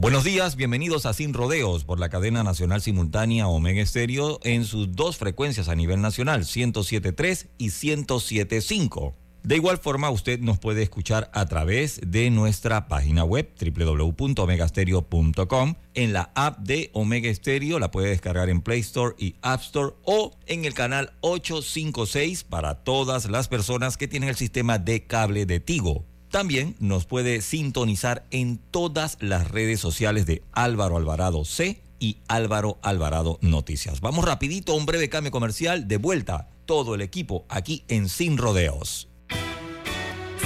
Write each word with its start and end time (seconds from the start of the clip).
Buenos 0.00 0.24
días, 0.24 0.56
bienvenidos 0.56 1.04
a 1.04 1.12
Sin 1.12 1.34
Rodeos 1.34 1.84
por 1.84 2.00
la 2.00 2.08
cadena 2.08 2.42
nacional 2.42 2.80
simultánea 2.80 3.48
Omega 3.48 3.82
Estéreo 3.82 4.40
en 4.44 4.64
sus 4.64 4.96
dos 4.96 5.18
frecuencias 5.18 5.68
a 5.68 5.74
nivel 5.74 6.00
nacional, 6.00 6.44
107.3 6.44 7.48
y 7.58 7.66
107.5. 7.66 9.12
De 9.42 9.56
igual 9.56 9.76
forma, 9.76 10.08
usted 10.08 10.40
nos 10.40 10.58
puede 10.58 10.82
escuchar 10.82 11.30
a 11.34 11.44
través 11.44 12.00
de 12.02 12.30
nuestra 12.30 12.88
página 12.88 13.24
web 13.24 13.50
www.omegastereo.com, 13.60 15.74
en 15.92 16.14
la 16.14 16.32
app 16.34 16.60
de 16.60 16.88
Omega 16.94 17.34
Stereo, 17.34 17.78
la 17.78 17.90
puede 17.90 18.08
descargar 18.08 18.48
en 18.48 18.62
Play 18.62 18.80
Store 18.80 19.14
y 19.18 19.36
App 19.42 19.60
Store 19.60 19.92
o 20.04 20.34
en 20.46 20.64
el 20.64 20.72
canal 20.72 21.12
856 21.20 22.44
para 22.44 22.84
todas 22.84 23.28
las 23.28 23.48
personas 23.48 23.98
que 23.98 24.08
tienen 24.08 24.30
el 24.30 24.36
sistema 24.36 24.78
de 24.78 25.06
cable 25.06 25.44
de 25.44 25.60
Tigo. 25.60 26.06
También 26.30 26.76
nos 26.78 27.06
puede 27.06 27.40
sintonizar 27.40 28.24
en 28.30 28.58
todas 28.58 29.16
las 29.20 29.50
redes 29.50 29.80
sociales 29.80 30.26
de 30.26 30.42
Álvaro 30.52 30.96
Alvarado 30.96 31.44
C 31.44 31.82
y 31.98 32.18
Álvaro 32.28 32.78
Alvarado 32.82 33.38
Noticias. 33.42 34.00
Vamos 34.00 34.24
rapidito, 34.24 34.74
un 34.74 34.86
breve 34.86 35.08
cambio 35.08 35.32
comercial, 35.32 35.88
de 35.88 35.96
vuelta 35.96 36.48
todo 36.66 36.94
el 36.94 37.00
equipo 37.00 37.44
aquí 37.48 37.84
en 37.88 38.08
Sin 38.08 38.38
Rodeos. 38.38 39.08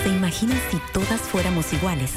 ¿Se 0.02 0.08
imaginan 0.08 0.58
si 0.70 0.78
todas 0.94 1.20
fuéramos 1.20 1.70
iguales? 1.74 2.12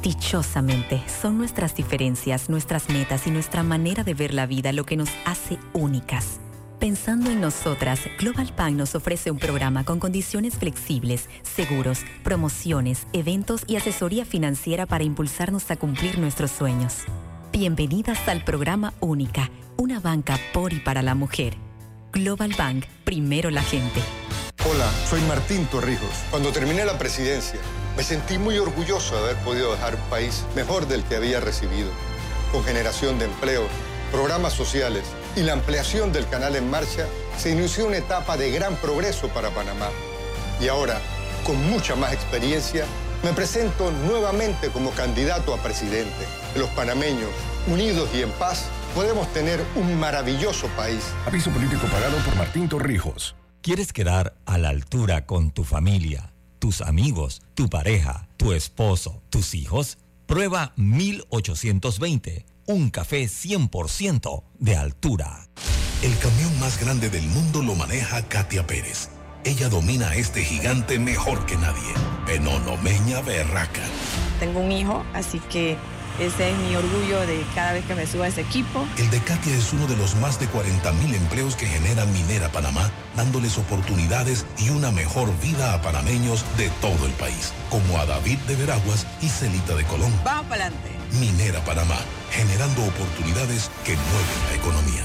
Dichosamente, 0.00 1.02
son 1.20 1.38
nuestras 1.38 1.74
diferencias, 1.74 2.48
nuestras 2.48 2.88
metas 2.88 3.26
y 3.26 3.30
nuestra 3.30 3.64
manera 3.64 4.04
de 4.04 4.14
ver 4.14 4.32
la 4.32 4.46
vida 4.46 4.72
lo 4.72 4.84
que 4.86 4.96
nos 4.96 5.08
hace 5.24 5.58
únicas. 5.72 6.40
Pensando 6.82 7.30
en 7.30 7.40
nosotras, 7.40 8.00
Global 8.18 8.52
Bank 8.56 8.72
nos 8.72 8.96
ofrece 8.96 9.30
un 9.30 9.38
programa 9.38 9.84
con 9.84 10.00
condiciones 10.00 10.56
flexibles, 10.56 11.28
seguros, 11.44 12.00
promociones, 12.24 13.06
eventos 13.12 13.62
y 13.68 13.76
asesoría 13.76 14.24
financiera 14.24 14.84
para 14.84 15.04
impulsarnos 15.04 15.70
a 15.70 15.76
cumplir 15.76 16.18
nuestros 16.18 16.50
sueños. 16.50 17.04
Bienvenidas 17.52 18.26
al 18.26 18.42
programa 18.42 18.94
Única, 18.98 19.48
una 19.76 20.00
banca 20.00 20.36
por 20.52 20.72
y 20.72 20.80
para 20.80 21.02
la 21.02 21.14
mujer. 21.14 21.54
Global 22.12 22.52
Bank, 22.58 22.86
primero 23.04 23.50
la 23.50 23.62
gente. 23.62 24.00
Hola, 24.68 24.90
soy 25.08 25.20
Martín 25.28 25.66
Torrijos. 25.66 26.24
Cuando 26.30 26.50
terminé 26.50 26.84
la 26.84 26.98
presidencia, 26.98 27.60
me 27.96 28.02
sentí 28.02 28.38
muy 28.38 28.58
orgulloso 28.58 29.14
de 29.14 29.30
haber 29.30 29.36
podido 29.44 29.70
dejar 29.70 29.94
un 29.94 30.10
país 30.10 30.44
mejor 30.56 30.88
del 30.88 31.04
que 31.04 31.14
había 31.14 31.38
recibido, 31.38 31.90
con 32.50 32.64
generación 32.64 33.20
de 33.20 33.26
empleo, 33.26 33.68
programas 34.10 34.52
sociales 34.52 35.04
y 35.36 35.42
la 35.42 35.54
ampliación 35.54 36.12
del 36.12 36.28
canal 36.28 36.56
en 36.56 36.68
marcha, 36.68 37.06
se 37.38 37.50
inició 37.50 37.86
una 37.86 37.96
etapa 37.96 38.36
de 38.36 38.50
gran 38.50 38.76
progreso 38.76 39.28
para 39.28 39.50
Panamá. 39.50 39.88
Y 40.60 40.68
ahora, 40.68 41.00
con 41.44 41.56
mucha 41.70 41.96
más 41.96 42.12
experiencia, 42.12 42.84
me 43.22 43.32
presento 43.32 43.90
nuevamente 43.90 44.68
como 44.68 44.90
candidato 44.90 45.54
a 45.54 45.62
presidente. 45.62 46.26
Los 46.56 46.68
panameños, 46.70 47.30
unidos 47.66 48.10
y 48.14 48.22
en 48.22 48.30
paz, 48.32 48.66
podemos 48.94 49.32
tener 49.32 49.64
un 49.76 49.98
maravilloso 49.98 50.66
país. 50.76 51.02
Aviso 51.26 51.50
político 51.50 51.86
pagado 51.86 52.16
por 52.24 52.36
Martín 52.36 52.68
Torrijos. 52.68 53.34
¿Quieres 53.62 53.92
quedar 53.92 54.34
a 54.44 54.58
la 54.58 54.70
altura 54.70 55.24
con 55.24 55.52
tu 55.52 55.64
familia, 55.64 56.32
tus 56.58 56.80
amigos, 56.80 57.42
tu 57.54 57.68
pareja, 57.68 58.28
tu 58.36 58.52
esposo, 58.52 59.22
tus 59.30 59.54
hijos? 59.54 59.98
Prueba 60.26 60.72
1820 60.76 62.51
un 62.66 62.90
café 62.90 63.24
100% 63.24 64.44
de 64.58 64.76
altura. 64.76 65.48
El 66.02 66.16
camión 66.18 66.58
más 66.60 66.80
grande 66.80 67.10
del 67.10 67.26
mundo 67.28 67.62
lo 67.62 67.74
maneja 67.74 68.22
Katia 68.28 68.66
Pérez. 68.66 69.08
Ella 69.44 69.68
domina 69.68 70.14
este 70.14 70.44
gigante 70.44 70.98
mejor 70.98 71.46
que 71.46 71.56
nadie. 71.56 71.94
Penonomeña 72.26 73.20
Berraca. 73.22 73.82
Tengo 74.38 74.60
un 74.60 74.72
hijo, 74.72 75.04
así 75.14 75.40
que 75.50 75.76
ese 76.20 76.50
es 76.50 76.58
mi 76.58 76.76
orgullo 76.76 77.20
de 77.26 77.42
cada 77.54 77.72
vez 77.72 77.84
que 77.86 77.94
me 77.94 78.06
subo 78.06 78.24
a 78.24 78.28
ese 78.28 78.42
equipo. 78.42 78.86
El 78.98 79.10
de 79.10 79.18
Katia 79.20 79.54
es 79.56 79.72
uno 79.72 79.86
de 79.86 79.96
los 79.96 80.14
más 80.16 80.38
de 80.38 80.46
40 80.46 80.92
mil 80.92 81.14
empleos 81.14 81.56
que 81.56 81.66
genera 81.66 82.04
Minera 82.06 82.50
Panamá, 82.50 82.90
dándoles 83.16 83.58
oportunidades 83.58 84.46
y 84.58 84.68
una 84.70 84.90
mejor 84.90 85.28
vida 85.40 85.74
a 85.74 85.80
panameños 85.82 86.44
de 86.56 86.68
todo 86.80 87.06
el 87.06 87.12
país, 87.12 87.52
como 87.70 87.98
a 87.98 88.06
David 88.06 88.38
de 88.46 88.56
Veraguas 88.56 89.06
y 89.20 89.28
Celita 89.28 89.74
de 89.74 89.84
Colón. 89.84 90.12
Vamos 90.24 90.46
para 90.46 90.66
adelante. 90.66 91.01
Minera 91.20 91.62
Panamá, 91.64 91.98
generando 92.30 92.84
oportunidades 92.84 93.70
que 93.84 93.92
mueven 93.92 94.48
la 94.48 94.56
economía. 94.56 95.04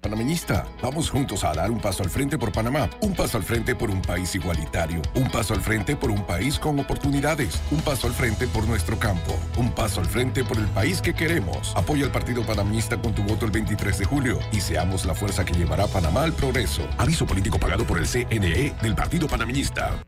Panameñista, 0.00 0.66
vamos 0.80 1.10
juntos 1.10 1.44
a 1.44 1.52
dar 1.52 1.70
un 1.70 1.78
paso 1.78 2.02
al 2.02 2.08
frente 2.08 2.38
por 2.38 2.50
Panamá, 2.52 2.88
un 3.02 3.14
paso 3.14 3.36
al 3.36 3.44
frente 3.44 3.74
por 3.74 3.90
un 3.90 4.00
país 4.00 4.34
igualitario, 4.34 5.02
un 5.14 5.30
paso 5.30 5.52
al 5.52 5.60
frente 5.60 5.94
por 5.94 6.10
un 6.10 6.24
país 6.24 6.58
con 6.58 6.78
oportunidades, 6.78 7.60
un 7.70 7.82
paso 7.82 8.06
al 8.06 8.14
frente 8.14 8.46
por 8.46 8.66
nuestro 8.66 8.98
campo, 8.98 9.38
un 9.58 9.70
paso 9.72 10.00
al 10.00 10.06
frente 10.06 10.42
por 10.42 10.56
el 10.56 10.66
país 10.68 11.02
que 11.02 11.12
queremos. 11.12 11.76
Apoya 11.76 12.06
al 12.06 12.12
Partido 12.12 12.46
Panameñista 12.46 12.96
con 12.96 13.14
tu 13.14 13.22
voto 13.22 13.44
el 13.44 13.50
23 13.50 13.98
de 13.98 14.04
julio 14.06 14.38
y 14.52 14.62
seamos 14.62 15.04
la 15.04 15.14
fuerza 15.14 15.44
que 15.44 15.52
llevará 15.52 15.84
a 15.84 15.88
Panamá 15.88 16.22
al 16.22 16.32
progreso. 16.32 16.88
Aviso 16.96 17.26
político 17.26 17.58
pagado 17.58 17.84
por 17.84 17.98
el 17.98 18.06
CNE 18.06 18.74
del 18.80 18.94
Partido 18.94 19.28
Panameñista. 19.28 20.02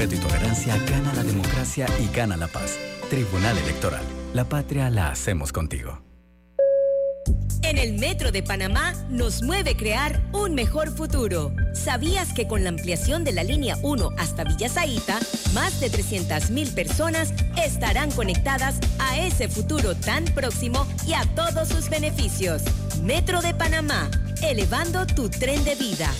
Respeto 0.00 0.14
y 0.14 0.28
tolerancia 0.28 0.78
gana 0.88 1.12
la 1.14 1.22
democracia 1.22 1.86
y 1.98 2.14
gana 2.14 2.36
la 2.36 2.46
paz. 2.46 2.78
Tribunal 3.10 3.56
Electoral. 3.58 4.02
La 4.32 4.44
patria 4.44 4.88
la 4.88 5.10
hacemos 5.10 5.52
contigo. 5.52 6.02
En 7.62 7.76
el 7.76 7.98
Metro 7.98 8.32
de 8.32 8.42
Panamá 8.42 8.94
nos 9.10 9.42
mueve 9.42 9.76
crear 9.76 10.22
un 10.32 10.54
mejor 10.54 10.96
futuro. 10.96 11.52
¿Sabías 11.74 12.32
que 12.32 12.48
con 12.48 12.64
la 12.64 12.70
ampliación 12.70 13.24
de 13.24 13.32
la 13.32 13.44
línea 13.44 13.76
1 13.82 14.10
hasta 14.16 14.44
Villa 14.44 14.70
Zaita, 14.70 15.20
más 15.52 15.78
de 15.80 15.90
300.000 15.90 16.74
personas 16.74 17.34
estarán 17.62 18.10
conectadas 18.10 18.76
a 18.98 19.18
ese 19.18 19.48
futuro 19.48 19.94
tan 19.94 20.24
próximo 20.24 20.86
y 21.06 21.12
a 21.12 21.24
todos 21.34 21.68
sus 21.68 21.90
beneficios? 21.90 22.62
Metro 23.02 23.42
de 23.42 23.52
Panamá, 23.52 24.10
elevando 24.42 25.06
tu 25.06 25.28
tren 25.28 25.62
de 25.64 25.74
vida. 25.74 26.10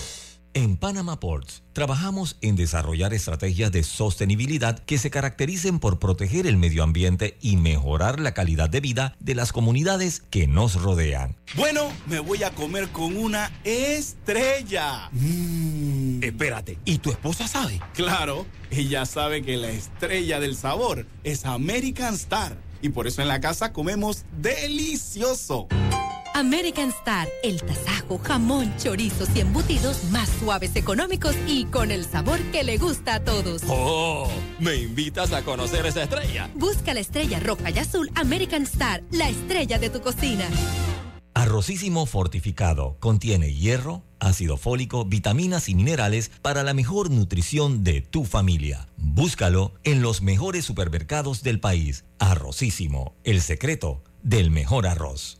En 0.53 0.77
Panama 0.77 1.21
Ports 1.21 1.63
trabajamos 1.73 2.37
en 2.41 2.57
desarrollar 2.57 3.15
estrategias 3.15 3.71
de 3.71 3.85
sostenibilidad 3.85 4.81
que 4.81 4.99
se 4.99 5.09
caractericen 5.09 5.79
por 5.79 6.01
proteger 6.01 6.49
el 6.49 6.57
medio 6.57 6.83
ambiente 6.83 7.39
y 7.41 7.57
mejorar 7.57 8.19
la 8.19 8.35
calidad 8.35 8.69
de 8.69 8.81
vida 8.81 9.15
de 9.21 9.37
las 9.37 9.53
comunidades 9.53 10.25
que 10.29 10.49
nos 10.49 10.83
rodean. 10.83 11.37
Bueno, 11.55 11.93
me 12.09 12.19
voy 12.19 12.43
a 12.43 12.51
comer 12.51 12.89
con 12.89 13.17
una 13.17 13.53
estrella. 13.63 15.09
Mm. 15.13 16.25
Espérate, 16.25 16.79
¿y 16.85 16.99
tu 16.99 17.13
esposa 17.13 17.47
sabe? 17.47 17.81
Claro, 17.95 18.45
ella 18.73 19.07
sabe 19.07 19.43
que 19.43 19.57
la 19.57 19.71
estrella 19.71 20.41
del 20.41 20.57
sabor 20.57 21.07
es 21.23 21.45
American 21.45 22.15
Star. 22.15 22.59
Y 22.83 22.89
por 22.89 23.07
eso 23.07 23.23
en 23.23 23.29
la 23.29 23.41
casa 23.41 23.73
comemos 23.73 24.25
delicioso. 24.41 25.69
American 26.35 26.91
Star, 26.91 27.29
el 27.43 27.61
tasajo, 27.63 28.19
jamón, 28.19 28.73
chorizos 28.79 29.29
y 29.35 29.41
embutidos 29.41 30.05
más 30.11 30.29
suaves, 30.41 30.77
económicos 30.77 31.37
y 31.47 31.65
con 31.67 31.91
el 31.91 32.05
sabor 32.05 32.41
que 32.53 32.65
le 32.65 32.79
gusta 32.79 33.17
a 33.17 33.21
todos. 33.25 33.63
¡Oh! 33.69 34.31
¿Me 34.59 34.77
invitas 34.77 35.33
a 35.33 35.43
conocer 35.43 35.87
esa 35.87 36.03
estrella? 36.03 36.51
Busca 36.55 36.95
la 36.95 37.01
estrella 37.01 37.41
roja 37.41 37.71
y 37.71 37.79
azul 37.79 38.11
American 38.15 38.63
Star, 38.63 39.03
la 39.11 39.29
estrella 39.29 39.79
de 39.79 39.91
tu 39.91 40.01
cocina. 40.01 40.45
Arrocísimo 41.35 42.07
fortificado 42.07 42.97
contiene 43.01 43.55
hierro, 43.55 44.03
ácido 44.19 44.57
fólico, 44.57 45.05
vitaminas 45.05 45.69
y 45.69 45.75
minerales 45.75 46.31
para 46.43 46.63
la 46.63 46.75
mejor 46.75 47.11
nutrición 47.11 47.85
de 47.85 48.03
tu 48.03 48.25
familia. 48.25 48.89
Búscalo 48.97 49.73
en 49.85 50.03
los 50.03 50.23
mejores 50.23 50.65
supermercados 50.65 51.43
del 51.43 51.61
país. 51.61 52.05
Arrocísimo, 52.19 53.15
el 53.25 53.41
secreto 53.41 54.03
del 54.23 54.51
mejor 54.51 54.87
arroz. 54.87 55.40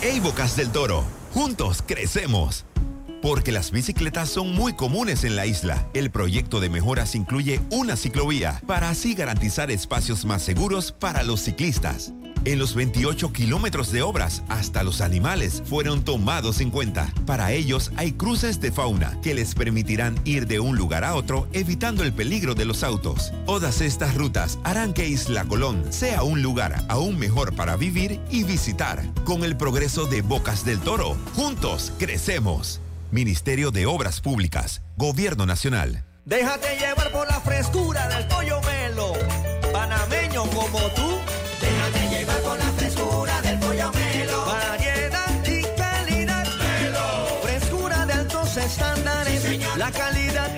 Hey 0.00 0.20
Bocas 0.20 0.56
del 0.56 0.70
Toro, 0.70 1.04
juntos 1.32 1.82
crecemos. 1.86 2.64
Porque 3.20 3.50
las 3.50 3.72
bicicletas 3.72 4.28
son 4.28 4.54
muy 4.54 4.74
comunes 4.74 5.24
en 5.24 5.34
la 5.34 5.44
isla, 5.44 5.88
el 5.92 6.10
proyecto 6.10 6.60
de 6.60 6.70
mejoras 6.70 7.16
incluye 7.16 7.60
una 7.70 7.96
ciclovía 7.96 8.62
para 8.66 8.90
así 8.90 9.14
garantizar 9.14 9.72
espacios 9.72 10.24
más 10.24 10.42
seguros 10.42 10.92
para 10.92 11.24
los 11.24 11.40
ciclistas. 11.40 12.12
En 12.44 12.58
los 12.58 12.74
28 12.74 13.32
kilómetros 13.32 13.92
de 13.92 14.02
obras, 14.02 14.42
hasta 14.48 14.82
los 14.82 15.00
animales 15.00 15.62
fueron 15.66 16.02
tomados 16.02 16.60
en 16.60 16.70
cuenta. 16.70 17.12
Para 17.26 17.52
ellos 17.52 17.90
hay 17.96 18.12
cruces 18.12 18.60
de 18.60 18.72
fauna 18.72 19.18
que 19.22 19.34
les 19.34 19.54
permitirán 19.54 20.18
ir 20.24 20.46
de 20.46 20.60
un 20.60 20.76
lugar 20.76 21.04
a 21.04 21.14
otro 21.14 21.48
evitando 21.52 22.04
el 22.04 22.12
peligro 22.12 22.54
de 22.54 22.64
los 22.64 22.82
autos. 22.82 23.32
Todas 23.46 23.80
estas 23.80 24.14
rutas 24.14 24.58
harán 24.64 24.92
que 24.92 25.08
Isla 25.08 25.44
Colón 25.44 25.92
sea 25.92 26.22
un 26.22 26.42
lugar 26.42 26.84
aún 26.88 27.18
mejor 27.18 27.54
para 27.54 27.76
vivir 27.76 28.20
y 28.30 28.44
visitar. 28.44 29.02
Con 29.24 29.44
el 29.44 29.56
progreso 29.56 30.06
de 30.06 30.22
Bocas 30.22 30.64
del 30.64 30.78
Toro, 30.80 31.16
juntos 31.34 31.92
crecemos. 31.98 32.80
Ministerio 33.10 33.70
de 33.70 33.86
Obras 33.86 34.20
Públicas, 34.20 34.82
Gobierno 34.96 35.46
Nacional. 35.46 36.04
Déjate 36.24 36.76
llevar 36.78 37.10
por 37.10 37.26
la 37.26 37.40
frescura 37.40 38.06
del 38.08 38.26
pollo 38.28 38.60
panameño 39.72 40.42
como 40.50 40.78
tú. 40.94 41.47
Déjate 41.68 42.08
llevar 42.08 42.40
por 42.40 42.58
la 42.58 42.72
frescura 42.78 43.42
del 43.42 43.58
pollo 43.58 43.92
melo. 43.92 44.46
Variedad 44.46 45.44
y 45.46 45.62
calidad. 45.76 46.46
Melo. 46.56 47.40
Frescura 47.42 48.06
de 48.06 48.12
altos 48.14 48.56
estándares. 48.56 49.76
la 49.76 49.90
calidad 49.90 50.57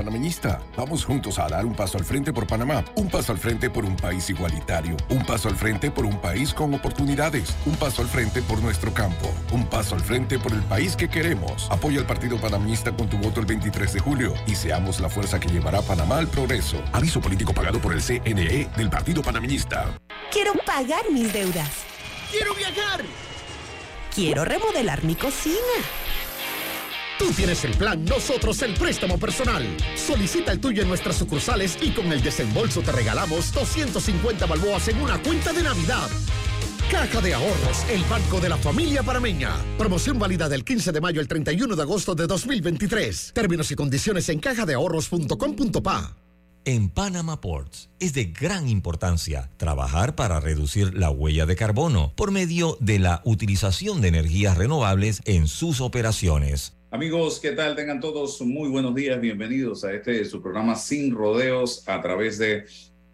Panameñista, 0.00 0.62
vamos 0.78 1.04
juntos 1.04 1.38
a 1.38 1.46
dar 1.46 1.66
un 1.66 1.74
paso 1.74 1.98
al 1.98 2.06
frente 2.06 2.32
por 2.32 2.46
Panamá, 2.46 2.82
un 2.94 3.10
paso 3.10 3.32
al 3.32 3.38
frente 3.38 3.68
por 3.68 3.84
un 3.84 3.96
país 3.96 4.30
igualitario, 4.30 4.96
un 5.10 5.26
paso 5.26 5.50
al 5.50 5.56
frente 5.56 5.90
por 5.90 6.06
un 6.06 6.18
país 6.18 6.54
con 6.54 6.72
oportunidades, 6.72 7.54
un 7.66 7.76
paso 7.76 8.00
al 8.00 8.08
frente 8.08 8.40
por 8.40 8.62
nuestro 8.62 8.94
campo, 8.94 9.30
un 9.52 9.66
paso 9.66 9.94
al 9.94 10.00
frente 10.00 10.38
por 10.38 10.54
el 10.54 10.62
país 10.62 10.96
que 10.96 11.10
queremos. 11.10 11.70
Apoya 11.70 12.00
al 12.00 12.06
Partido 12.06 12.38
Panameñista 12.38 12.96
con 12.96 13.10
tu 13.10 13.18
voto 13.18 13.40
el 13.40 13.46
23 13.46 13.92
de 13.92 14.00
julio 14.00 14.32
y 14.46 14.54
seamos 14.54 15.00
la 15.00 15.10
fuerza 15.10 15.38
que 15.38 15.50
llevará 15.50 15.80
a 15.80 15.82
Panamá 15.82 16.16
al 16.16 16.28
progreso. 16.28 16.82
Aviso 16.92 17.20
político 17.20 17.52
pagado 17.52 17.78
por 17.78 17.92
el 17.92 18.00
CNE 18.00 18.70
del 18.78 18.88
Partido 18.88 19.20
Panameñista. 19.20 20.00
Quiero 20.32 20.54
pagar 20.64 21.10
mis 21.12 21.30
deudas. 21.30 21.68
¡Quiero 22.30 22.54
viajar! 22.54 23.02
Quiero 24.14 24.46
remodelar 24.46 25.04
mi 25.04 25.14
cocina. 25.14 25.56
Tú 27.20 27.30
tienes 27.32 27.62
el 27.66 27.76
plan, 27.76 28.02
nosotros 28.06 28.62
el 28.62 28.72
préstamo 28.72 29.18
personal. 29.18 29.62
Solicita 29.94 30.52
el 30.52 30.58
tuyo 30.58 30.80
en 30.80 30.88
nuestras 30.88 31.16
sucursales 31.16 31.76
y 31.82 31.90
con 31.90 32.10
el 32.10 32.22
desembolso 32.22 32.80
te 32.80 32.92
regalamos 32.92 33.52
250 33.52 34.46
balboas 34.46 34.88
en 34.88 35.02
una 35.02 35.22
cuenta 35.22 35.52
de 35.52 35.62
Navidad. 35.62 36.08
Caja 36.90 37.20
de 37.20 37.34
Ahorros, 37.34 37.84
el 37.90 38.02
banco 38.04 38.40
de 38.40 38.48
la 38.48 38.56
familia 38.56 39.02
parameña. 39.02 39.54
Promoción 39.76 40.18
válida 40.18 40.48
del 40.48 40.64
15 40.64 40.92
de 40.92 41.00
mayo 41.02 41.20
al 41.20 41.28
31 41.28 41.76
de 41.76 41.82
agosto 41.82 42.14
de 42.14 42.26
2023. 42.26 43.32
Términos 43.34 43.70
y 43.70 43.74
condiciones 43.74 44.26
en 44.30 44.40
cajadeahorros.com.pa. 44.40 46.16
En 46.64 46.88
Panama 46.88 47.42
Ports 47.42 47.90
es 48.00 48.14
de 48.14 48.24
gran 48.24 48.66
importancia 48.66 49.50
trabajar 49.58 50.14
para 50.14 50.40
reducir 50.40 50.94
la 50.94 51.10
huella 51.10 51.44
de 51.44 51.54
carbono 51.54 52.14
por 52.16 52.30
medio 52.30 52.78
de 52.80 52.98
la 52.98 53.20
utilización 53.26 54.00
de 54.00 54.08
energías 54.08 54.56
renovables 54.56 55.20
en 55.26 55.48
sus 55.48 55.82
operaciones. 55.82 56.79
Amigos, 56.92 57.38
¿qué 57.38 57.52
tal? 57.52 57.76
Tengan 57.76 58.00
todos 58.00 58.40
muy 58.40 58.68
buenos 58.68 58.96
días. 58.96 59.20
Bienvenidos 59.20 59.84
a 59.84 59.92
este 59.92 60.24
su 60.24 60.42
programa 60.42 60.74
Sin 60.74 61.14
Rodeos 61.14 61.88
a 61.88 62.00
través 62.00 62.36
de 62.36 62.64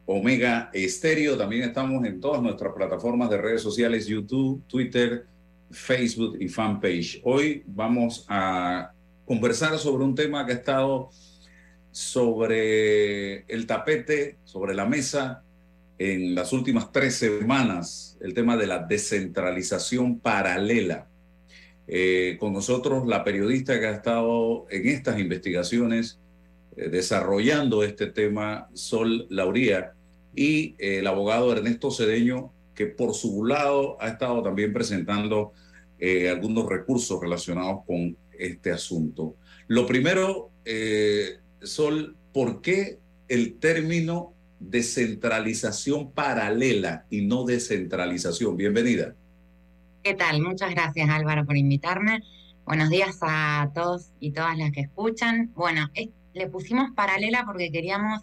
Omega 0.07 0.71
Estéreo. 0.73 1.37
También 1.37 1.65
estamos 1.65 2.03
en 2.07 2.19
todas 2.19 2.41
nuestras 2.41 2.73
plataformas 2.73 3.29
de 3.29 3.37
redes 3.37 3.61
sociales, 3.61 4.07
YouTube, 4.07 4.65
Twitter, 4.67 5.27
Facebook 5.71 6.39
y 6.41 6.49
fanpage. 6.49 7.21
Hoy 7.23 7.65
vamos 7.67 8.25
a 8.31 8.93
conversar 9.27 9.79
sobre 9.79 10.05
un 10.05 10.15
tema 10.15 10.47
que 10.47 10.53
ha 10.53 10.57
estado 10.57 11.11
sobre 11.91 13.41
el 13.43 13.67
tapete, 13.67 14.39
sobre 14.45 14.75
la 14.75 14.87
mesa 14.87 15.43
en 15.99 16.35
las 16.35 16.55
últimas 16.55 16.91
tres 16.93 17.17
semanas, 17.17 18.17
el 18.23 18.33
tema 18.33 18.57
de 18.57 18.69
la 18.69 18.79
descentralización 18.79 20.19
paralela. 20.19 21.09
Eh, 21.89 22.37
con 22.41 22.53
nosotros 22.53 23.07
la 23.07 23.23
periodista 23.23 23.79
que 23.79 23.87
ha 23.87 23.93
estado 23.93 24.67
en 24.71 24.89
estas 24.89 25.21
investigaciones 25.21 26.19
eh, 26.77 26.89
desarrollando 26.89 27.85
este 27.85 28.07
tema, 28.07 28.69
Sol 28.75 29.27
Lauría, 29.31 29.93
y 30.35 30.75
eh, 30.79 30.99
el 30.99 31.07
abogado 31.07 31.53
Ernesto 31.53 31.91
Cedeño, 31.93 32.53
que 32.75 32.87
por 32.87 33.15
su 33.15 33.45
lado 33.45 33.97
ha 34.01 34.09
estado 34.09 34.43
también 34.43 34.73
presentando 34.73 35.53
algunos 36.31 36.69
recursos 36.69 37.19
relacionados 37.19 37.83
con 37.87 38.19
este 38.39 38.71
asunto. 38.71 39.35
Lo 39.67 39.87
primero, 39.87 40.51
Sol, 41.63 42.15
¿por 42.35 42.61
qué 42.61 42.99
el 43.29 43.55
término 43.55 44.35
descentralización 44.61 46.11
paralela 46.11 47.07
y 47.09 47.23
no 47.23 47.47
descentralización? 47.47 48.59
Bienvenida. 48.59 49.15
¿Qué 50.07 50.15
tal? 50.15 50.41
Muchas 50.41 50.71
gracias 50.71 51.11
Álvaro 51.11 51.45
por 51.45 51.57
invitarme. 51.57 52.23
Buenos 52.65 52.91
días 52.91 53.19
a 53.23 53.73
todos 53.75 54.13
y 54.21 54.31
todas 54.31 54.57
las 54.57 54.71
que 54.71 54.83
escuchan. 54.83 55.51
Bueno, 55.57 55.91
le 56.33 56.47
pusimos 56.47 56.93
paralela 56.93 57.43
porque 57.45 57.73
queríamos 57.73 58.23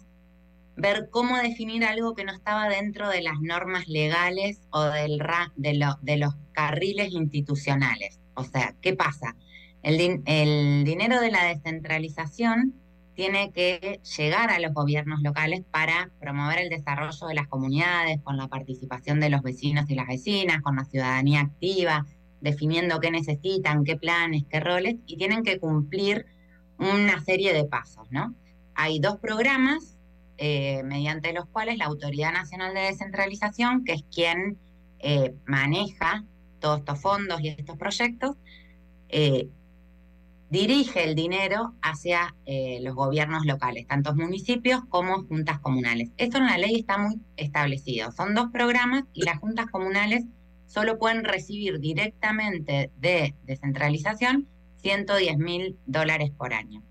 ver 0.76 1.10
cómo 1.10 1.36
definir 1.36 1.84
algo 1.84 2.14
que 2.14 2.24
no 2.24 2.32
estaba 2.32 2.70
dentro 2.70 3.10
de 3.10 3.20
las 3.20 3.38
normas 3.42 3.86
legales 3.86 4.62
o 4.70 4.82
del 4.84 5.22
de, 5.56 6.16
los 6.16 6.34
carriles 6.52 7.12
institucionales. 7.12 8.18
O 8.32 8.44
sea, 8.44 8.74
¿qué 8.80 8.94
pasa? 8.94 9.36
El 9.82 10.84
dinero 10.84 11.20
de 11.20 11.30
la 11.30 11.44
descentralización 11.44 12.72
tiene 13.14 13.52
que 13.52 14.00
llegar 14.16 14.50
a 14.50 14.58
los 14.58 14.72
gobiernos 14.72 15.22
locales 15.22 15.62
para 15.70 16.10
promover 16.20 16.58
el 16.58 16.68
desarrollo 16.68 17.26
de 17.26 17.34
las 17.34 17.48
comunidades 17.48 18.20
con 18.22 18.36
la 18.36 18.48
participación 18.48 19.20
de 19.20 19.30
los 19.30 19.42
vecinos 19.42 19.88
y 19.88 19.94
las 19.94 20.06
vecinas, 20.06 20.62
con 20.62 20.76
la 20.76 20.84
ciudadanía 20.84 21.40
activa, 21.40 22.06
definiendo 22.40 23.00
qué 23.00 23.10
necesitan, 23.10 23.84
qué 23.84 23.96
planes, 23.96 24.44
qué 24.50 24.60
roles, 24.60 24.96
y 25.06 25.16
tienen 25.16 25.42
que 25.42 25.58
cumplir 25.58 26.26
una 26.78 27.22
serie 27.22 27.52
de 27.52 27.64
pasos, 27.64 28.06
¿no? 28.10 28.34
Hay 28.74 28.98
dos 28.98 29.18
programas 29.18 29.96
eh, 30.36 30.82
mediante 30.82 31.32
los 31.32 31.46
cuales 31.46 31.78
la 31.78 31.86
Autoridad 31.86 32.32
Nacional 32.32 32.74
de 32.74 32.80
Descentralización, 32.80 33.84
que 33.84 33.92
es 33.92 34.04
quien 34.12 34.58
eh, 34.98 35.34
maneja 35.46 36.24
todos 36.58 36.80
estos 36.80 37.00
fondos 37.00 37.40
y 37.40 37.48
estos 37.48 37.76
proyectos, 37.76 38.36
eh, 39.08 39.48
dirige 40.54 41.02
el 41.02 41.16
dinero 41.16 41.74
hacia 41.82 42.36
los 42.80 42.94
gobiernos 42.94 43.44
locales, 43.44 43.88
tanto 43.88 44.14
municipios 44.14 44.82
como 44.88 45.24
juntas 45.24 45.58
comunales. 45.58 46.10
Esto 46.16 46.38
en 46.38 46.46
la 46.46 46.58
ley 46.58 46.76
está 46.76 46.96
muy 46.96 47.20
establecido. 47.36 48.12
Son 48.12 48.34
dos 48.36 48.50
programas 48.52 49.02
y 49.12 49.24
las 49.24 49.38
juntas 49.38 49.66
comunales 49.66 50.24
solo 50.66 50.96
pueden 50.96 51.24
recibir 51.24 51.80
directamente 51.80 52.92
de 52.98 53.34
descentralización 53.42 54.46
110 54.76 55.38
mil 55.38 55.76
dólares 55.86 56.30
por 56.30 56.54
año. 56.54 56.84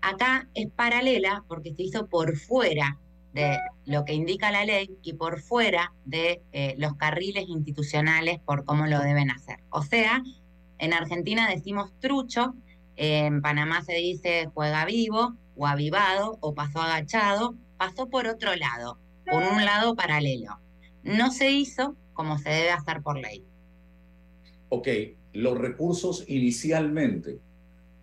Acá 0.00 0.48
es 0.54 0.70
paralela 0.70 1.44
porque 1.46 1.74
se 1.74 1.82
hizo 1.82 2.06
por 2.06 2.36
fuera 2.38 2.98
de 3.34 3.58
lo 3.84 4.06
que 4.06 4.14
indica 4.14 4.50
la 4.50 4.64
ley 4.64 4.96
y 5.02 5.12
por 5.12 5.42
fuera 5.42 5.92
de 6.06 6.40
eh, 6.52 6.74
los 6.78 6.94
carriles 6.94 7.48
institucionales 7.48 8.38
por 8.40 8.64
cómo 8.64 8.86
lo 8.86 9.00
deben 9.00 9.30
hacer. 9.30 9.58
O 9.68 9.82
sea, 9.82 10.22
en 10.78 10.94
Argentina 10.94 11.50
decimos 11.50 11.92
trucho, 12.00 12.54
en 12.96 13.42
Panamá 13.42 13.82
se 13.82 13.94
dice 13.94 14.48
juega 14.54 14.84
vivo 14.84 15.36
o 15.56 15.66
avivado 15.66 16.38
o 16.40 16.54
pasó 16.54 16.80
agachado, 16.80 17.54
pasó 17.76 18.08
por 18.08 18.26
otro 18.26 18.54
lado, 18.56 18.98
por 19.30 19.42
un 19.42 19.64
lado 19.64 19.94
paralelo. 19.94 20.58
No 21.02 21.30
se 21.30 21.50
hizo 21.50 21.96
como 22.12 22.38
se 22.38 22.50
debe 22.50 22.70
hacer 22.70 23.02
por 23.02 23.18
ley. 23.18 23.44
Ok, 24.68 24.88
los 25.32 25.58
recursos 25.58 26.24
inicialmente 26.28 27.38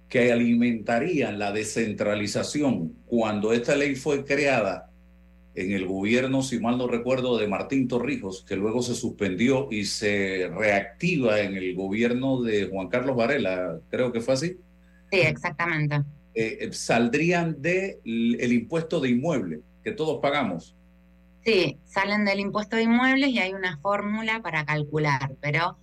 que 0.10 0.32
alimentarían 0.32 1.40
la 1.40 1.54
descentralización 1.54 2.98
cuando 3.06 3.54
esta 3.54 3.76
ley 3.76 3.96
fue 3.96 4.26
creada 4.26 4.92
en 5.56 5.72
el 5.72 5.86
gobierno, 5.86 6.44
si 6.44 6.60
mal 6.60 6.78
no 6.78 6.88
recuerdo, 6.88 7.38
de 7.38 7.48
Martín 7.48 7.88
Torrijos, 7.88 8.44
que 8.44 8.56
luego 8.56 8.82
se 8.82 8.96
suspendió 8.96 9.68
y 9.70 9.86
se 9.86 10.50
reactiva 10.54 11.42
en 11.42 11.56
el 11.56 11.76
gobierno 11.76 12.42
de 12.42 12.68
Juan 12.68 12.88
Carlos 12.88 13.16
Varela, 13.16 13.80
creo 13.90 14.12
que 14.12 14.22
fue 14.22 14.34
así. 14.34 14.58
Sí, 15.12 15.20
exactamente. 15.20 15.98
Eh, 16.34 16.58
eh, 16.62 16.74
saldrían 16.74 17.62
del 17.62 17.98
el 18.06 18.54
impuesto 18.54 19.00
de 19.00 19.10
inmueble 19.10 19.62
que 19.84 19.92
todos 19.92 20.20
pagamos. 20.22 20.76
Sí, 21.44 21.78
salen 21.86 22.24
del 22.24 22.40
impuesto 22.40 22.76
de 22.76 22.84
inmuebles 22.84 23.30
y 23.30 23.40
hay 23.40 23.54
una 23.54 23.78
fórmula 23.80 24.42
para 24.42 24.64
calcular, 24.64 25.36
pero 25.42 25.78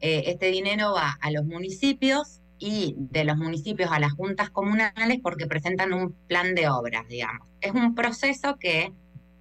eh, 0.00 0.24
este 0.26 0.46
dinero 0.46 0.92
va 0.92 1.18
a 1.20 1.30
los 1.30 1.44
municipios 1.44 2.40
y 2.58 2.94
de 2.96 3.24
los 3.24 3.36
municipios 3.36 3.90
a 3.90 3.98
las 3.98 4.12
juntas 4.12 4.50
comunales 4.50 5.18
porque 5.22 5.46
presentan 5.46 5.92
un 5.92 6.12
plan 6.28 6.54
de 6.54 6.68
obras, 6.68 7.08
digamos. 7.08 7.48
Es 7.60 7.72
un 7.72 7.94
proceso 7.94 8.56
que 8.58 8.92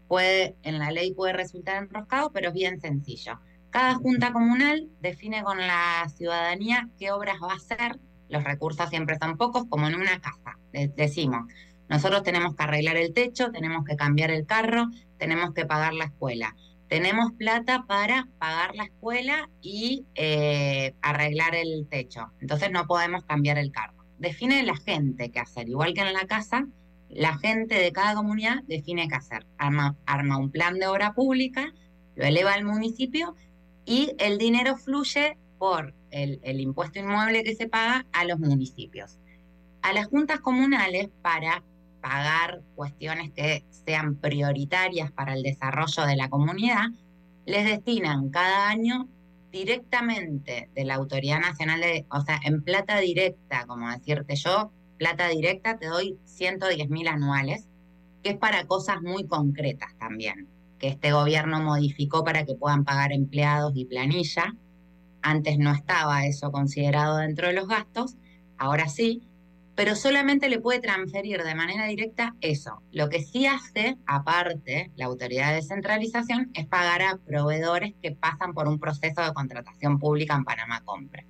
puede, 0.08 0.56
en 0.64 0.80
la 0.80 0.92
ley 0.92 1.14
puede 1.14 1.34
resultar 1.34 1.84
enroscado, 1.84 2.32
pero 2.32 2.50
es 2.50 2.54
bien 2.54 2.82
sencillo. 2.82 3.40
Cada 3.70 3.96
junta 3.96 4.34
comunal 4.34 4.90
define 5.02 5.44
con 5.44 5.60
la 5.60 6.08
ciudadanía 6.16 6.90
qué 6.98 7.12
obras 7.12 7.38
va 7.42 7.52
a 7.52 7.56
hacer. 7.56 8.00
Los 8.30 8.44
recursos 8.44 8.90
siempre 8.90 9.18
son 9.20 9.38
pocos, 9.38 9.66
como 9.70 9.88
en 9.88 9.96
una 9.96 10.20
casa. 10.22 10.58
Decimos, 10.72 11.52
nosotros 11.90 12.24
tenemos 12.24 12.56
que 12.56 12.64
arreglar 12.64 12.98
el 12.98 13.14
techo, 13.14 13.52
tenemos 13.52 13.84
que 13.86 13.96
cambiar 13.96 14.32
el 14.32 14.46
carro, 14.46 14.88
tenemos 15.18 15.54
que 15.54 15.66
pagar 15.66 15.94
la 15.94 16.06
escuela 16.06 16.56
tenemos 16.90 17.32
plata 17.34 17.86
para 17.88 18.28
pagar 18.40 18.76
la 18.76 18.86
escuela 18.86 19.48
y 19.62 20.06
eh, 20.16 20.96
arreglar 21.02 21.54
el 21.54 21.88
techo. 21.88 22.32
Entonces 22.42 22.72
no 22.72 22.88
podemos 22.88 23.24
cambiar 23.26 23.60
el 23.60 23.72
carro. 23.72 23.94
Define 24.18 24.64
la 24.64 24.76
gente 24.76 25.30
qué 25.30 25.40
hacer. 25.40 25.70
Igual 25.70 25.94
que 25.94 26.02
en 26.02 26.14
la 26.14 26.26
casa, 26.26 26.68
la 27.08 27.38
gente 27.38 27.76
de 27.76 27.92
cada 27.94 28.16
comunidad 28.16 28.64
define 28.68 29.08
qué 29.08 29.16
hacer. 29.16 29.46
Arma, 29.58 29.96
un 30.38 30.50
plan 30.52 30.80
de 30.80 30.88
obra 30.88 31.14
pública, 31.14 31.74
lo 32.16 32.26
eleva 32.26 32.54
al 32.54 32.66
municipio 32.66 33.36
y 33.86 34.16
el 34.18 34.40
dinero 34.40 34.76
fluye 34.76 35.38
por 35.60 35.94
el, 36.12 36.60
impuesto 36.60 37.00
inmueble 37.00 37.44
que 37.44 37.56
se 37.56 37.68
paga 37.68 38.06
a 38.12 38.26
los 38.26 38.40
municipios. 38.40 39.18
A 39.82 39.94
las 39.94 40.08
juntas 40.08 40.40
comunales 40.40 41.10
para 41.22 41.64
pagar 42.02 42.62
cuestiones 42.76 43.32
que 43.32 43.64
sean 43.70 44.16
prioritarias 44.16 45.12
para 45.12 45.34
el 45.34 45.44
desarrollo 45.44 46.06
de 46.06 46.16
la 46.16 46.30
comunidad, 46.30 46.86
les 47.46 47.66
destinan 47.66 48.30
cada 48.30 48.70
año 48.70 49.08
directamente 49.52 50.70
de 50.76 50.86
la 50.86 50.96
Autoridad 50.96 51.40
Nacional 51.40 51.82
de, 51.82 52.06
o 52.12 52.22
sea, 52.22 52.40
en 52.44 52.62
plata 52.62 53.00
directa, 53.00 53.66
como 53.66 53.90
decirte 53.90 54.36
yo, 54.36 54.72
plata 54.98 55.28
directa 55.30 55.78
te 55.78 55.88
doy 55.88 56.18
110 56.26 56.90
mil 56.90 57.08
anuales, 57.08 57.68
que 58.22 58.32
es 58.32 58.38
para 58.38 58.66
cosas 58.66 59.02
muy 59.02 59.26
concretas 59.26 59.98
también, 59.98 60.48
que 60.78 60.90
este 60.90 61.12
gobierno 61.12 61.62
modificó 61.62 62.24
para 62.24 62.46
que 62.46 62.54
puedan 62.54 62.84
pagar 62.84 63.12
empleados 63.12 63.74
y 63.76 63.86
planilla. 63.86 64.56
Antes 65.22 65.58
no 65.58 65.74
estaba 65.74 66.26
eso 66.26 66.52
considerado 66.52 67.18
dentro 67.18 67.48
de 67.48 67.54
los 67.54 67.68
gastos, 67.68 68.16
ahora 68.58 68.88
sí, 68.88 69.30
pero 69.80 69.96
solamente 69.96 70.50
le 70.50 70.60
puede 70.60 70.82
transferir 70.82 71.42
de 71.42 71.56
manera 71.56 71.86
directa 71.86 72.36
eso. 72.42 72.82
Lo 72.92 73.08
que 73.08 73.22
sí 73.22 73.46
hace, 73.46 73.98
aparte, 74.06 74.92
la 74.98 75.06
autoridad 75.06 75.50
de 75.50 75.56
descentralización, 75.56 76.52
es 76.54 76.66
pagar 76.68 77.02
a 77.02 77.18
proveedores 77.18 77.94
que 78.02 78.12
pasan 78.12 78.54
por 78.54 78.68
un 78.68 78.78
proceso 78.78 79.22
de 79.22 79.34
contratación 79.34 79.98
pública 79.98 80.36
en 80.36 80.44
Panamá 80.44 80.82
Compra. 80.84 81.24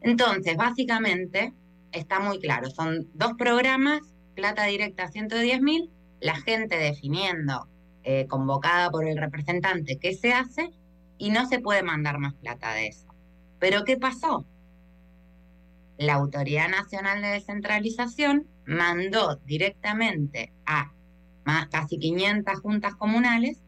Entonces, 0.00 0.56
básicamente, 0.56 1.52
está 1.92 2.18
muy 2.18 2.40
claro, 2.40 2.70
son 2.70 3.08
dos 3.12 3.34
programas, 3.34 4.00
plata 4.34 4.64
directa 4.64 5.08
110 5.08 5.60
mil, 5.60 5.90
la 6.20 6.36
gente 6.36 6.78
definiendo, 6.78 7.68
eh, 8.04 8.26
convocada 8.26 8.90
por 8.90 9.06
el 9.06 9.18
representante, 9.18 9.98
qué 9.98 10.14
se 10.14 10.32
hace, 10.32 10.70
y 11.18 11.30
no 11.30 11.46
se 11.46 11.60
puede 11.60 11.82
mandar 11.82 12.18
más 12.18 12.32
plata 12.34 12.72
de 12.72 12.88
eso. 12.88 13.11
Pero 13.62 13.84
¿qué 13.84 13.96
pasó? 13.96 14.44
la 15.96 16.14
Autoridad 16.14 16.68
Nacional 16.68 17.22
de 17.22 17.28
Descentralización 17.28 18.48
mandó 18.66 19.36
directamente 19.44 20.52
a 20.66 20.92
más, 21.44 21.68
casi 21.68 21.96
500 21.96 22.58
juntas 22.58 22.96
comunales 22.96 23.62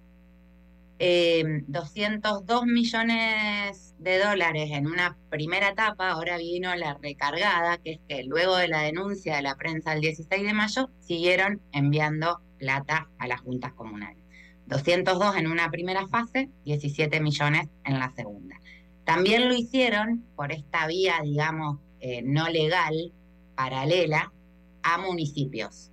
202 0.99 2.63
eh, 2.63 2.67
millones 2.67 3.95
de 4.01 4.19
dólares 4.19 4.71
en 4.73 4.89
una 4.89 5.17
primera 5.31 5.69
etapa, 5.69 6.11
ahora 6.11 6.39
vino 6.39 6.75
la 6.75 6.99
recargada, 7.01 7.79
que 7.79 7.93
es 7.93 8.01
que 8.09 8.25
luego 8.25 8.57
de 8.57 8.67
la 8.67 8.83
denuncia 8.83 9.37
de 9.37 9.43
la 9.43 9.55
prensa 9.55 9.93
el 9.93 10.01
16 10.01 10.43
de 10.43 10.55
mayo, 10.55 10.91
siguieron 10.99 11.63
enviando 11.71 12.41
plata 12.59 13.09
a 13.19 13.29
las 13.29 13.43
juntas 13.43 13.73
comunales. 13.75 14.25
202 14.67 15.37
en 15.37 15.47
una 15.47 15.71
primera 15.71 16.09
fase, 16.09 16.51
17 16.65 17.21
millones 17.21 17.69
en 17.85 18.01
la 18.01 18.11
segunda. 18.11 18.57
También 19.05 19.49
lo 19.49 19.55
hicieron 19.55 20.25
por 20.35 20.53
esta 20.53 20.87
vía, 20.87 21.21
digamos, 21.23 21.79
eh, 22.01 22.23
no 22.23 22.49
legal 22.49 23.13
paralela 23.55 24.33
a 24.83 24.99
municipios. 24.99 25.91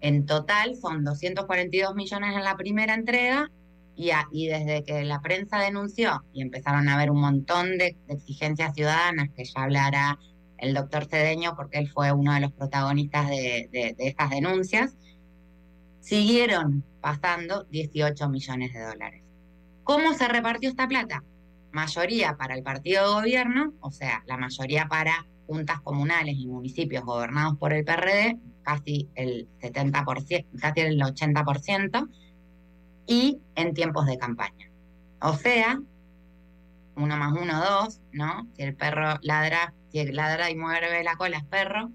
En 0.00 0.26
total 0.26 0.76
son 0.76 1.04
242 1.04 1.94
millones 1.94 2.36
en 2.36 2.44
la 2.44 2.56
primera 2.56 2.94
entrega 2.94 3.50
y, 3.94 4.10
y, 4.32 4.48
desde 4.48 4.82
que 4.82 5.04
la 5.04 5.20
prensa 5.20 5.58
denunció 5.58 6.24
y 6.32 6.42
empezaron 6.42 6.88
a 6.88 6.94
haber 6.94 7.10
un 7.10 7.20
montón 7.20 7.76
de, 7.78 7.96
exigencias 8.08 8.74
ciudadanas 8.74 9.28
que 9.36 9.44
ya 9.44 9.62
hablará 9.62 10.18
el 10.58 10.74
doctor 10.74 11.04
Cedeño 11.06 11.54
porque 11.54 11.78
él 11.78 11.88
fue 11.88 12.12
uno 12.12 12.32
de 12.32 12.40
los 12.40 12.52
protagonistas 12.52 13.28
de, 13.28 13.68
de 13.70 13.94
estas 13.98 14.30
denuncias, 14.30 14.96
siguieron 16.00 16.84
pasando 17.00 17.64
18 17.64 18.28
millones 18.28 18.72
de 18.72 18.80
dólares. 18.80 19.22
¿Cómo 19.84 20.14
se 20.14 20.28
repartió 20.28 20.68
esta 20.68 20.88
plata? 20.88 21.22
Mayoría 21.72 22.36
para 22.36 22.54
el 22.54 22.62
partido 22.62 23.06
de 23.06 23.20
gobierno, 23.20 23.74
o 23.80 23.90
sea, 23.90 24.22
la 24.26 24.36
mayoría 24.36 24.86
para 24.88 25.26
juntas 25.46 25.80
comunales 25.80 26.36
y 26.38 26.46
municipios 26.46 27.04
gobernados 27.04 27.56
por 27.58 27.72
el 27.72 27.84
PRD, 27.84 28.38
casi 28.62 29.08
el 29.14 29.48
70%, 29.60 30.46
casi 30.60 30.80
el 30.80 31.00
80%, 31.00 32.08
y 33.06 33.40
en 33.56 33.74
tiempos 33.74 34.06
de 34.06 34.18
campaña. 34.18 34.70
O 35.20 35.34
sea, 35.34 35.80
uno 36.96 37.16
más 37.16 37.32
uno, 37.32 37.60
dos, 37.60 38.00
¿no? 38.12 38.48
Si 38.56 38.62
el 38.62 38.74
perro 38.76 39.18
ladra, 39.22 39.74
si 39.90 40.04
ladra 40.12 40.50
y 40.50 40.56
mueve 40.56 41.02
la 41.02 41.16
cola 41.16 41.38
es 41.38 41.44
perro, 41.44 41.90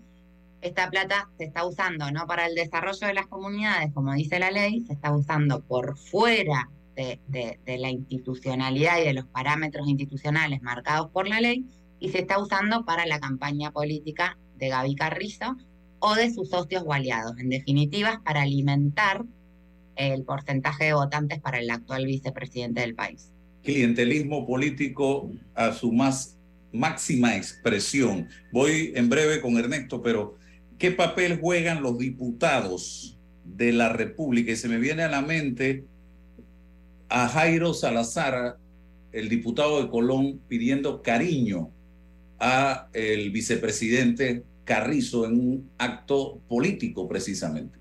esta 0.62 0.89
plata 0.89 1.29
se 1.38 1.46
está 1.46 1.65
usando 1.65 2.12
no 2.12 2.25
para 2.27 2.48
el 2.48 2.55
desarrollo 2.55 3.08
de 3.08 3.13
las 3.13 3.27
comunidades, 3.27 3.94
como 3.94 4.13
dice 4.13 4.39
la 4.39 4.51
ley, 4.51 4.82
se 4.82 4.94
está 4.94 5.15
usando 5.15 5.62
por 5.62 5.98
fuera 5.98 6.70
de, 6.95 7.59
la 7.77 7.89
institucionalidad 7.89 8.99
y 8.99 9.05
de 9.05 9.13
los 9.13 9.25
parámetros 9.25 9.87
institucionales 9.87 10.61
marcados 10.61 11.09
por 11.11 11.27
la 11.27 11.41
ley 11.41 11.65
y 11.99 12.09
se 12.09 12.19
está 12.19 12.39
usando 12.39 12.85
para 12.85 13.05
la 13.05 13.19
campaña 13.19 13.71
política 13.71 14.37
de 14.57 14.69
Gaby 14.69 14.95
Carrizo 14.95 15.57
o 15.99 16.15
de 16.15 16.33
sus 16.33 16.49
socios 16.49 16.83
o 16.85 16.93
aliados, 16.93 17.37
en 17.39 17.49
definitiva, 17.49 18.21
para 18.23 18.43
alimentar 18.43 19.25
el 19.95 20.23
porcentaje 20.23 20.85
de 20.85 20.93
votantes 20.93 21.39
para 21.39 21.59
el 21.59 21.69
actual 21.69 22.05
vicepresidente 22.05 22.81
del 22.81 22.95
país. 22.95 23.31
Clientelismo 23.63 24.45
político 24.45 25.31
a 25.55 25.71
su 25.71 25.91
más 25.91 26.37
máxima 26.71 27.37
expresión. 27.37 28.27
Voy 28.51 28.91
en 28.95 29.09
breve 29.09 29.41
con 29.41 29.57
Ernesto, 29.57 30.01
pero 30.01 30.35
¿qué 30.77 30.91
papel 30.91 31.39
juegan 31.39 31.81
los 31.81 31.97
diputados 31.97 33.17
de 33.45 33.71
la 33.71 33.89
República 33.89 34.51
y 34.51 34.55
se 34.57 34.67
me 34.67 34.77
viene 34.77 35.03
a 35.03 35.09
la 35.09 35.21
mente 35.21 35.85
a 37.09 37.27
Jairo 37.27 37.74
Salazar, 37.74 38.57
el 39.12 39.29
diputado 39.29 39.81
de 39.81 39.89
Colón, 39.89 40.41
pidiendo 40.47 41.01
cariño 41.01 41.71
a 42.39 42.88
el 42.93 43.31
vicepresidente 43.31 44.43
Carrizo 44.65 45.25
en 45.25 45.33
un 45.39 45.71
acto 45.77 46.39
político 46.47 47.07
precisamente. 47.07 47.79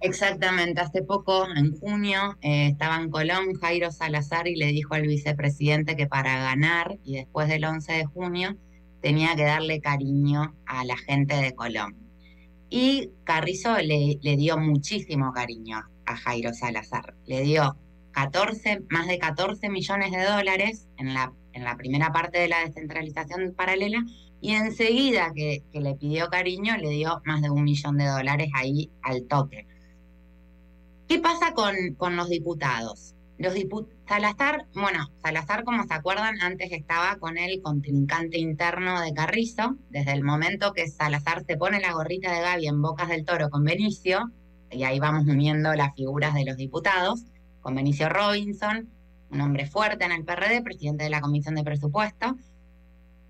Exactamente, 0.00 0.80
hace 0.80 1.02
poco, 1.02 1.46
en 1.54 1.78
junio, 1.78 2.36
eh, 2.42 2.68
estaba 2.68 2.96
en 2.96 3.08
Colón 3.08 3.54
Jairo 3.54 3.92
Salazar 3.92 4.48
y 4.48 4.56
le 4.56 4.66
dijo 4.66 4.94
al 4.94 5.06
vicepresidente 5.06 5.96
que 5.96 6.08
para 6.08 6.42
ganar 6.42 6.98
y 7.04 7.14
después 7.14 7.48
del 7.48 7.64
11 7.64 7.92
de 7.92 8.04
junio 8.04 8.56
tenía 9.00 9.36
que 9.36 9.44
darle 9.44 9.80
cariño 9.80 10.56
a 10.66 10.84
la 10.84 10.96
gente 10.96 11.36
de 11.36 11.54
Colón. 11.54 11.96
Y 12.68 13.10
Carrizo 13.24 13.76
le, 13.78 14.18
le 14.20 14.36
dio 14.36 14.58
muchísimo 14.58 15.32
cariño 15.32 15.82
a 16.04 16.16
Jairo 16.16 16.52
Salazar. 16.52 17.14
Le 17.26 17.42
dio 17.42 17.76
14, 18.12 18.82
más 18.88 19.06
de 19.06 19.18
14 19.18 19.68
millones 19.68 20.12
de 20.12 20.24
dólares 20.24 20.88
en 20.98 21.14
la, 21.14 21.32
en 21.52 21.64
la 21.64 21.76
primera 21.76 22.12
parte 22.12 22.38
de 22.38 22.48
la 22.48 22.60
descentralización 22.60 23.54
paralela 23.54 24.02
y 24.40 24.54
enseguida 24.54 25.32
que, 25.34 25.62
que 25.72 25.80
le 25.80 25.94
pidió 25.94 26.28
cariño 26.28 26.76
le 26.76 26.90
dio 26.90 27.20
más 27.24 27.42
de 27.42 27.50
un 27.50 27.64
millón 27.64 27.96
de 27.96 28.06
dólares 28.06 28.50
ahí 28.54 28.90
al 29.02 29.26
toque. 29.26 29.66
¿Qué 31.08 31.18
pasa 31.18 31.52
con, 31.52 31.74
con 31.96 32.16
los 32.16 32.28
diputados? 32.28 33.14
Los 33.38 33.54
diput 33.54 33.88
Salazar, 34.06 34.66
bueno, 34.74 35.10
Salazar, 35.22 35.64
como 35.64 35.84
se 35.84 35.94
acuerdan, 35.94 36.40
antes 36.42 36.70
estaba 36.70 37.16
con 37.16 37.38
el 37.38 37.60
contrincante 37.62 38.38
interno 38.38 39.00
de 39.00 39.12
Carrizo. 39.14 39.76
Desde 39.90 40.12
el 40.12 40.22
momento 40.22 40.72
que 40.72 40.86
Salazar 40.86 41.44
se 41.44 41.56
pone 41.56 41.80
la 41.80 41.92
gorrita 41.92 42.32
de 42.32 42.40
Gaby 42.40 42.66
en 42.66 42.82
Bocas 42.82 43.08
del 43.08 43.24
Toro 43.24 43.50
con 43.50 43.64
Benicio, 43.64 44.30
y 44.70 44.84
ahí 44.84 45.00
vamos 45.00 45.26
uniendo 45.26 45.74
las 45.74 45.94
figuras 45.94 46.34
de 46.34 46.44
los 46.44 46.56
diputados, 46.56 47.24
con 47.62 47.74
Benicio 47.74 48.08
Robinson, 48.08 48.90
un 49.30 49.40
hombre 49.40 49.66
fuerte 49.66 50.04
en 50.04 50.12
el 50.12 50.24
PRD, 50.24 50.62
presidente 50.62 51.04
de 51.04 51.10
la 51.10 51.20
Comisión 51.20 51.54
de 51.54 51.64
Presupuesto, 51.64 52.36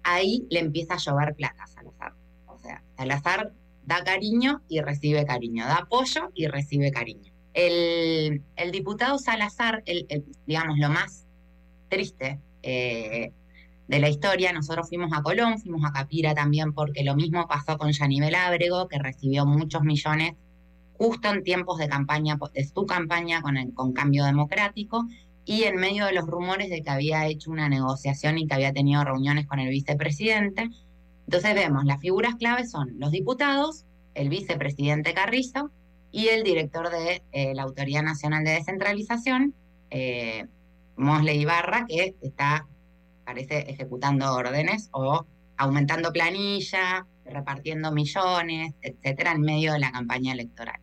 ahí 0.03 0.47
le 0.51 0.61
empieza 0.61 0.95
a 0.95 0.99
llover 0.99 1.35
plata 1.35 1.63
a 1.63 1.67
Salazar. 1.67 2.15
O 2.47 2.59
sea, 2.59 2.83
Salazar 2.97 3.53
da 3.85 4.03
cariño 4.03 4.63
y 4.69 4.81
recibe 4.81 5.25
cariño, 5.25 5.65
da 5.67 5.77
apoyo 5.77 6.31
y 6.35 6.47
recibe 6.47 6.91
cariño. 6.91 7.33
El, 7.55 8.43
diputado 8.73 9.19
Salazar, 9.19 9.85
digamos, 10.47 10.79
lo 10.79 10.89
más 10.89 11.27
triste 11.89 12.41
eh, 12.63 13.33
de 13.87 13.99
la 13.99 14.09
historia, 14.09 14.53
nosotros 14.53 14.89
fuimos 14.89 15.13
a 15.13 15.23
Colón, 15.23 15.59
fuimos 15.59 15.85
a 15.85 15.93
Capira 15.93 16.35
también, 16.35 16.73
porque 16.73 17.05
lo 17.05 17.15
mismo 17.15 17.47
pasó 17.47 17.77
con 17.77 17.93
Yanivel 17.93 18.35
Ábrego, 18.35 18.89
que 18.89 18.99
recibió 18.99 19.45
muchos 19.45 19.83
millones 19.83 20.35
justo 20.95 21.29
en 21.29 21.43
tiempos 21.43 21.79
de 21.79 21.89
campaña, 21.89 22.39
de 22.55 22.65
su 22.65 22.87
campaña 22.87 23.43
con, 23.43 23.93
Cambio 23.93 24.25
Democrático, 24.25 25.07
y 25.45 25.65
en 25.65 25.77
medio 25.77 26.07
de 26.07 26.13
los 26.13 26.27
rumores 26.27 26.71
de 26.71 26.83
que 26.83 26.91
había 26.91 27.27
hecho 27.27 27.51
una 27.51 27.69
negociación 27.69 28.39
y 28.39 28.47
que 28.47 28.55
había 28.55 28.73
tenido 28.73 29.03
reuniones 29.03 29.47
con 29.47 29.59
el 29.59 29.71
vicepresidente. 29.71 30.71
Entonces 31.27 31.55
vemos, 31.55 31.85
las 31.85 31.99
figuras 32.01 32.37
claves 32.37 32.71
son 32.71 32.93
los 32.99 33.11
diputados, 33.11 33.85
el 34.15 34.29
vicepresidente 34.29 35.15
Carrizo 35.15 35.71
y 36.13 36.29
el 36.29 36.45
director 36.45 36.91
de 36.91 37.23
eh, 37.33 37.55
la 37.55 37.63
Autoridad 37.63 38.03
Nacional 38.03 38.45
de 38.45 38.53
Descentralización, 38.53 39.55
eh, 39.91 40.47
Mosley 40.97 41.41
Ibarra, 41.41 41.87
que 41.89 42.15
está, 42.21 42.69
parece, 43.25 43.71
ejecutando 43.71 44.33
órdenes 44.33 44.91
o 44.93 45.27
aumentando 45.57 46.13
planilla, 46.13 47.07
repartiendo 47.33 47.93
millones, 47.93 48.75
etcétera, 48.83 49.33
en 49.33 49.43
medio 49.43 49.73
de 49.73 49.81
la 49.81 49.93
campaña 49.93 50.33
electoral. 50.33 50.81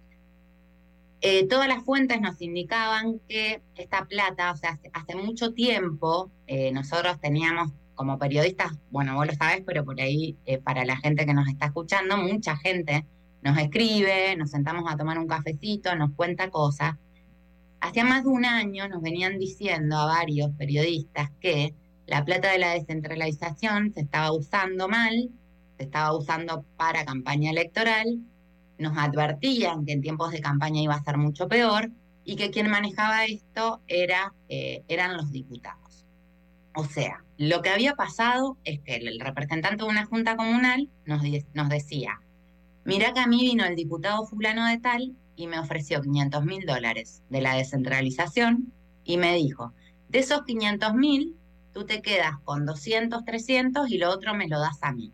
Eh, 1.21 1.47
todas 1.47 1.67
las 1.67 1.83
fuentes 1.83 2.21
nos 2.21 2.41
indicaban 2.41 3.19
que 3.27 3.61
esta 3.75 4.05
plata, 4.05 4.51
o 4.51 4.55
sea, 4.55 4.79
hace, 4.93 5.15
mucho 5.15 5.53
tiempo 5.53 6.31
eh, 6.47 6.71
nosotros 6.71 7.19
teníamos 7.19 7.71
como 7.93 8.17
periodistas, 8.17 8.71
bueno, 8.89 9.15
vos 9.15 9.27
lo 9.27 9.33
sabes, 9.33 9.61
pero 9.65 9.83
por 9.83 9.99
ahí 9.99 10.37
eh, 10.45 10.59
para 10.59 10.85
la 10.85 10.95
gente 10.95 11.25
que 11.25 11.33
nos 11.33 11.49
está 11.49 11.65
escuchando, 11.65 12.15
mucha 12.15 12.55
gente 12.55 13.05
nos 13.41 13.57
escribe, 13.57 14.37
nos 14.37 14.51
sentamos 14.51 14.89
a 14.89 14.95
tomar 14.95 15.19
un 15.19 15.27
cafecito, 15.27 15.93
nos 15.95 16.11
cuenta 16.13 16.49
cosas. 16.49 16.95
Hacía 17.81 18.05
más 18.05 18.23
de 18.23 18.29
un 18.29 18.45
año 18.45 18.87
nos 18.87 19.01
venían 19.01 19.37
diciendo 19.37 19.97
a 19.97 20.05
varios 20.05 20.51
periodistas 20.57 21.31
que 21.41 21.75
la 22.07 22.23
plata 22.23 22.51
de 22.51 22.59
la 22.59 22.73
descentralización 22.73 23.93
se 23.93 24.01
estaba 24.01 24.31
usando 24.31 24.87
mal, 24.87 25.29
se 25.79 25.85
estaba 25.85 26.13
usando 26.13 26.65
para 26.75 27.05
campaña 27.05 27.51
electoral 27.51 28.19
nos 28.77 28.97
advertían 28.97 29.85
que 29.85 29.93
en 29.93 30.01
tiempos 30.01 30.31
de 30.31 30.41
campaña 30.41 30.81
iba 30.81 30.95
a 30.95 31.03
ser 31.03 31.17
mucho 31.17 31.47
peor 31.47 31.89
y 32.25 32.35
que 32.35 32.51
quien 32.51 32.69
manejaba 32.69 33.25
esto 33.25 33.81
era, 33.87 34.33
eh, 34.49 34.83
eran 34.89 35.15
los 35.15 35.31
diputados. 35.31 36.05
O 36.75 36.83
sea, 36.83 37.23
lo 37.37 37.61
que 37.61 37.69
había 37.69 37.95
pasado 37.95 38.57
es 38.65 38.81
que 38.81 38.95
el 38.95 39.19
representante 39.21 39.83
de 39.83 39.89
una 39.89 40.05
junta 40.05 40.35
comunal 40.35 40.89
nos, 41.05 41.21
nos 41.53 41.69
decía, 41.69 42.21
mira 42.83 43.13
que 43.13 43.21
a 43.21 43.27
mí 43.27 43.39
vino 43.39 43.65
el 43.65 43.75
diputado 43.75 44.25
fulano 44.25 44.65
de 44.65 44.79
tal 44.79 45.15
y 45.37 45.47
me 45.47 45.59
ofreció 45.59 46.01
500 46.01 46.43
mil 46.43 46.65
dólares 46.65 47.23
de 47.29 47.41
la 47.41 47.55
descentralización 47.55 48.73
y 49.05 49.17
me 49.17 49.33
dijo, 49.35 49.73
de 50.09 50.19
esos 50.19 50.43
500 50.43 50.93
mil, 50.93 51.37
tú 51.73 51.85
te 51.85 52.01
quedas 52.01 52.33
con 52.43 52.65
200, 52.65 53.23
300 53.23 53.89
y 53.89 53.97
lo 53.97 54.09
otro 54.09 54.33
me 54.35 54.47
lo 54.47 54.59
das 54.59 54.77
a 54.81 54.91
mí. 54.91 55.13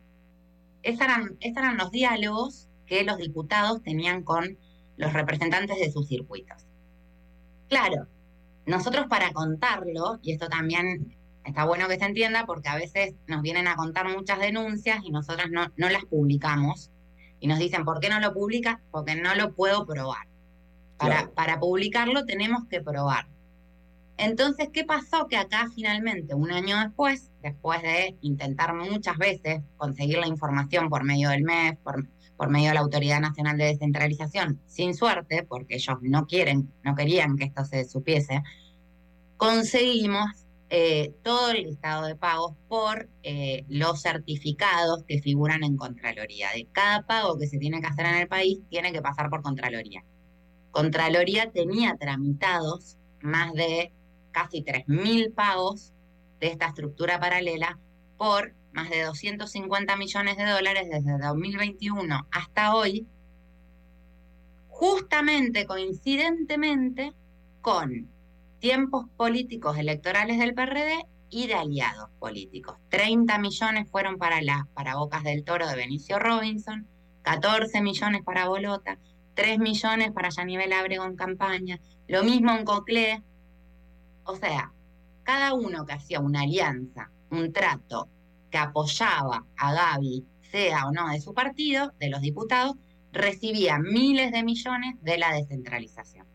Esos 0.86 1.02
eran, 1.02 1.36
esos 1.40 1.58
eran 1.58 1.78
los 1.78 1.92
diálogos 1.92 2.70
que 2.86 3.04
los 3.04 3.18
diputados 3.18 3.82
tenían 3.82 4.22
con 4.22 4.60
los 4.98 5.14
representantes 5.14 5.80
de 5.80 5.92
sus 5.92 6.08
circuitos. 6.08 6.64
Claro, 7.68 8.08
nosotros 8.68 9.08
para 9.10 9.34
contarlo, 9.34 10.20
y 10.22 10.32
esto 10.32 10.48
también 10.48 11.18
está 11.44 11.66
bueno 11.66 11.88
que 11.88 11.98
se 11.98 12.06
entienda 12.06 12.46
porque 12.46 12.70
a 12.70 12.76
veces 12.76 13.16
nos 13.26 13.42
vienen 13.42 13.68
a 13.68 13.76
contar 13.76 14.08
muchas 14.16 14.40
denuncias 14.40 15.00
y 15.04 15.10
nosotras 15.10 15.48
no, 15.50 15.72
no 15.76 15.90
las 15.90 16.06
publicamos 16.06 16.92
y 17.40 17.48
nos 17.48 17.58
dicen, 17.58 17.84
¿por 17.84 18.00
qué 18.00 18.10
no 18.10 18.20
lo 18.20 18.32
publicas? 18.34 18.78
Porque 18.92 19.16
no 19.16 19.34
lo 19.34 19.56
puedo 19.56 19.88
probar. 19.88 20.28
Para, 20.98 21.16
claro. 21.16 21.34
para 21.34 21.60
publicarlo 21.60 22.26
tenemos 22.26 22.68
que 22.68 22.82
probar. 22.82 23.28
Entonces, 24.18 24.70
¿qué 24.72 24.86
pasó? 24.86 25.28
Que 25.28 25.38
acá 25.38 25.68
finalmente, 25.76 26.34
un 26.34 26.52
año 26.52 26.80
después, 26.80 27.32
después 27.44 27.82
de 27.82 28.18
intentar 28.22 28.74
muchas 28.74 29.18
veces 29.18 29.62
conseguir 29.78 30.20
la 30.20 30.28
información 30.28 30.90
por 30.90 31.04
medio 31.04 31.30
del 31.30 31.44
MEF, 31.44 31.78
por, 31.80 32.50
medio 32.50 32.70
de 32.70 32.76
la 32.76 32.80
Autoridad 32.80 33.20
Nacional 33.20 33.58
de 33.58 33.66
Descentralización, 33.66 34.62
sin 34.68 34.94
suerte, 34.94 35.44
porque 35.44 35.76
ellos 35.76 35.98
no 36.02 36.28
quieren, 36.28 36.72
no 36.84 36.96
querían 36.96 37.36
que 37.36 37.46
esto 37.46 37.66
se 37.66 37.84
supiese, 37.86 38.42
conseguimos 39.38 40.46
eh, 40.70 41.14
todo 41.22 41.52
el 41.52 41.64
listado 41.64 42.08
de 42.08 42.16
pagos 42.16 42.54
por 42.68 43.10
eh, 43.24 43.66
los 43.68 44.02
certificados 44.02 45.04
que 45.04 45.22
figuran 45.22 45.64
en 45.64 45.76
Contraloría. 45.76 46.50
De 46.54 46.68
cada 46.72 47.06
pago 47.06 47.38
que 47.38 47.48
se 47.48 47.58
tiene 47.58 47.82
que 47.82 47.88
hacer 47.88 48.06
en 48.06 48.16
el 48.16 48.28
país, 48.28 48.60
tiene 48.70 48.94
que 48.94 49.02
pasar 49.02 49.30
por 49.30 49.42
Contraloría. 49.42 50.04
Contraloría 50.72 51.52
tenía 51.52 51.96
tramitados 51.98 52.98
más 53.22 53.54
de 53.54 53.92
casi 54.36 54.64
3.000 54.64 55.34
pagos 55.34 55.94
de 56.42 56.48
esta 56.48 56.68
estructura 56.68 57.22
paralela 57.22 57.80
por 58.18 58.54
más 58.74 58.90
de 58.90 59.04
250 59.04 59.96
millones 59.96 60.36
de 60.36 60.44
dólares 60.44 60.90
desde 60.92 61.18
2021 61.18 62.28
hasta 62.32 62.76
hoy, 62.76 63.08
justamente 64.68 65.66
coincidentemente 65.66 67.14
con 67.62 68.10
tiempos 68.60 69.06
políticos 69.16 69.78
electorales 69.78 70.38
del 70.38 70.54
PRD 70.54 71.06
y 71.30 71.48
de 71.48 71.54
aliados 71.56 72.10
políticos. 72.20 72.76
30 72.90 73.38
millones 73.38 73.90
fueron 73.90 74.18
para, 74.18 74.42
la, 74.42 74.68
para 74.74 74.98
Bocas 74.98 75.24
del 75.24 75.46
Toro 75.46 75.66
de 75.66 75.78
Benicio 75.78 76.20
Robinson, 76.20 76.86
14 77.22 77.82
millones 77.82 78.22
para 78.26 78.50
Bolota, 78.50 79.00
3 79.36 79.60
millones 79.60 80.12
para 80.12 80.28
Yanivel 80.28 80.74
Abrego 80.74 81.06
en 81.06 81.16
campaña, 81.16 81.80
lo 82.10 82.24
mismo 82.26 82.52
en 82.52 82.66
Coclé. 82.66 83.24
O 84.26 84.36
sea, 84.36 84.72
cada 85.24 85.54
uno 85.54 85.86
que 85.86 85.94
hacía 85.94 86.20
una 86.20 86.42
alianza, 86.42 87.10
un 87.32 87.54
trato 87.54 88.10
que 88.50 88.58
apoyaba 88.58 89.46
a 89.58 89.74
Gaby, 89.74 90.26
sea 90.52 90.88
o 90.88 90.92
no 90.92 91.10
de 91.10 91.22
su 91.22 91.34
partido, 91.34 91.94
de 92.00 92.10
los 92.10 92.22
diputados, 92.22 92.76
recibía 93.12 93.80
miles 93.80 94.32
de 94.32 94.44
millones 94.44 94.96
de 95.02 95.18
la 95.18 95.34
descentralización. 95.34 96.26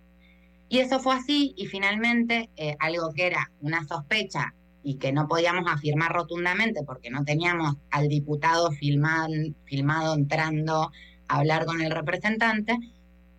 Y 0.68 0.79
eso 0.79 1.00
fue 1.00 1.14
así 1.14 1.53
y 1.57 1.66
finalmente 1.66 2.48
eh, 2.57 2.76
algo 2.79 3.12
que 3.12 3.26
era 3.26 3.50
una 3.61 3.85
sospecha 3.85 4.55
y 4.83 4.96
que 4.96 5.12
no 5.12 5.29
podíamos 5.29 5.64
afirmar 5.70 6.12
rotundamente 6.12 6.83
porque 6.85 7.11
no 7.11 7.24
teníamos 7.24 7.76
al 7.90 8.09
diputado 8.09 8.70
filmado, 8.70 9.29
filmado 9.64 10.14
entrando 10.14 10.90
a 11.29 11.38
hablar 11.38 11.66
con 11.66 11.81
el 11.81 11.90
representante, 11.90 12.79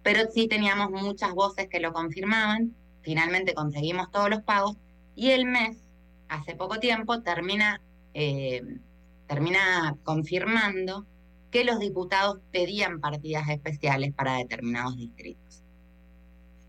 pero 0.04 0.30
sí 0.34 0.48
teníamos 0.48 0.92
muchas 0.92 1.32
voces 1.34 1.68
que 1.68 1.80
lo 1.80 1.94
confirmaban. 1.94 2.76
Finalmente 3.02 3.54
conseguimos 3.54 4.12
todos 4.12 4.30
los 4.30 4.42
pagos 4.42 4.78
y 5.16 5.32
el 5.32 5.46
mes, 5.46 5.78
hace 6.28 6.56
poco 6.56 6.80
tiempo, 6.80 7.22
termina 7.22 7.82
eh, 8.14 8.62
termina 9.32 9.96
confirmando 10.04 11.06
que 11.52 11.64
los 11.64 11.80
diputados 11.80 12.40
pedían 12.52 13.00
partidas 13.00 13.48
especiales 13.48 14.14
para 14.14 14.36
determinados 14.36 14.98
distritos. 14.98 15.64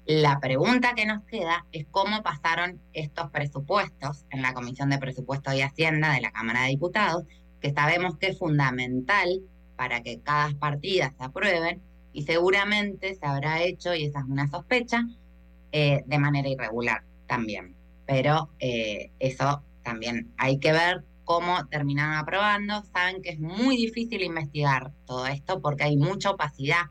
La 0.05 0.38
pregunta 0.38 0.95
que 0.95 1.05
nos 1.05 1.25
queda 1.25 1.66
es 1.73 1.87
cómo 1.90 2.23
pasaron 2.23 2.81
estos 2.92 3.31
presupuestos 3.31 4.25
en 4.31 4.42
la 4.42 4.55
Comisión 4.55 4.90
de 4.90 4.99
Presupuesto 4.99 5.53
y 5.53 5.61
Hacienda 5.61 6.12
de 6.12 6.21
la 6.21 6.31
Cámara 6.31 6.62
de 6.62 6.68
Diputados, 6.68 7.25
que 7.61 7.73
sabemos 7.73 8.16
que 8.18 8.29
es 8.29 8.38
fundamental 8.38 9.40
para 9.77 10.03
que 10.03 10.21
cada 10.21 10.53
partida 10.59 11.12
se 11.16 11.25
aprueben 11.25 11.83
y 12.12 12.23
seguramente 12.23 13.16
se 13.16 13.27
habrá 13.27 13.62
hecho, 13.62 13.92
y 13.95 14.05
esa 14.05 14.21
es 14.21 14.27
una 14.27 14.47
sospecha, 14.49 15.05
eh, 15.72 16.02
de 16.06 16.18
manera 16.18 16.48
irregular 16.48 17.02
también. 17.26 17.74
Pero 18.06 18.50
eh, 18.58 19.11
eso 19.18 19.62
también 19.82 20.32
hay 20.37 20.58
que 20.58 20.72
ver 20.72 21.04
cómo 21.24 21.66
terminaron 21.66 22.14
aprobando. 22.14 22.82
Saben 22.92 23.22
que 23.22 23.30
es 23.30 23.40
muy 23.40 23.76
difícil 23.76 24.22
investigar 24.22 24.92
todo 25.06 25.26
esto 25.26 25.61
porque 25.61 25.85
hay 25.85 25.96
mucha 25.96 26.30
opacidad. 26.30 26.87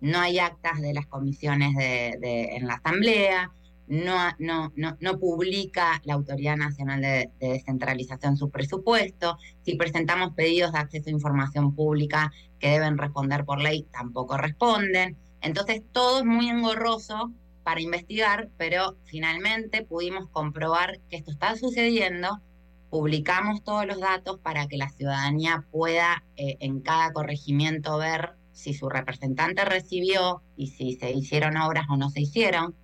No 0.00 0.20
hay 0.20 0.38
actas 0.38 0.80
de 0.80 0.94
las 0.94 1.06
comisiones 1.06 1.74
en 1.78 2.66
la 2.68 2.74
Asamblea, 2.74 3.50
no, 3.88 4.14
no, 4.38 4.70
no, 4.76 4.96
no, 5.00 5.18
publica 5.18 6.00
la 6.04 6.14
Autoridad 6.14 6.56
Nacional 6.56 7.00
de, 7.00 7.30
de, 7.40 7.48
Descentralización 7.48 8.36
su 8.36 8.50
presupuesto. 8.50 9.38
Si 9.62 9.76
presentamos 9.76 10.34
pedidos 10.34 10.72
de 10.72 10.78
acceso 10.78 11.08
a 11.08 11.12
información 11.12 11.74
pública 11.74 12.30
que 12.58 12.68
deben 12.68 12.98
responder 12.98 13.46
por 13.46 13.60
ley, 13.60 13.86
tampoco 13.90 14.36
responden. 14.36 15.16
Entonces, 15.40 15.82
todo 15.92 16.18
es 16.18 16.24
muy 16.26 16.48
engorroso 16.50 17.32
para 17.68 17.82
investigar, 17.82 18.48
pero 18.56 18.96
finalmente 19.04 19.84
pudimos 19.84 20.26
comprobar 20.30 21.00
que 21.10 21.18
esto 21.18 21.32
está 21.32 21.54
sucediendo 21.54 22.40
publicamos 22.88 23.62
todos 23.62 23.84
los 23.84 24.00
datos 24.00 24.38
para 24.38 24.66
que 24.68 24.78
la 24.78 24.88
ciudadanía 24.88 25.66
pueda 25.70 26.24
eh, 26.36 26.56
en 26.60 26.80
cada 26.80 27.12
corregimiento 27.12 27.98
ver 27.98 28.36
si 28.52 28.72
su 28.72 28.88
representante 28.88 29.66
recibió 29.66 30.40
y 30.56 30.68
si 30.68 30.94
se 30.94 31.12
hicieron 31.12 31.58
obras 31.58 31.84
o 31.90 31.98
no 31.98 32.08
se 32.08 32.22
hicieron. 32.22 32.74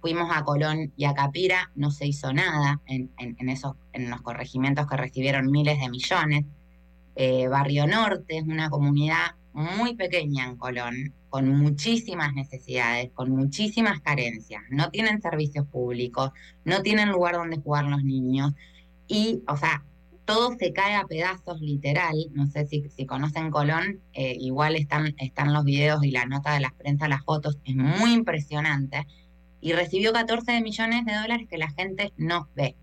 Fuimos 0.00 0.34
a 0.34 0.42
Colón 0.42 0.90
y 0.96 1.04
a 1.04 1.12
Capira, 1.12 1.70
no 1.74 1.90
se 1.90 2.06
hizo 2.06 2.32
nada 2.32 2.80
en, 2.86 3.10
esos, 3.50 3.76
en 3.92 4.08
los 4.08 4.22
corregimientos 4.22 4.86
que 4.86 4.96
recibieron 4.96 5.50
miles 5.50 5.78
de 5.80 5.90
millones. 5.90 6.46
Eh, 7.14 7.46
Barrio 7.48 7.86
Norte 7.86 8.38
es 8.38 8.44
una 8.44 8.70
comunidad 8.70 9.34
muy 9.54 9.94
pequeña 9.94 10.44
en 10.46 10.56
Colón, 10.56 11.14
con 11.30 11.48
muchísimas 11.48 12.34
necesidades, 12.34 13.10
con 13.14 13.30
muchísimas 13.30 14.00
carencias. 14.00 14.62
No 14.68 14.90
tienen 14.90 15.22
servicios 15.22 15.66
públicos, 15.66 16.30
no 16.64 16.82
tienen 16.82 17.10
lugar 17.10 17.36
donde 17.36 17.56
jugar 17.56 17.86
los 17.86 18.04
niños, 18.04 18.52
y, 19.06 19.42
o 19.48 19.56
sea, 19.56 19.84
todo 20.24 20.56
se 20.58 20.72
cae 20.72 20.96
a 20.96 21.04
pedazos 21.04 21.60
literal. 21.60 22.14
No 22.32 22.46
sé 22.46 22.66
si, 22.66 23.06
conocen 23.06 23.50
Colón, 23.50 24.00
eh, 24.12 24.36
igual 24.40 24.76
están, 24.76 25.14
están 25.18 25.52
los 25.52 25.64
videos 25.64 26.02
y 26.04 26.10
la 26.10 26.26
nota 26.26 26.54
de 26.54 26.60
las 26.60 26.72
prensa, 26.72 27.08
las 27.08 27.24
fotos, 27.24 27.58
es 27.64 27.76
muy 27.76 28.12
impresionante. 28.12 29.06
Y 29.60 29.72
recibió 29.72 30.12
14 30.12 30.60
millones 30.60 31.04
de 31.04 31.14
dólares 31.14 31.46
que 31.48 31.58
la 31.58 31.70
gente 31.70 32.12
no 32.16 32.48
ve. 32.54 32.76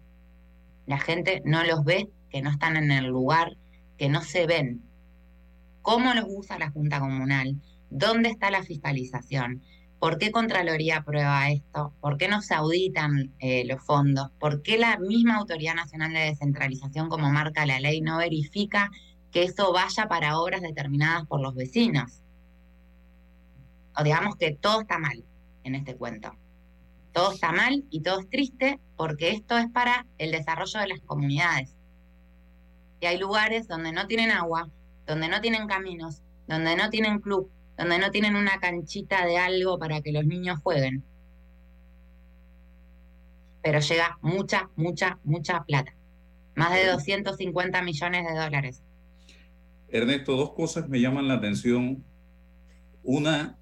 La 0.86 1.00
gente 1.00 1.42
no 1.46 1.64
los 1.64 1.84
ve, 1.84 2.10
que 2.30 2.42
no 2.42 2.50
están 2.50 2.78
en 2.78 2.92
el 2.92 3.06
lugar, 3.06 3.58
que 3.98 4.10
no 4.10 4.22
se 4.22 4.48
ven. 4.48 4.82
¿Cómo 5.82 6.14
los 6.14 6.26
usa 6.28 6.60
la 6.60 6.72
Junta 6.72 7.00
Comunal? 7.00 7.56
¿Dónde 7.90 8.30
está 8.30 8.52
la 8.52 8.64
fiscalización? 8.64 9.64
¿Por 10.00 10.18
qué 10.18 10.32
Contraloría 10.32 10.98
aprueba 10.98 11.50
esto? 11.50 11.94
¿Por 12.02 12.18
qué 12.18 12.28
no 12.28 12.42
se 12.42 12.56
auditan 12.56 13.34
eh, 13.40 13.66
los 13.66 13.84
fondos? 13.84 14.32
¿Por 14.40 14.62
qué 14.62 14.78
la 14.78 14.98
misma 14.98 15.38
Autoridad 15.38 15.76
Nacional 15.76 16.14
de 16.14 16.20
Descentralización, 16.22 17.10
como 17.10 17.32
marca 17.32 17.66
la 17.66 17.80
ley, 17.80 18.02
no 18.02 18.18
verifica 18.18 18.90
que 19.32 19.44
eso 19.44 19.72
vaya 19.74 20.08
para 20.08 20.40
obras 20.40 20.62
determinadas 20.62 21.26
por 21.28 21.42
los 21.42 21.56
vecinos? 21.56 22.22
O 23.98 24.04
digamos 24.04 24.36
que 24.38 24.52
todo 24.52 24.82
está 24.82 24.98
mal 24.98 25.24
en 25.64 25.76
este 25.76 25.96
cuento. 25.96 26.32
Todo 27.12 27.34
está 27.34 27.52
mal 27.52 27.84
y 27.90 28.02
todo 28.02 28.20
es 28.20 28.30
triste 28.30 28.80
porque 28.96 29.32
esto 29.32 29.58
es 29.58 29.70
para 29.70 30.06
el 30.18 30.32
desarrollo 30.32 30.80
de 30.80 30.88
las 30.88 31.02
comunidades. 31.02 31.76
Y 33.02 33.08
hay 33.08 33.18
lugares 33.18 33.68
donde 33.68 33.92
no 33.92 34.08
tienen 34.08 34.32
agua, 34.32 34.70
donde 35.12 35.28
no 35.28 35.42
tienen 35.42 35.68
caminos, 35.68 36.22
donde 36.48 36.78
no 36.78 36.90
tienen 36.90 37.20
club, 37.20 37.52
donde 37.78 38.00
no 38.00 38.12
tienen 38.12 38.38
una 38.38 38.62
canchita 38.62 39.26
de 39.26 39.38
algo 39.38 39.78
para 39.78 40.02
que 40.02 40.14
los 40.14 40.26
niños 40.26 40.60
jueguen. 40.64 41.04
Pero 43.62 43.80
llega 43.82 44.18
mucha, 44.22 44.70
mucha, 44.78 45.20
mucha 45.26 45.66
plata. 45.66 45.94
Más 46.56 46.74
de 46.74 46.88
250 46.88 47.82
millones 47.82 48.26
de 48.26 48.40
dólares. 48.40 48.82
Ernesto, 49.90 50.38
dos 50.38 50.54
cosas 50.54 50.88
me 50.88 51.02
llaman 51.02 51.28
la 51.28 51.34
atención. 51.34 52.06
Una, 53.04 53.58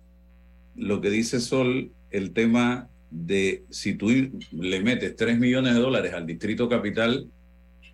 lo 0.75 1.01
que 1.01 1.09
dice 1.09 1.39
Sol, 1.39 1.91
el 2.12 2.31
tema 2.33 2.89
de 3.09 3.65
si 3.71 3.95
tú 3.95 4.12
le 4.51 4.81
metes 4.81 5.15
3 5.15 5.39
millones 5.39 5.73
de 5.73 5.79
dólares 5.79 6.13
al 6.13 6.27
distrito 6.27 6.69
capital, 6.69 7.27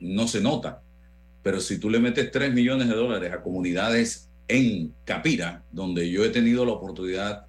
no 0.02 0.28
se 0.28 0.42
nota. 0.42 0.82
Pero 1.46 1.62
si 1.62 1.78
tú 1.78 1.92
le 1.92 2.00
metes 2.00 2.32
3 2.32 2.56
millones 2.56 2.88
de 2.88 2.96
dólares 2.96 3.32
a 3.32 3.44
comunidades 3.44 4.32
en 4.48 4.96
Capira, 5.04 5.64
donde 5.72 6.10
yo 6.10 6.26
he 6.26 6.30
tenido 6.30 6.66
la 6.66 6.72
oportunidad 6.72 7.46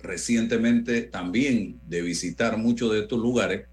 recientemente 0.00 1.02
también 1.02 1.78
de 1.86 2.02
visitar 2.02 2.58
muchos 2.58 2.90
de 2.90 3.02
estos 3.02 3.20
lugares, 3.20 3.68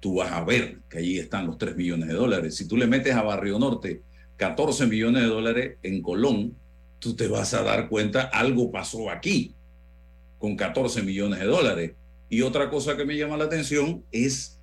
tú 0.00 0.14
vas 0.14 0.32
a 0.32 0.42
ver 0.44 0.78
que 0.88 0.96
allí 0.96 1.18
están 1.18 1.46
los 1.46 1.58
3 1.58 1.76
millones 1.76 2.08
de 2.08 2.14
dólares. 2.14 2.56
Si 2.56 2.66
tú 2.66 2.78
le 2.78 2.86
metes 2.86 3.14
a 3.14 3.20
Barrio 3.20 3.58
Norte 3.58 4.00
14 4.38 4.86
millones 4.86 5.24
de 5.24 5.28
dólares 5.28 5.76
en 5.82 6.00
Colón, 6.00 6.56
tú 6.98 7.14
te 7.14 7.28
vas 7.28 7.52
a 7.52 7.62
dar 7.62 7.90
cuenta, 7.90 8.22
algo 8.22 8.72
pasó 8.72 9.10
aquí 9.10 9.54
con 10.38 10.56
14 10.56 11.02
millones 11.02 11.38
de 11.40 11.46
dólares. 11.46 11.92
Y 12.30 12.40
otra 12.40 12.70
cosa 12.70 12.96
que 12.96 13.04
me 13.04 13.18
llama 13.18 13.36
la 13.36 13.44
atención 13.44 14.04
es 14.10 14.58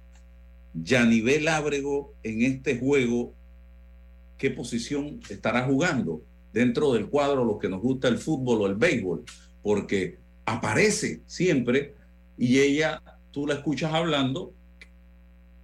Yanivel 0.74 1.48
Ábrego 1.50 2.16
en 2.24 2.42
este 2.42 2.80
juego, 2.80 3.36
¿qué 4.40 4.50
posición 4.50 5.20
estará 5.30 5.66
jugando? 5.68 6.24
dentro 6.54 6.94
del 6.94 7.08
cuadro 7.08 7.46
los 7.46 7.60
que 7.60 7.70
nos 7.70 7.82
gusta 7.82 8.08
el 8.08 8.18
fútbol 8.18 8.62
o 8.62 8.68
el 8.68 8.76
béisbol, 8.76 9.24
porque 9.62 10.18
aparece 10.46 11.22
siempre 11.26 11.96
y 12.38 12.60
ella, 12.60 13.02
tú 13.32 13.46
la 13.46 13.56
escuchas 13.56 13.94
hablando 13.94 14.54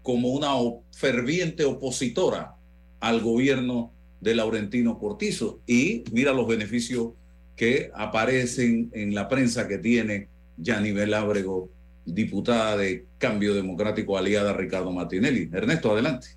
como 0.04 0.30
una 0.30 0.50
ferviente 0.92 1.66
opositora 1.66 2.56
al 3.00 3.22
gobierno 3.22 3.92
de 4.22 4.36
Laurentino 4.36 5.00
Cortizo. 5.00 5.62
Y 5.66 6.04
mira 6.12 6.34
los 6.34 6.48
beneficios 6.48 7.14
que 7.56 7.92
aparecen 7.96 8.92
en 8.94 9.16
la 9.16 9.28
prensa 9.28 9.68
que 9.68 9.78
tiene 9.78 10.28
Yanivel 10.58 11.14
Ábrego, 11.14 11.70
diputada 12.06 12.78
de 12.78 13.06
Cambio 13.18 13.56
Democrático 13.56 14.18
aliada 14.18 14.52
a 14.52 14.58
Ricardo 14.58 14.92
Martinelli. 14.92 15.50
Ernesto, 15.52 15.92
adelante. 15.92 16.28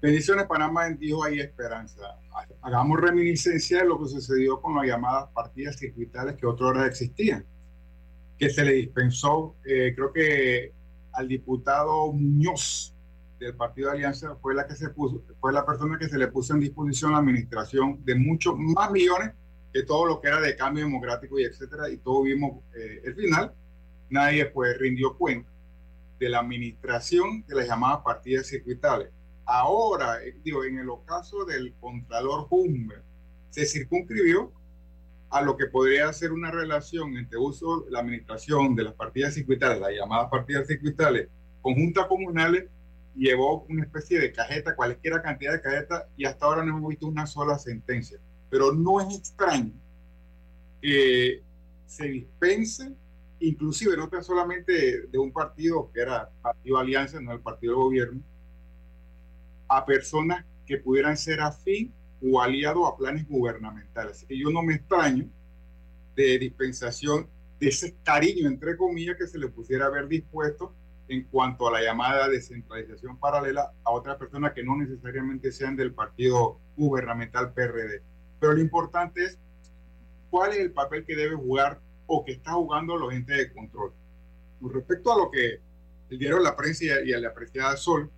Bendiciones, 0.00 0.46
Panamá, 0.46 0.86
en 0.86 0.98
Dios 0.98 1.20
hay 1.26 1.40
esperanza. 1.40 2.18
Hagamos 2.62 2.98
reminiscencia 2.98 3.80
de 3.80 3.84
lo 3.84 3.98
que 3.98 4.08
sucedió 4.08 4.58
con 4.58 4.74
las 4.74 4.86
llamadas 4.86 5.28
partidas 5.34 5.76
circuitales 5.76 6.36
que 6.36 6.46
otra 6.46 6.68
hora 6.68 6.86
existían, 6.86 7.44
que 8.38 8.48
se 8.48 8.64
le 8.64 8.72
dispensó, 8.72 9.56
eh, 9.62 9.92
creo 9.94 10.10
que 10.10 10.72
al 11.12 11.28
diputado 11.28 12.10
Muñoz 12.12 12.94
del 13.38 13.54
Partido 13.54 13.90
de 13.90 13.96
Alianza 13.96 14.36
fue 14.36 14.54
la 14.54 14.66
que 14.66 14.74
se 14.74 14.88
puso, 14.88 15.22
fue 15.38 15.52
la 15.52 15.66
persona 15.66 15.98
que 15.98 16.08
se 16.08 16.16
le 16.16 16.28
puso 16.28 16.54
en 16.54 16.60
disposición 16.60 17.12
la 17.12 17.18
administración 17.18 18.02
de 18.02 18.14
muchos 18.14 18.54
más 18.58 18.90
millones 18.90 19.32
que 19.70 19.82
todo 19.82 20.06
lo 20.06 20.20
que 20.20 20.28
era 20.28 20.40
de 20.40 20.56
cambio 20.56 20.84
democrático 20.84 21.38
y 21.38 21.44
etcétera, 21.44 21.90
y 21.90 21.98
todos 21.98 22.24
vimos 22.24 22.64
eh, 22.74 23.02
el 23.04 23.14
final, 23.14 23.52
nadie 24.08 24.46
pues 24.46 24.78
rindió 24.78 25.18
cuenta 25.18 25.50
de 26.18 26.28
la 26.30 26.38
administración 26.38 27.44
de 27.46 27.54
las 27.54 27.66
llamadas 27.66 28.00
partidas 28.02 28.46
circuitales 28.46 29.10
Ahora, 29.52 30.22
eh, 30.22 30.36
digo, 30.44 30.62
en 30.62 30.78
el 30.78 30.88
ocaso 30.88 31.44
del 31.44 31.74
Contralor 31.80 32.46
Humber, 32.50 33.02
se 33.48 33.66
circunscribió 33.66 34.52
a 35.28 35.42
lo 35.42 35.56
que 35.56 35.66
podría 35.66 36.12
ser 36.12 36.30
una 36.30 36.52
relación 36.52 37.16
entre 37.16 37.36
uso, 37.36 37.84
la 37.90 37.98
administración 37.98 38.76
de 38.76 38.84
las 38.84 38.94
partidas 38.94 39.34
circuitales, 39.34 39.80
las 39.80 39.90
llamadas 39.90 40.30
partidas 40.30 40.68
circuitales, 40.68 41.28
conjuntas 41.62 42.06
comunales, 42.06 42.66
llevó 43.16 43.64
una 43.68 43.82
especie 43.82 44.20
de 44.20 44.32
cajeta, 44.32 44.76
cualquier 44.76 45.20
cantidad 45.20 45.54
de 45.54 45.60
cajeta, 45.60 46.08
y 46.16 46.26
hasta 46.26 46.46
ahora 46.46 46.64
no 46.64 46.76
hemos 46.76 46.88
visto 46.88 47.08
una 47.08 47.26
sola 47.26 47.58
sentencia. 47.58 48.20
Pero 48.50 48.72
no 48.72 49.00
es 49.00 49.18
extraño 49.18 49.72
que 50.80 51.42
se 51.86 52.06
dispense, 52.06 52.92
inclusive 53.40 53.96
no 53.96 54.08
solamente 54.22 55.08
de 55.08 55.18
un 55.18 55.32
partido 55.32 55.90
que 55.92 56.02
era 56.02 56.30
Partido 56.40 56.78
Alianza, 56.78 57.20
no 57.20 57.32
el 57.32 57.40
Partido 57.40 57.72
de 57.72 57.80
Gobierno, 57.80 58.29
a 59.70 59.86
personas 59.86 60.44
que 60.66 60.78
pudieran 60.78 61.16
ser 61.16 61.40
afín 61.40 61.94
o 62.20 62.42
aliado 62.42 62.86
a 62.86 62.96
planes 62.96 63.26
gubernamentales. 63.28 64.16
Así 64.16 64.26
que 64.26 64.38
yo 64.38 64.50
no 64.50 64.62
me 64.62 64.74
extraño 64.74 65.30
de 66.16 66.38
dispensación 66.38 67.28
de 67.60 67.68
ese 67.68 67.96
cariño, 68.02 68.48
entre 68.48 68.76
comillas, 68.76 69.16
que 69.16 69.28
se 69.28 69.38
le 69.38 69.48
pusiera 69.48 69.86
haber 69.86 70.08
dispuesto 70.08 70.74
en 71.08 71.24
cuanto 71.24 71.68
a 71.68 71.72
la 71.72 71.82
llamada 71.82 72.28
descentralización 72.28 73.18
paralela 73.18 73.72
a 73.84 73.90
otras 73.92 74.16
personas 74.16 74.52
que 74.52 74.64
no 74.64 74.76
necesariamente 74.76 75.52
sean 75.52 75.76
del 75.76 75.94
partido 75.94 76.58
gubernamental 76.76 77.52
PRD. 77.52 78.02
Pero 78.40 78.54
lo 78.54 78.60
importante 78.60 79.24
es 79.24 79.38
cuál 80.30 80.52
es 80.52 80.58
el 80.58 80.72
papel 80.72 81.04
que 81.04 81.14
debe 81.14 81.36
jugar 81.36 81.80
o 82.06 82.24
que 82.24 82.32
está 82.32 82.52
jugando 82.52 82.96
los 82.96 83.12
entes 83.12 83.36
de 83.36 83.52
control. 83.52 83.92
Con 84.60 84.72
respecto 84.72 85.12
a 85.12 85.18
lo 85.18 85.30
que 85.30 85.60
el 86.10 86.18
diario 86.18 86.40
La 86.40 86.56
Prensa 86.56 86.84
y 87.04 87.12
a 87.12 87.20
la 87.20 87.28
apreciada 87.28 87.76
Sol 87.76 88.10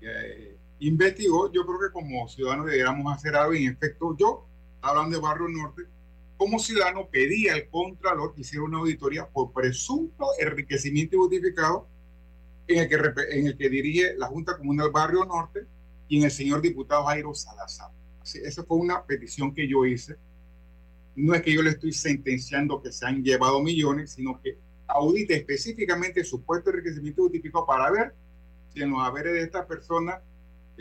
eh, 0.00 0.56
investigó, 0.80 1.52
yo 1.52 1.64
creo 1.64 1.78
que 1.80 1.92
como 1.92 2.28
ciudadanos 2.28 2.66
deberíamos 2.66 3.14
hacer 3.14 3.36
algo. 3.36 3.54
En 3.54 3.68
efecto, 3.68 4.16
yo, 4.16 4.46
hablando 4.80 5.16
de 5.16 5.22
Barrio 5.22 5.48
Norte, 5.48 5.82
como 6.36 6.58
ciudadano 6.58 7.06
pedí 7.10 7.48
al 7.48 7.68
Contralor 7.68 8.34
que 8.34 8.40
hiciera 8.40 8.64
una 8.64 8.78
auditoría 8.78 9.28
por 9.28 9.52
presunto 9.52 10.26
enriquecimiento 10.38 11.18
justificado 11.18 11.86
en 12.66 12.78
el 12.78 12.88
que, 12.88 12.94
en 13.30 13.46
el 13.46 13.56
que 13.56 13.68
dirige 13.68 14.14
la 14.16 14.26
Junta 14.26 14.56
Comunal 14.56 14.90
Barrio 14.90 15.24
Norte 15.24 15.66
y 16.08 16.18
en 16.18 16.24
el 16.24 16.30
señor 16.30 16.62
diputado 16.62 17.04
Jairo 17.04 17.34
Salazar. 17.34 17.90
Así, 18.22 18.38
esa 18.38 18.64
fue 18.64 18.78
una 18.78 19.04
petición 19.04 19.54
que 19.54 19.68
yo 19.68 19.84
hice. 19.84 20.16
No 21.14 21.34
es 21.34 21.42
que 21.42 21.52
yo 21.52 21.62
le 21.62 21.70
estoy 21.70 21.92
sentenciando 21.92 22.80
que 22.80 22.90
se 22.90 23.04
han 23.06 23.22
llevado 23.22 23.60
millones, 23.60 24.12
sino 24.12 24.40
que 24.40 24.56
audite 24.86 25.34
específicamente 25.34 26.24
su 26.24 26.42
puesto 26.42 26.70
de 26.70 26.78
enriquecimiento 26.78 27.22
justificado 27.22 27.66
para 27.66 27.90
ver 27.90 28.14
si 28.72 28.82
en 28.82 28.90
los 28.90 29.02
haberes 29.02 29.34
de 29.34 29.42
esta 29.42 29.66
persona, 29.66 30.22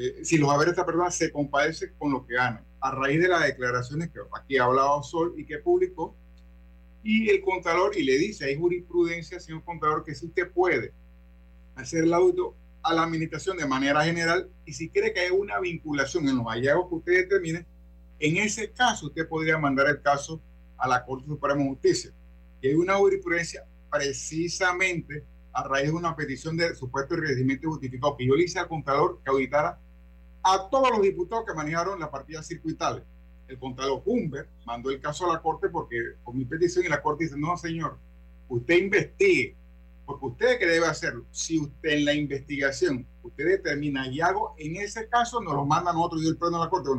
eh, 0.02 0.24
si 0.24 0.38
los 0.38 0.50
haberes 0.50 0.68
de 0.68 0.72
esta 0.72 0.86
persona 0.86 1.12
se 1.12 1.30
compadece 1.30 1.92
con 1.98 2.14
lo 2.14 2.26
que 2.26 2.36
gana, 2.36 2.64
a 2.80 2.92
raíz 2.92 3.22
de 3.22 3.28
las 3.28 3.44
declaraciones 3.44 4.10
que 4.10 4.20
aquí 4.34 4.58
ha 4.58 4.64
hablado 4.64 5.04
Sol 5.04 5.34
y 5.36 5.46
que 5.46 5.58
publicó, 5.58 6.16
y 7.04 7.30
el 7.30 7.42
contador, 7.42 7.98
y 7.98 8.04
le 8.04 8.18
dice, 8.18 8.46
hay 8.46 8.58
jurisprudencia, 8.58 9.42
señor 9.42 9.62
contador, 9.66 10.06
que 10.06 10.16
si 10.16 10.28
usted 10.28 10.50
puede 10.52 10.94
hacer 11.76 12.06
el 12.06 12.14
audito 12.14 12.56
a 12.82 12.94
la 12.94 13.04
administración 13.04 13.58
de 13.58 13.68
manera 13.68 14.06
general, 14.06 14.50
y 14.66 14.72
si 14.72 14.88
cree 14.88 15.12
que 15.12 15.20
hay 15.20 15.32
una 15.32 15.60
vinculación 15.60 16.30
en 16.30 16.38
los 16.38 16.46
hallazgos 16.46 16.88
que 16.88 16.96
usted 16.96 17.14
determine, 17.24 17.66
en 18.20 18.38
ese 18.38 18.72
caso 18.72 19.08
usted 19.08 19.28
podría 19.28 19.58
mandar 19.58 19.88
el 19.88 20.02
caso 20.02 20.42
a 20.78 20.88
la 20.88 21.04
Corte 21.04 21.28
Suprema 21.28 21.62
de 21.62 21.70
Justicia. 21.72 22.14
Y 22.62 22.70
hay 22.70 22.74
una 22.74 22.96
jurisprudencia 22.96 23.66
precisamente 23.92 25.26
a 25.52 25.68
raíz 25.68 25.88
de 25.88 25.98
una 25.98 26.16
petición 26.16 26.56
de 26.56 26.74
supuesto 26.74 27.16
enriquecimiento 27.16 27.68
justificado 27.70 28.16
que 28.16 28.28
yo 28.28 28.36
le 28.36 28.46
hice 28.46 28.60
al 28.60 28.70
contador 28.70 29.20
que 29.22 29.30
auditara 29.30 29.78
a 30.44 30.70
todos 30.70 30.92
los 30.92 31.02
diputados 31.02 31.46
que 31.46 31.54
manejaron 31.54 32.00
las 32.00 32.10
partidas 32.10 32.48
circuitales. 32.48 33.04
El 33.48 33.58
contador 33.58 34.02
Humber 34.06 34.48
mandó 34.66 34.92
el 34.92 35.02
caso 35.02 35.30
a 35.30 35.34
la 35.34 35.42
corte 35.42 35.70
porque 35.70 35.98
con 36.24 36.38
mi 36.38 36.46
petición 36.46 36.86
y 36.86 36.90
la 36.90 37.02
corte 37.02 37.24
dice, 37.24 37.38
no 37.38 37.58
señor, 37.58 37.98
usted 38.48 38.78
investigue, 38.78 39.56
porque 40.06 40.26
usted 40.26 40.60
que 40.60 40.68
debe 40.68 40.86
hacerlo. 40.86 41.26
Si 41.32 41.60
usted 41.60 41.90
en 41.90 42.06
la 42.06 42.14
investigación, 42.14 43.08
usted 43.24 43.46
determina 43.46 44.08
y 44.08 44.22
hago, 44.22 44.56
en 44.58 44.78
ese 44.78 45.08
caso 45.08 45.42
nos 45.42 45.54
lo 45.54 45.66
mandan 45.66 45.96
nosotros 45.96 46.24
y 46.24 46.28
el 46.28 46.38
pleno 46.38 46.58
a 46.58 46.66
la 46.66 46.70
corte. 46.70 46.90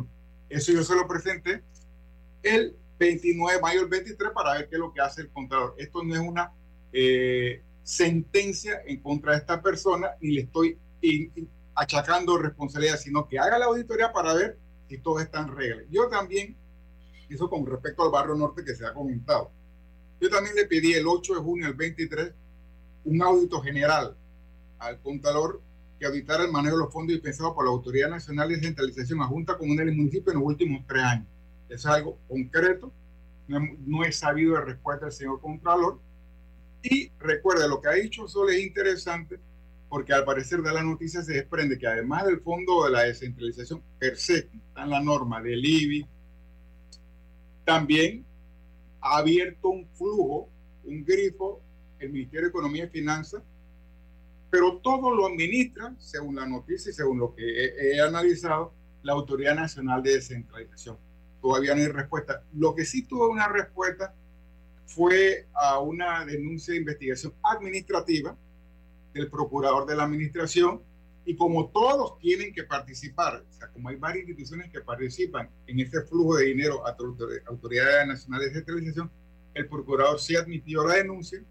Eso 0.49 0.73
yo 0.73 0.83
se 0.83 0.95
lo 0.95 1.07
presenté 1.07 1.63
el 2.43 2.75
29 2.99 3.55
de 3.55 3.61
mayo 3.61 3.79
del 3.81 3.89
23 3.89 4.31
para 4.31 4.53
ver 4.53 4.69
qué 4.69 4.75
es 4.75 4.79
lo 4.79 4.93
que 4.93 5.01
hace 5.01 5.21
el 5.21 5.29
contador. 5.29 5.73
Esto 5.77 6.03
no 6.03 6.13
es 6.13 6.19
una 6.19 6.53
eh, 6.91 7.63
sentencia 7.83 8.81
en 8.85 9.01
contra 9.01 9.31
de 9.31 9.39
esta 9.39 9.61
persona 9.61 10.11
y 10.19 10.31
le 10.31 10.41
estoy 10.41 10.77
achacando 11.81 12.37
responsabilidad, 12.37 12.97
sino 12.97 13.27
que 13.27 13.39
haga 13.39 13.57
la 13.57 13.65
auditoría 13.65 14.13
para 14.13 14.35
ver 14.35 14.59
si 14.87 14.99
todo 14.99 15.19
está 15.19 15.39
en 15.41 15.55
regla. 15.55 15.81
Yo 15.89 16.07
también, 16.09 16.55
eso 17.27 17.49
con 17.49 17.65
respecto 17.65 18.03
al 18.03 18.11
barrio 18.11 18.35
norte 18.35 18.63
que 18.63 18.75
se 18.75 18.85
ha 18.85 18.93
comentado, 18.93 19.51
yo 20.19 20.29
también 20.29 20.55
le 20.55 20.67
pedí 20.67 20.93
el 20.93 21.07
8 21.07 21.33
de 21.33 21.39
junio 21.41 21.65
del 21.65 21.73
23 21.73 22.33
un 23.05 23.23
audito 23.23 23.61
general 23.61 24.15
al 24.77 25.01
contador 25.01 25.59
que 25.99 26.05
auditara 26.05 26.43
el 26.43 26.51
manejo 26.51 26.75
de 26.75 26.83
los 26.83 26.93
fondos 26.93 27.15
dispensados 27.15 27.55
por 27.55 27.65
la 27.65 27.71
Autoridad 27.71 28.09
Nacional 28.09 28.49
de 28.49 28.59
Centralización 28.59 29.19
a 29.23 29.25
Junta 29.25 29.57
Comunal 29.57 29.89
y 29.89 29.95
Municipio 29.95 30.31
en 30.31 30.37
los 30.37 30.47
últimos 30.47 30.85
tres 30.85 31.03
años. 31.03 31.27
Es 31.67 31.83
algo 31.87 32.19
concreto, 32.27 32.93
no, 33.47 33.59
no 33.87 34.03
he 34.03 34.11
sabido 34.11 34.53
de 34.53 34.65
respuesta 34.65 35.05
del 35.05 35.13
señor 35.13 35.41
Contralor, 35.41 35.99
y 36.83 37.09
recuerde, 37.17 37.67
lo 37.67 37.81
que 37.81 37.89
ha 37.89 37.93
dicho 37.93 38.27
Sol 38.27 38.51
es 38.51 38.61
interesante 38.61 39.39
porque 39.91 40.13
al 40.13 40.23
parecer 40.23 40.61
de 40.61 40.71
la 40.71 40.83
noticia 40.83 41.21
se 41.21 41.33
desprende 41.33 41.77
que 41.77 41.85
además 41.85 42.25
del 42.25 42.39
fondo 42.39 42.85
de 42.85 42.91
la 42.91 43.01
descentralización 43.01 43.83
per 43.99 44.15
se, 44.15 44.37
está 44.37 44.83
en 44.83 44.89
la 44.89 45.01
norma 45.01 45.41
del 45.41 45.65
IBI, 45.65 46.07
también 47.65 48.25
ha 49.01 49.17
abierto 49.17 49.67
un 49.67 49.85
flujo, 49.89 50.47
un 50.85 51.03
grifo, 51.03 51.61
el 51.99 52.09
Ministerio 52.09 52.43
de 52.43 52.47
Economía 52.51 52.85
y 52.85 52.87
Finanzas, 52.87 53.43
pero 54.49 54.77
todo 54.77 55.13
lo 55.13 55.27
administra, 55.27 55.93
según 55.99 56.37
la 56.37 56.47
noticia 56.47 56.91
y 56.91 56.93
según 56.93 57.19
lo 57.19 57.35
que 57.35 57.43
he, 57.43 57.97
he 57.97 58.01
analizado, 58.01 58.73
la 59.03 59.11
Autoridad 59.11 59.55
Nacional 59.55 60.01
de 60.01 60.13
Descentralización. 60.13 60.97
Todavía 61.41 61.75
no 61.75 61.81
hay 61.81 61.89
respuesta. 61.89 62.45
Lo 62.53 62.73
que 62.73 62.85
sí 62.85 63.03
tuvo 63.03 63.29
una 63.29 63.49
respuesta 63.49 64.15
fue 64.85 65.49
a 65.53 65.79
una 65.79 66.23
denuncia 66.23 66.73
de 66.73 66.79
investigación 66.79 67.33
administrativa 67.43 68.37
del 69.13 69.29
procurador 69.29 69.85
de 69.85 69.95
la 69.95 70.03
administración 70.03 70.81
y 71.25 71.35
como 71.35 71.69
todos 71.69 72.17
tienen 72.19 72.53
que 72.53 72.63
participar, 72.63 73.43
o 73.47 73.53
sea, 73.53 73.67
como 73.69 73.89
hay 73.89 73.95
varias 73.95 74.27
instituciones 74.27 74.71
que 74.71 74.81
participan 74.81 75.49
en 75.67 75.79
este 75.79 76.01
flujo 76.01 76.37
de 76.37 76.45
dinero 76.45 76.85
a 76.85 76.95
autoridades 77.47 78.07
nacionales 78.07 78.49
de 78.49 78.55
centralización, 78.55 79.11
el 79.53 79.67
procurador 79.67 80.19
sí 80.19 80.35
admitió 80.35 80.85
la 80.87 80.95
denuncia 80.95 81.43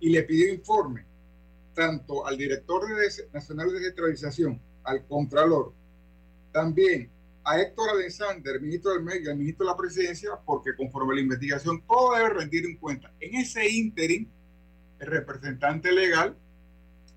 y 0.00 0.10
le 0.10 0.22
pidió 0.22 0.52
informe 0.52 1.04
tanto 1.74 2.26
al 2.26 2.36
director 2.36 2.86
de 2.88 3.08
nacional 3.32 3.72
de 3.72 3.80
centralización, 3.80 4.60
al 4.82 5.06
contralor, 5.06 5.72
también 6.52 7.10
a 7.44 7.60
Héctor 7.60 7.90
Alexander, 7.90 8.60
ministro 8.60 8.92
del 8.92 9.02
Medio, 9.02 9.30
al 9.30 9.38
ministro 9.38 9.64
de 9.64 9.72
la 9.72 9.76
Presidencia, 9.76 10.30
porque 10.44 10.74
conforme 10.76 11.12
a 11.12 11.14
la 11.16 11.20
investigación 11.22 11.82
todo 11.86 12.16
debe 12.16 12.30
rendir 12.30 12.66
en 12.66 12.76
cuenta. 12.76 13.12
En 13.20 13.36
ese 13.36 13.68
ínterin, 13.68 14.30
el 14.98 15.06
representante 15.06 15.92
legal 15.92 16.36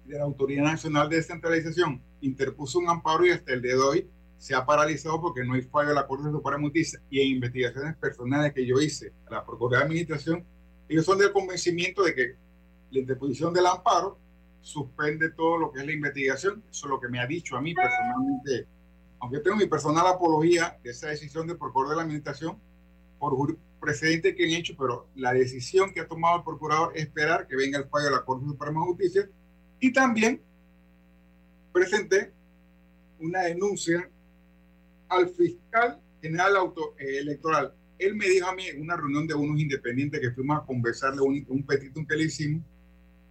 de 0.05 0.17
la 0.17 0.23
Autoridad 0.23 0.63
Nacional 0.63 1.09
de 1.09 1.17
Descentralización 1.17 2.01
interpuso 2.21 2.79
un 2.79 2.89
amparo 2.89 3.25
y 3.25 3.31
hasta 3.31 3.53
el 3.53 3.61
día 3.61 3.73
de 3.73 3.81
hoy 3.81 4.09
se 4.37 4.55
ha 4.55 4.65
paralizado 4.65 5.21
porque 5.21 5.43
no 5.43 5.53
hay 5.53 5.61
fallo 5.61 5.89
de 5.89 5.95
la 5.95 6.07
Corte 6.07 6.29
Suprema 6.29 6.57
de 6.57 6.63
Justicia 6.63 7.01
y 7.09 7.21
en 7.21 7.27
investigaciones 7.27 7.95
personales 7.97 8.53
que 8.53 8.65
yo 8.65 8.79
hice 8.79 9.13
a 9.27 9.35
la 9.35 9.45
Procuraduría 9.45 9.79
de 9.79 9.85
Administración, 9.85 10.45
ellos 10.89 11.05
son 11.05 11.19
del 11.19 11.31
convencimiento 11.31 12.03
de 12.03 12.15
que 12.15 12.35
la 12.91 12.99
interposición 12.99 13.53
del 13.53 13.67
amparo 13.67 14.17
suspende 14.61 15.29
todo 15.29 15.57
lo 15.57 15.71
que 15.71 15.79
es 15.79 15.85
la 15.85 15.93
investigación. 15.93 16.63
Eso 16.69 16.85
es 16.85 16.89
lo 16.89 16.99
que 16.99 17.07
me 17.07 17.19
ha 17.19 17.25
dicho 17.25 17.55
a 17.55 17.61
mí 17.61 17.73
personalmente 17.73 18.67
aunque 19.21 19.39
tengo 19.39 19.55
mi 19.55 19.67
personal 19.67 20.05
apología 20.07 20.77
de 20.83 20.89
esa 20.89 21.09
decisión 21.09 21.47
del 21.47 21.57
procurador 21.57 21.91
de 21.91 21.95
la 21.97 22.01
administración 22.03 22.59
por 23.19 23.55
precedente 23.79 24.35
que 24.35 24.45
han 24.45 24.49
hecho, 24.49 24.73
pero 24.77 25.07
la 25.15 25.31
decisión 25.31 25.93
que 25.93 26.01
ha 26.01 26.07
tomado 26.07 26.37
el 26.37 26.43
procurador 26.43 26.91
es 26.95 27.03
esperar 27.03 27.47
que 27.47 27.55
venga 27.55 27.77
el 27.77 27.85
fallo 27.85 28.05
de 28.05 28.11
la 28.11 28.25
Corte 28.25 28.45
Suprema 28.47 28.81
de 28.81 28.87
Justicia 28.87 29.29
y 29.81 29.91
también 29.91 30.39
presenté 31.73 32.31
una 33.19 33.41
denuncia 33.41 34.09
al 35.09 35.27
fiscal 35.29 35.99
general 36.21 36.55
auto, 36.55 36.95
eh, 36.99 37.17
electoral. 37.17 37.73
Él 37.97 38.15
me 38.15 38.29
dijo 38.29 38.47
a 38.47 38.55
mí 38.55 38.67
en 38.67 38.81
una 38.81 38.95
reunión 38.95 39.27
de 39.27 39.33
unos 39.33 39.59
independientes 39.59 40.21
que 40.21 40.31
fuimos 40.31 40.61
a 40.61 40.65
conversarle 40.65 41.21
un, 41.21 41.43
un 41.49 41.63
petito 41.65 41.99
que 42.07 42.15
le 42.15 42.25
hicimos 42.25 42.63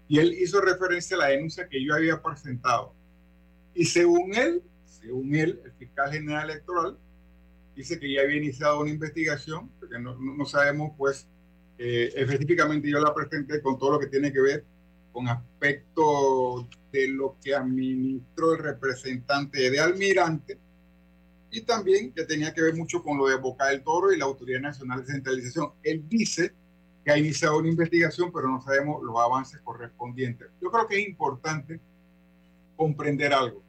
y 0.09 0.19
él 0.19 0.33
hizo 0.35 0.61
referencia 0.61 1.17
a 1.17 1.21
la 1.21 1.27
denuncia 1.29 1.69
que 1.69 1.83
yo 1.83 1.95
había 1.95 2.21
presentado. 2.21 2.93
Y 3.73 3.85
según 3.85 4.35
él, 4.35 4.61
según 4.85 5.35
él, 5.37 5.61
el 5.65 5.73
fiscal 5.73 6.13
general 6.13 6.51
electoral 6.51 6.99
dice 7.77 7.99
que 7.99 8.13
ya 8.13 8.23
había 8.23 8.39
iniciado 8.39 8.81
una 8.81 8.91
investigación, 8.91 9.71
porque 9.79 10.01
no, 10.01 10.19
no, 10.19 10.45
sabemos, 10.45 10.93
pues, 10.99 11.29
eh, 11.79 12.13
específicamente 12.17 12.91
yo 12.91 12.99
la 12.99 13.15
presenté 13.15 13.63
con 13.63 13.79
todo 13.79 13.93
lo 13.93 14.01
que 14.01 14.09
tiene 14.09 14.33
que 14.33 14.41
ver 14.41 14.65
con 15.13 15.29
aspectos 15.29 16.67
de 16.93 17.09
lo 17.09 17.37
que 17.43 17.55
administró 17.55 18.53
el 18.53 18.59
representante 18.59 19.71
de 19.71 19.81
Almirante 19.81 20.59
y 21.51 21.63
también 21.63 22.13
que 22.13 22.25
tenía 22.25 22.55
que 22.55 22.63
ver 22.63 22.77
mucho 22.77 23.03
con 23.03 23.19
lo 23.19 23.27
de 23.27 23.37
Boca 23.37 23.67
del 23.67 23.83
Toro 23.83 24.13
y 24.13 24.19
la 24.19 24.25
Autoridad 24.25 24.61
Nacional 24.61 25.01
de 25.01 25.13
Centralización. 25.13 25.73
Él 25.83 26.05
dice 26.09 26.53
que 27.05 27.11
ha 27.11 27.19
iniciado 27.19 27.59
una 27.59 27.69
investigación, 27.69 28.31
pero 28.33 28.49
no 28.49 28.61
sabemos 28.61 29.03
los 29.03 29.17
avances 29.19 29.61
correspondientes. 29.63 30.49
Yo 30.61 30.71
creo 30.71 30.87
que 30.87 31.01
es 31.01 31.09
importante 31.09 31.81
comprender 32.77 33.33
algo 33.33 33.63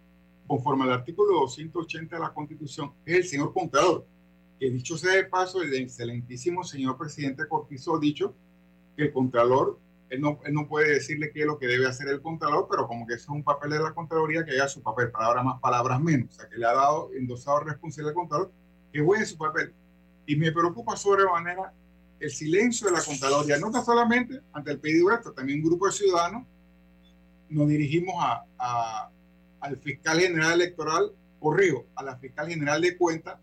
conforme 0.52 0.84
al 0.84 0.92
artículo 0.92 1.40
280 1.40 2.14
de 2.14 2.22
la 2.22 2.34
Constitución, 2.34 2.92
es 3.06 3.16
el 3.16 3.24
señor 3.24 3.54
contador, 3.54 4.06
que 4.60 4.70
dicho 4.70 4.98
sea 4.98 5.14
de 5.14 5.24
paso, 5.24 5.62
el 5.62 5.74
excelentísimo 5.74 6.66
señor 6.66 6.98
presidente 6.98 7.48
Cortizo 7.48 7.96
ha 7.96 8.00
dicho 8.02 8.36
que 8.98 9.04
el 9.04 9.14
contador, 9.14 9.80
él 10.12 10.22
no, 10.22 10.40
él 10.46 10.54
no 10.54 10.68
puede 10.68 10.94
decirle 10.94 11.32
qué 11.32 11.42
es 11.42 11.46
lo 11.48 11.58
que 11.58 11.66
debe 11.66 11.88
hacer 11.88 12.08
el 12.10 12.22
contador, 12.22 12.68
pero 12.70 12.88
como 12.88 13.08
que 13.08 13.16
eso 13.16 13.24
es 13.24 13.30
un 13.30 13.44
papel 13.44 13.72
de 13.72 13.80
la 13.80 13.94
Contraloría, 13.94 14.46
que 14.46 14.52
haga 14.52 14.68
su 14.68 14.84
papel, 14.84 15.10
palabras 15.10 15.44
más, 15.44 15.60
palabras 15.60 16.00
menos, 16.00 16.30
o 16.30 16.34
sea, 16.34 16.50
que 16.50 16.58
le 16.58 16.66
ha 16.66 16.74
dado, 16.74 17.10
endosado 17.14 17.62
responsabilidad 17.62 18.10
al 18.10 18.16
contador, 18.16 18.52
que 18.92 19.02
juegue 19.02 19.26
su 19.26 19.38
papel. 19.38 19.74
Y 20.26 20.36
me 20.36 20.52
preocupa 20.52 20.96
sobremanera 20.96 21.74
el 22.20 22.30
silencio 22.30 22.88
de 22.88 22.94
la 22.94 23.04
Contraloría, 23.04 23.58
no 23.58 23.72
solamente 23.84 24.42
ante 24.54 24.72
el 24.72 24.80
pedido 24.80 25.12
esto, 25.12 25.34
también 25.34 25.60
un 25.60 25.66
grupo 25.66 25.88
de 25.88 25.94
ciudadanos. 25.94 26.46
Nos 27.50 27.68
dirigimos 27.68 28.16
a 28.20 29.10
al 29.62 29.78
fiscal 29.78 30.20
general 30.20 30.54
electoral, 30.54 31.14
corrijo, 31.40 31.86
a 31.96 32.04
la 32.04 32.18
fiscal 32.18 32.50
general 32.50 32.82
de 32.82 32.98
cuentas, 32.98 33.40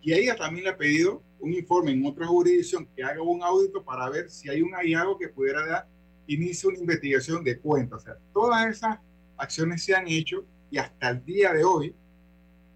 Y 0.00 0.12
a 0.12 0.16
ella 0.16 0.36
también 0.36 0.64
le 0.64 0.70
ha 0.70 0.76
pedido 0.76 1.22
un 1.40 1.52
informe 1.52 1.90
en 1.90 2.06
otra 2.06 2.26
jurisdicción 2.26 2.88
que 2.94 3.02
haga 3.02 3.20
un 3.20 3.42
audito 3.42 3.84
para 3.84 4.08
ver 4.08 4.30
si 4.30 4.48
hay 4.48 4.62
un 4.62 4.70
hallazgo 4.70 5.18
que 5.18 5.28
pudiera 5.28 5.66
dar 5.66 5.88
inicio 6.28 6.68
una 6.68 6.78
investigación 6.78 7.42
de 7.42 7.58
cuentas. 7.58 8.02
O 8.02 8.04
sea, 8.04 8.16
todas 8.32 8.66
esas 8.68 8.98
acciones 9.36 9.82
se 9.82 9.94
han 9.94 10.06
hecho 10.06 10.44
y 10.70 10.78
hasta 10.78 11.10
el 11.10 11.24
día 11.24 11.52
de 11.52 11.64
hoy 11.64 11.94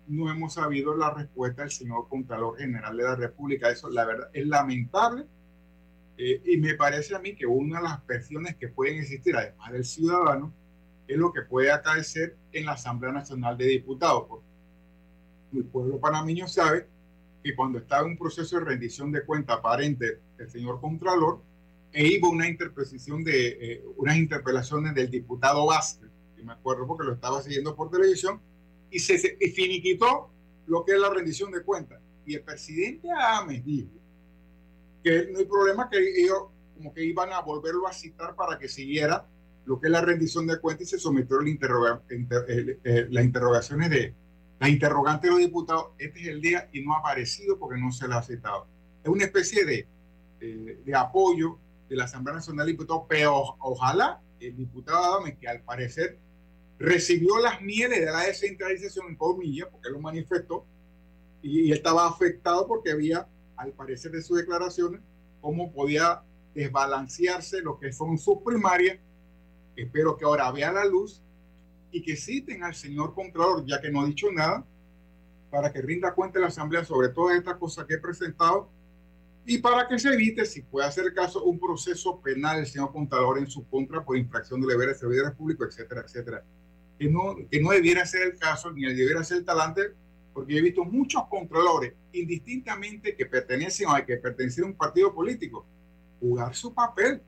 no 0.09 0.31
hemos 0.31 0.55
sabido 0.55 0.97
la 0.97 1.15
respuesta 1.15 1.63
del 1.63 1.71
señor 1.71 2.09
Contralor 2.09 2.59
General 2.59 2.97
de 2.97 3.03
la 3.03 3.15
República. 3.15 3.71
Eso, 3.71 3.89
la 3.91 4.05
verdad, 4.05 4.31
es 4.33 4.47
lamentable. 4.47 5.27
Eh, 6.17 6.43
y 6.45 6.57
me 6.57 6.75
parece 6.75 7.15
a 7.15 7.19
mí 7.19 7.35
que 7.35 7.47
una 7.47 7.79
de 7.79 7.85
las 7.85 8.07
versiones 8.07 8.57
que 8.57 8.69
pueden 8.69 8.99
existir, 8.99 9.37
además 9.37 9.73
del 9.73 9.85
ciudadano, 9.85 10.53
es 11.07 11.17
lo 11.17 11.33
que 11.33 11.43
puede 11.43 11.71
acaecer 11.71 12.37
en 12.53 12.67
la 12.67 12.73
Asamblea 12.73 13.13
Nacional 13.13 13.57
de 13.57 13.67
Diputados. 13.67 14.27
Porque 14.29 14.47
el 15.55 15.65
pueblo 15.65 16.01
panameño 16.01 16.49
sabe 16.49 16.89
que 17.43 17.55
cuando 17.55 17.79
estaba 17.79 18.03
en 18.03 18.13
un 18.13 18.19
proceso 18.19 18.59
de 18.59 18.65
rendición 18.65 19.13
de 19.13 19.25
cuenta 19.25 19.55
aparente 19.55 20.21
del 20.37 20.51
señor 20.51 20.81
Contralor, 20.81 21.43
e 21.93 22.07
iba 22.07 22.29
una 22.29 22.49
interpretación 22.49 23.23
de 23.23 23.49
eh, 23.49 23.85
unas 23.97 24.17
interpelaciones 24.17 24.95
del 24.95 25.11
diputado 25.11 25.67
Vázquez, 25.67 26.09
que 26.35 26.43
me 26.43 26.53
acuerdo 26.53 26.87
porque 26.87 27.05
lo 27.05 27.13
estaba 27.13 27.43
siguiendo 27.43 27.77
por 27.77 27.91
televisión, 27.91 28.41
y 28.91 28.99
se, 28.99 29.19
finiquitó 29.19 30.31
lo 30.67 30.85
que 30.85 30.93
es 30.93 30.99
la 30.99 31.11
rendición 31.11 31.51
de 31.51 31.63
cuentas. 31.63 32.01
Y 32.25 32.35
el 32.35 32.43
presidente 32.43 33.09
Ames 33.11 33.65
dijo 33.65 33.91
que 35.03 35.29
no 35.33 35.39
hay 35.39 35.45
problema 35.45 35.89
que 35.91 35.99
ellos 35.99 36.45
como 36.75 36.95
que 36.95 37.05
iban 37.05 37.33
a 37.33 37.41
volverlo 37.41 37.87
a 37.87 37.93
citar 37.93 38.35
para 38.35 38.59
que 38.59 38.69
siguiera 38.69 39.27
lo 39.67 39.81
que 39.81 39.89
es 39.89 39.93
la 39.93 40.01
rendición 40.01 40.47
de 40.47 40.59
cuentas 40.61 40.89
y 40.89 40.91
se 40.91 40.99
sometió 40.99 41.41
la 41.41 41.49
interroga, 41.49 42.03
eh, 42.09 43.07
las 43.11 43.25
interrogaciones 43.25 43.91
de 43.91 44.15
la 44.59 44.69
interrogante 44.69 45.27
de 45.27 45.33
los 45.33 45.41
diputados. 45.41 45.89
Este 45.99 46.21
es 46.21 46.29
el 46.29 46.41
día 46.41 46.69
y 46.73 46.83
no 46.83 46.95
ha 46.95 46.99
aparecido 46.99 47.59
porque 47.59 47.81
no 47.81 47.93
se 47.93 48.09
la 48.09 48.19
ha 48.19 48.23
citado. 48.23 48.67
Es 49.03 49.11
una 49.11 49.25
especie 49.25 49.65
de, 49.65 49.87
de 50.85 50.95
apoyo 50.95 51.59
de 51.93 51.99
la 51.99 52.05
Asamblea 52.05 52.37
Nacional 52.37 52.65
de 52.67 52.73
Diputados, 52.73 53.05
pero 53.07 53.57
ojalá 53.61 54.21
el 54.41 54.57
diputado 54.57 55.05
Adame, 55.05 55.37
que 55.37 55.47
al 55.47 55.61
parecer 55.61 56.19
recibió 56.79 57.39
las 57.39 57.61
mieles 57.61 58.01
de 58.01 58.07
la 58.07 58.23
descentralización 58.23 59.09
en 59.11 59.17
comillas, 59.17 59.69
porque 59.71 59.91
lo 59.91 60.01
manifestó, 60.01 60.65
y, 61.43 61.71
él 61.71 61.77
estaba 61.77 62.09
afectado 62.09 62.67
porque 62.67 62.91
había, 62.91 63.29
al 63.57 63.73
parecer 63.73 64.11
de 64.13 64.23
sus 64.23 64.39
declaraciones, 64.39 65.03
cómo 65.43 65.71
podía 65.71 66.23
desbalancearse 66.55 67.61
lo 67.61 67.79
que 67.79 67.93
son 67.93 68.17
sus 68.19 68.39
primarias. 68.43 68.99
Espero 69.77 70.17
que 70.17 70.25
ahora 70.25 70.51
vea 70.51 70.73
la 70.73 70.87
luz 70.87 71.23
y 71.91 72.03
que 72.03 72.17
citen 72.17 72.65
al 72.65 72.75
señor 72.75 73.15
Contralor, 73.15 73.67
ya 73.67 73.81
que 73.81 73.91
no 73.91 74.01
ha 74.01 74.07
dicho 74.07 74.33
nada, 74.33 74.65
para 75.51 75.71
que 75.71 75.83
rinda 75.83 76.15
cuenta 76.15 76.41
la 76.41 76.47
Asamblea 76.47 76.85
sobre 76.85 77.11
todas 77.11 77.37
estas 77.37 77.57
cosas 77.57 77.85
que 77.85 77.95
he 77.95 77.99
presentado 77.99 78.71
y 79.45 79.59
para 79.59 79.89
que 79.89 79.99
se 79.99 80.09
evite, 80.11 80.45
si 80.45 80.63
puede 80.63 80.87
hacer 80.87 81.13
caso, 81.15 81.43
un 81.45 81.59
proceso 81.59 82.21
penal 82.21 82.59
del 82.59 82.67
señor 82.67 82.93
contador 82.93 83.39
en 83.39 83.49
su 83.49 83.67
contra 83.69 84.05
por 84.05 84.17
infracción 84.17 84.61
de 84.61 84.69
deberes 84.69 84.97
de 84.97 85.01
servidores 85.01 85.33
públicos, 85.33 85.69
etcétera, 85.69 86.03
etcétera. 86.07 86.45
Que 86.99 87.09
no, 87.09 87.37
que 87.51 87.61
no 87.61 87.71
debiera 87.71 88.07
ser 88.07 88.23
el 88.23 88.39
caso, 88.39 88.71
ni 88.71 88.83
debiera 88.83 89.25
ser 89.25 89.39
el 89.39 89.45
talante, 89.45 89.95
porque 90.33 90.57
he 90.57 90.63
visto 90.63 90.85
muchos 90.85 91.27
controladores, 91.29 91.95
indistintamente 92.13 93.17
que 93.17 93.27
pertenecen 93.27 93.89
o 93.89 94.07
que 94.07 94.17
pertenecen 94.17 94.65
a 94.65 94.67
un 94.69 94.75
partido 94.75 95.13
político, 95.13 95.67
jugar 96.21 96.55
su 96.55 96.73
papel 96.73 97.21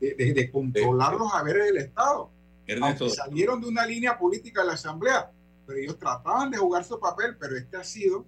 de, 0.00 0.14
de, 0.14 0.50
controlar 0.50 1.14
los 1.14 1.32
haberes 1.32 1.64
del 1.66 1.78
Estado. 1.78 2.30
Ernesto. 2.66 3.08
salieron 3.08 3.62
de 3.62 3.68
una 3.68 3.86
línea 3.86 4.18
política 4.18 4.60
de 4.60 4.66
la 4.66 4.74
Asamblea, 4.74 5.30
pero 5.66 5.78
ellos 5.78 5.98
trataban 5.98 6.50
de 6.50 6.58
jugar 6.58 6.84
su 6.84 7.00
papel, 7.00 7.36
pero 7.40 7.56
este 7.56 7.78
ha 7.78 7.84
sido 7.84 8.26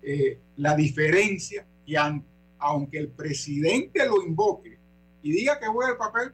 eh, 0.00 0.38
la 0.56 0.76
diferencia 0.76 1.66
y 1.84 1.96
ante 1.96 2.33
aunque 2.64 2.98
el 2.98 3.08
presidente 3.08 4.06
lo 4.06 4.22
invoque 4.22 4.78
y 5.22 5.32
diga 5.32 5.60
que 5.60 5.66
juega 5.66 5.92
el 5.92 5.98
papel, 5.98 6.32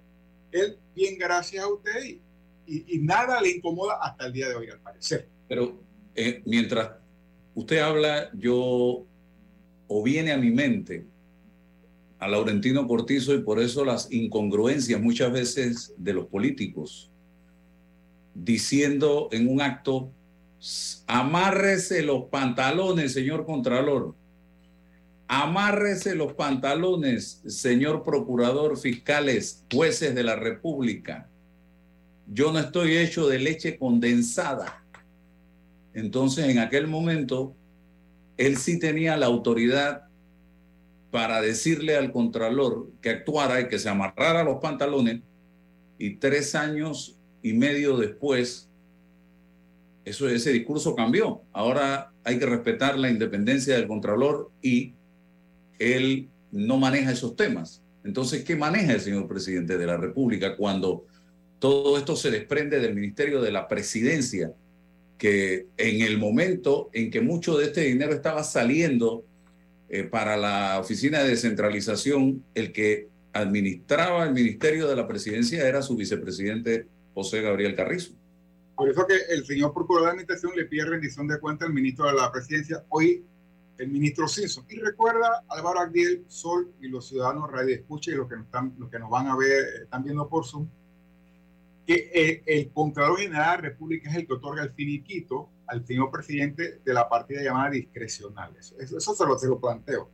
él, 0.52 0.78
bien 0.94 1.18
gracias 1.18 1.64
a 1.64 1.68
usted, 1.68 2.18
y, 2.66 2.98
nada 3.00 3.40
le 3.40 3.50
incomoda 3.56 3.98
hasta 4.00 4.26
el 4.26 4.32
día 4.32 4.48
de 4.48 4.54
hoy, 4.54 4.70
al 4.70 4.78
parecer. 4.78 5.28
Pero 5.48 5.80
eh, 6.14 6.40
mientras 6.46 6.92
usted 7.56 7.78
habla, 7.78 8.30
yo, 8.34 9.04
o 9.88 10.02
viene 10.04 10.30
a 10.30 10.38
mi 10.38 10.52
mente, 10.52 11.04
a 12.20 12.28
Laurentino 12.28 12.86
Cortizo 12.86 13.34
y 13.34 13.42
por 13.42 13.58
eso 13.58 13.84
las 13.84 14.12
incongruencias 14.12 15.00
muchas 15.00 15.32
veces 15.32 15.94
de 15.96 16.12
los 16.12 16.26
políticos, 16.26 17.10
diciendo 18.34 19.28
en 19.32 19.48
un 19.48 19.60
acto, 19.60 20.12
amárrese 21.08 22.02
los 22.02 22.26
pantalones, 22.26 23.14
señor 23.14 23.44
Contralor. 23.44 24.14
Amárrese 25.32 26.16
los 26.16 26.32
pantalones, 26.32 27.40
señor 27.46 28.02
procurador, 28.02 28.76
fiscales, 28.76 29.64
jueces 29.72 30.12
de 30.12 30.24
la 30.24 30.34
República. 30.34 31.28
Yo 32.26 32.50
no 32.50 32.58
estoy 32.58 32.96
hecho 32.96 33.28
de 33.28 33.38
leche 33.38 33.78
condensada. 33.78 34.84
Entonces, 35.94 36.48
en 36.48 36.58
aquel 36.58 36.88
momento, 36.88 37.54
él 38.38 38.56
sí 38.56 38.80
tenía 38.80 39.16
la 39.16 39.26
autoridad 39.26 40.08
para 41.12 41.40
decirle 41.40 41.96
al 41.96 42.10
contralor 42.10 42.90
que 43.00 43.10
actuara 43.10 43.60
y 43.60 43.68
que 43.68 43.78
se 43.78 43.88
amarrara 43.88 44.42
los 44.42 44.60
pantalones. 44.60 45.20
Y 45.96 46.16
tres 46.16 46.56
años 46.56 47.20
y 47.40 47.52
medio 47.52 47.96
después, 47.96 48.68
ese 50.04 50.50
discurso 50.50 50.96
cambió. 50.96 51.42
Ahora 51.52 52.12
hay 52.24 52.40
que 52.40 52.46
respetar 52.46 52.98
la 52.98 53.10
independencia 53.10 53.76
del 53.76 53.86
contralor 53.86 54.50
y 54.60 54.94
él 55.80 56.28
no 56.52 56.78
maneja 56.78 57.10
esos 57.10 57.34
temas. 57.34 57.82
Entonces, 58.04 58.44
¿qué 58.44 58.54
maneja 58.54 58.92
el 58.92 59.00
señor 59.00 59.26
presidente 59.26 59.76
de 59.76 59.86
la 59.86 59.96
República 59.96 60.56
cuando 60.56 61.06
todo 61.58 61.98
esto 61.98 62.16
se 62.16 62.30
desprende 62.30 62.78
del 62.78 62.94
Ministerio 62.94 63.42
de 63.42 63.50
la 63.50 63.66
Presidencia, 63.66 64.52
que 65.18 65.66
en 65.76 66.00
el 66.02 66.18
momento 66.18 66.88
en 66.92 67.10
que 67.10 67.20
mucho 67.20 67.58
de 67.58 67.66
este 67.66 67.82
dinero 67.82 68.12
estaba 68.12 68.42
saliendo 68.42 69.24
eh, 69.88 70.04
para 70.04 70.36
la 70.36 70.78
oficina 70.80 71.22
de 71.22 71.30
descentralización, 71.30 72.44
el 72.54 72.72
que 72.72 73.08
administraba 73.32 74.24
el 74.24 74.32
Ministerio 74.32 74.88
de 74.88 74.96
la 74.96 75.06
Presidencia 75.06 75.66
era 75.68 75.82
su 75.82 75.96
vicepresidente 75.96 76.86
José 77.14 77.42
Gabriel 77.42 77.74
Carrizo. 77.74 78.12
Por 78.74 78.88
eso 78.88 79.06
que 79.06 79.16
el 79.28 79.44
señor 79.44 79.74
Procurador 79.74 80.06
de 80.06 80.12
Administración 80.12 80.52
le 80.56 80.64
pide 80.64 80.86
rendición 80.86 81.28
de 81.28 81.38
cuenta 81.38 81.66
al 81.66 81.74
ministro 81.74 82.06
de 82.06 82.14
la 82.14 82.32
Presidencia. 82.32 82.82
Hoy 82.88 83.22
el 83.80 83.88
ministro 83.88 84.28
Simpson. 84.28 84.66
Y 84.68 84.78
recuerda, 84.78 85.42
Álvaro 85.48 85.80
Agdiel, 85.80 86.24
Sol 86.28 86.70
y 86.80 86.88
los 86.88 87.08
ciudadanos 87.08 87.50
Radio 87.50 87.74
Escucha 87.74 88.10
y 88.10 88.14
los 88.14 88.28
que 88.28 88.36
nos, 88.36 88.44
están, 88.44 88.74
los 88.78 88.90
que 88.90 88.98
nos 88.98 89.08
van 89.08 89.26
a 89.26 89.36
ver, 89.36 89.50
eh, 89.50 89.82
están 89.84 90.04
viendo 90.04 90.28
por 90.28 90.46
Zoom, 90.46 90.68
que 91.86 92.10
eh, 92.14 92.42
el 92.44 92.70
Contralor 92.72 93.18
General 93.18 93.56
de 93.56 93.62
la 93.62 93.70
República 93.70 94.10
es 94.10 94.16
el 94.16 94.26
que 94.26 94.34
otorga 94.34 94.62
el 94.62 94.72
finiquito 94.72 95.48
al 95.66 95.86
señor 95.86 96.10
presidente 96.10 96.80
de 96.84 96.92
la 96.92 97.08
partida 97.08 97.42
llamada 97.42 97.70
discrecional. 97.70 98.54
Eso, 98.58 98.78
eso, 98.78 99.14
se, 99.14 99.24
lo, 99.24 99.38
se, 99.38 99.48
planteo. 99.56 100.10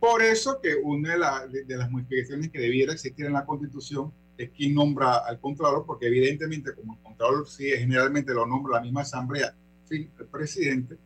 Por 0.00 0.20
eso 0.20 0.60
que 0.60 0.74
una 0.74 1.12
de, 1.46 1.76
las 1.76 1.90
modificaciones 1.90 2.50
que 2.50 2.58
debiera 2.58 2.92
existir 2.92 3.26
en 3.26 3.34
la 3.34 3.46
Constitución 3.46 4.12
es 4.36 4.50
quien 4.50 4.74
nombra 4.74 5.18
al 5.18 5.38
Contralor, 5.38 5.86
porque 5.86 6.08
evidentemente 6.08 6.74
como 6.74 6.94
el 6.94 7.00
Contralor 7.00 7.48
sí 7.48 7.70
generalmente 7.70 8.34
lo 8.34 8.44
nombra 8.44 8.78
la 8.78 8.82
misma 8.82 9.02
Asamblea, 9.02 9.54
fin, 9.86 10.10
el 10.18 10.26
presidente, 10.26 10.96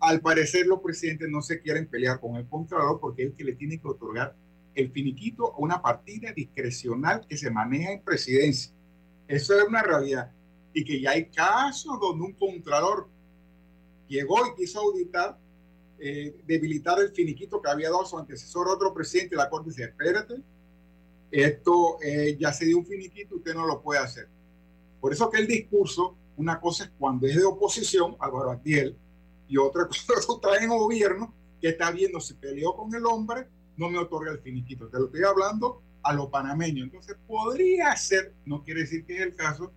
al 0.00 0.20
parecer 0.20 0.66
los 0.66 0.80
presidentes 0.80 1.28
no 1.28 1.40
se 1.42 1.60
quieren 1.60 1.86
pelear 1.86 2.20
con 2.20 2.36
el 2.36 2.48
Contralor 2.48 3.00
porque 3.00 3.22
es 3.22 3.30
el 3.30 3.34
que 3.34 3.44
le 3.44 3.54
tiene 3.54 3.80
que 3.80 3.88
otorgar 3.88 4.34
el 4.74 4.90
finiquito 4.90 5.54
a 5.54 5.58
una 5.58 5.80
partida 5.80 6.32
discrecional 6.32 7.26
que 7.26 7.36
se 7.36 7.50
maneja 7.50 7.92
en 7.92 8.02
presidencia. 8.02 8.72
Eso 9.26 9.58
es 9.58 9.66
una 9.66 9.82
realidad. 9.82 10.30
Y 10.74 10.84
que 10.84 11.00
ya 11.00 11.12
hay 11.12 11.26
casos 11.26 11.98
donde 11.98 12.24
un 12.24 12.32
Contralor 12.34 13.08
llegó 14.06 14.46
y 14.46 14.54
quiso 14.54 14.80
auditar, 14.80 15.38
eh, 15.98 16.36
debilitar 16.46 17.00
el 17.00 17.10
finiquito 17.10 17.60
que 17.62 17.70
había 17.70 17.90
dado 17.90 18.04
su 18.04 18.18
antecesor, 18.18 18.68
otro 18.68 18.92
presidente 18.92 19.30
de 19.30 19.42
la 19.42 19.48
Corte, 19.48 19.70
dice, 19.70 19.84
espérate, 19.84 20.34
esto 21.30 21.96
eh, 22.02 22.36
ya 22.38 22.52
se 22.52 22.66
dio 22.66 22.78
un 22.78 22.86
finiquito, 22.86 23.36
usted 23.36 23.54
no 23.54 23.66
lo 23.66 23.82
puede 23.82 24.00
hacer. 24.00 24.28
Por 25.00 25.12
eso 25.12 25.30
que 25.30 25.40
el 25.40 25.46
discurso, 25.46 26.16
una 26.36 26.60
cosa 26.60 26.84
es 26.84 26.90
cuando 26.98 27.26
es 27.26 27.36
de 27.36 27.44
oposición, 27.44 28.14
Álvaro 28.20 28.50
Atiel, 28.50 28.96
y 29.48 29.56
otra 29.58 29.86
cosa 29.88 30.12
trae 30.40 30.64
en 30.64 30.70
gobierno 30.70 31.34
que 31.60 31.68
está 31.68 31.90
viendo 31.90 32.20
si 32.20 32.34
peleó 32.34 32.74
con 32.74 32.94
el 32.94 33.06
hombre, 33.06 33.48
no 33.76 33.88
me 33.88 33.98
otorga 33.98 34.32
el 34.32 34.40
finiquito. 34.40 34.88
Te 34.88 34.98
lo 34.98 35.06
estoy 35.06 35.24
hablando 35.24 35.82
a 36.02 36.12
lo 36.12 36.30
panameño. 36.30 36.84
Entonces, 36.84 37.16
podría 37.26 37.94
ser, 37.96 38.32
no 38.44 38.62
quiere 38.62 38.80
decir 38.80 39.04
que 39.04 39.16
es 39.16 39.22
el 39.22 39.34
caso, 39.34 39.72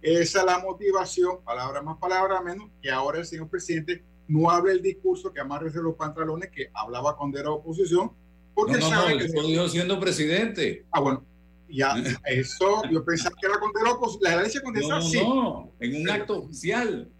esa 0.00 0.40
es 0.40 0.44
la 0.44 0.58
motivación, 0.58 1.42
palabra 1.44 1.82
más, 1.82 1.98
palabra 1.98 2.42
menos, 2.42 2.70
que 2.82 2.90
ahora 2.90 3.18
el 3.18 3.26
señor 3.26 3.48
presidente 3.48 4.04
no 4.28 4.50
hable 4.50 4.72
el 4.72 4.82
discurso 4.82 5.32
que 5.32 5.40
amarrese 5.40 5.80
los 5.80 5.94
pantalones 5.94 6.50
que 6.50 6.70
hablaba 6.74 7.16
cuando 7.16 7.38
era 7.38 7.50
oposición. 7.50 8.12
Porque 8.54 8.78
no, 8.78 8.90
no, 8.90 9.10
no, 9.10 9.18
que 9.18 9.28
lo 9.28 9.46
dijo 9.46 9.68
siendo 9.68 9.98
presidente. 9.98 10.84
Ah, 10.90 11.00
bueno, 11.00 11.24
ya, 11.68 11.94
eso 12.26 12.82
yo 12.90 13.04
pensaba 13.04 13.34
que 13.40 13.46
era 13.46 13.58
cuando 13.58 13.80
era 13.80 13.92
oposición. 13.92 14.22
La 14.30 14.38
herencia 14.38 14.62
condensada, 14.62 15.00
no, 15.00 15.34
no, 15.34 15.42
no, 15.42 15.72
en 15.80 16.02
un 16.02 16.10
acto 16.10 16.38
oficial. 16.38 17.10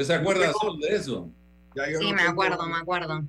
¿Usted 0.00 0.14
se 0.14 0.20
acuerda 0.20 0.52
de 0.80 0.94
eso? 0.94 1.28
Sí, 1.98 2.12
me 2.12 2.22
acuerdo, 2.22 2.68
me 2.68 2.76
acuerdo. 2.76 3.24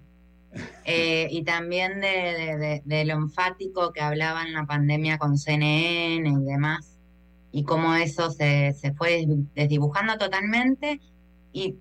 Eh, 0.85 1.27
y 1.31 1.43
también 1.43 1.99
de, 1.99 2.07
de, 2.07 2.57
de, 2.57 2.81
de, 2.85 3.05
lo 3.05 3.13
enfático 3.13 3.91
que 3.91 4.01
hablaba 4.01 4.43
en 4.43 4.53
la 4.53 4.67
pandemia 4.67 5.17
con 5.17 5.35
CNN 5.35 6.29
y 6.29 6.43
demás, 6.43 6.99
y 7.51 7.63
cómo 7.63 7.95
eso 7.95 8.29
se, 8.29 8.73
se 8.73 8.93
fue 8.93 9.25
desdibujando 9.55 10.19
totalmente. 10.19 11.01
Y 11.51 11.77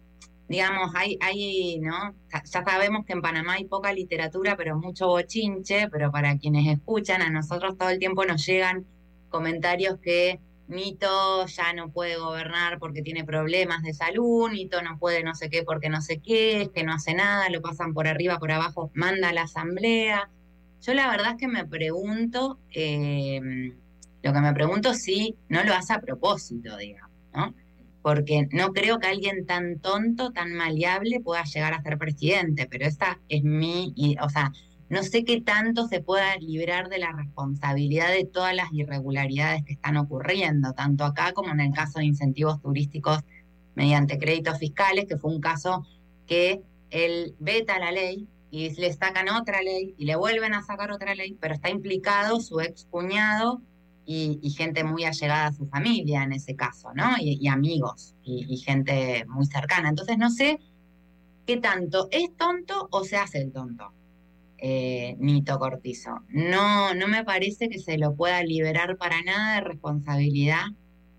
digamos, 0.48 0.92
hay, 0.94 1.18
hay, 1.20 1.80
¿no? 1.80 2.14
Ya 2.32 2.64
sabemos 2.64 3.04
que 3.04 3.12
en 3.12 3.20
Panamá 3.20 3.54
hay 3.54 3.66
poca 3.66 3.92
literatura, 3.92 4.56
pero 4.56 4.78
mucho 4.78 5.08
bochinche, 5.08 5.88
pero 5.90 6.10
para 6.10 6.38
quienes 6.38 6.66
escuchan, 6.66 7.20
a 7.20 7.28
nosotros 7.28 7.76
todo 7.76 7.90
el 7.90 7.98
tiempo 7.98 8.24
nos 8.24 8.46
llegan 8.46 8.86
comentarios 9.28 9.98
que 10.00 10.40
Nito 10.68 11.46
ya 11.46 11.72
no 11.72 11.90
puede 11.90 12.18
gobernar 12.18 12.78
porque 12.78 13.02
tiene 13.02 13.24
problemas 13.24 13.82
de 13.82 13.94
salud, 13.94 14.50
Nito 14.50 14.82
no 14.82 14.98
puede 14.98 15.24
no 15.24 15.34
sé 15.34 15.48
qué 15.48 15.62
porque 15.62 15.88
no 15.88 16.02
sé 16.02 16.20
qué, 16.20 16.62
es 16.62 16.68
que 16.68 16.84
no 16.84 16.92
hace 16.92 17.14
nada, 17.14 17.48
lo 17.48 17.62
pasan 17.62 17.94
por 17.94 18.06
arriba, 18.06 18.38
por 18.38 18.52
abajo, 18.52 18.90
manda 18.94 19.30
a 19.30 19.32
la 19.32 19.42
asamblea. 19.42 20.30
Yo 20.82 20.94
la 20.94 21.10
verdad 21.10 21.32
es 21.32 21.36
que 21.38 21.48
me 21.48 21.64
pregunto, 21.66 22.58
eh, 22.72 23.72
lo 24.22 24.32
que 24.32 24.40
me 24.40 24.52
pregunto 24.52 24.92
si 24.92 25.36
no 25.48 25.64
lo 25.64 25.72
hace 25.74 25.94
a 25.94 26.00
propósito, 26.00 26.76
digamos, 26.76 27.16
¿no? 27.34 27.54
Porque 28.02 28.46
no 28.52 28.72
creo 28.72 28.98
que 28.98 29.08
alguien 29.08 29.46
tan 29.46 29.80
tonto, 29.80 30.32
tan 30.32 30.52
maleable 30.52 31.20
pueda 31.20 31.44
llegar 31.44 31.72
a 31.72 31.82
ser 31.82 31.98
presidente, 31.98 32.66
pero 32.70 32.84
esta 32.84 33.18
es 33.28 33.42
mi, 33.42 34.16
o 34.22 34.28
sea, 34.28 34.52
no 34.88 35.02
sé 35.02 35.24
qué 35.24 35.40
tanto 35.40 35.86
se 35.86 36.00
pueda 36.00 36.36
librar 36.36 36.88
de 36.88 36.98
la 36.98 37.12
responsabilidad 37.12 38.10
de 38.10 38.24
todas 38.24 38.54
las 38.54 38.72
irregularidades 38.72 39.62
que 39.64 39.74
están 39.74 39.98
ocurriendo, 39.98 40.72
tanto 40.72 41.04
acá 41.04 41.32
como 41.32 41.50
en 41.50 41.60
el 41.60 41.72
caso 41.72 41.98
de 41.98 42.06
incentivos 42.06 42.60
turísticos 42.62 43.18
mediante 43.74 44.18
créditos 44.18 44.58
fiscales, 44.58 45.04
que 45.06 45.18
fue 45.18 45.30
un 45.30 45.40
caso 45.40 45.86
que 46.26 46.62
él 46.90 47.34
veta 47.38 47.78
la 47.78 47.92
ley 47.92 48.26
y 48.50 48.70
le 48.80 48.92
sacan 48.94 49.28
otra 49.28 49.60
ley 49.60 49.94
y 49.98 50.06
le 50.06 50.16
vuelven 50.16 50.54
a 50.54 50.62
sacar 50.62 50.90
otra 50.90 51.14
ley, 51.14 51.36
pero 51.38 51.54
está 51.54 51.68
implicado 51.68 52.40
su 52.40 52.60
ex 52.60 52.86
cuñado 52.90 53.60
y, 54.06 54.40
gente 54.56 54.84
muy 54.84 55.04
allegada 55.04 55.48
a 55.48 55.52
su 55.52 55.66
familia 55.66 56.22
en 56.22 56.32
ese 56.32 56.56
caso, 56.56 56.94
¿no? 56.94 57.10
Y, 57.20 57.38
y 57.42 57.48
amigos 57.48 58.14
y, 58.22 58.46
y 58.48 58.56
gente 58.56 59.26
muy 59.28 59.44
cercana. 59.44 59.90
Entonces 59.90 60.16
no 60.16 60.30
sé 60.30 60.58
qué 61.44 61.58
tanto 61.58 62.08
es 62.10 62.34
tonto 62.38 62.88
o 62.90 63.04
se 63.04 63.18
hace 63.18 63.42
el 63.42 63.52
tonto 63.52 63.92
eh, 64.58 65.16
Nito 65.18 65.58
Cortizo. 65.58 66.20
No, 66.28 66.94
no 66.94 67.08
me 67.08 67.24
parece 67.24 67.68
que 67.68 67.78
se 67.78 67.96
lo 67.96 68.14
pueda 68.14 68.42
liberar 68.42 68.96
para 68.96 69.22
nada 69.22 69.54
de 69.54 69.60
responsabilidad 69.62 70.64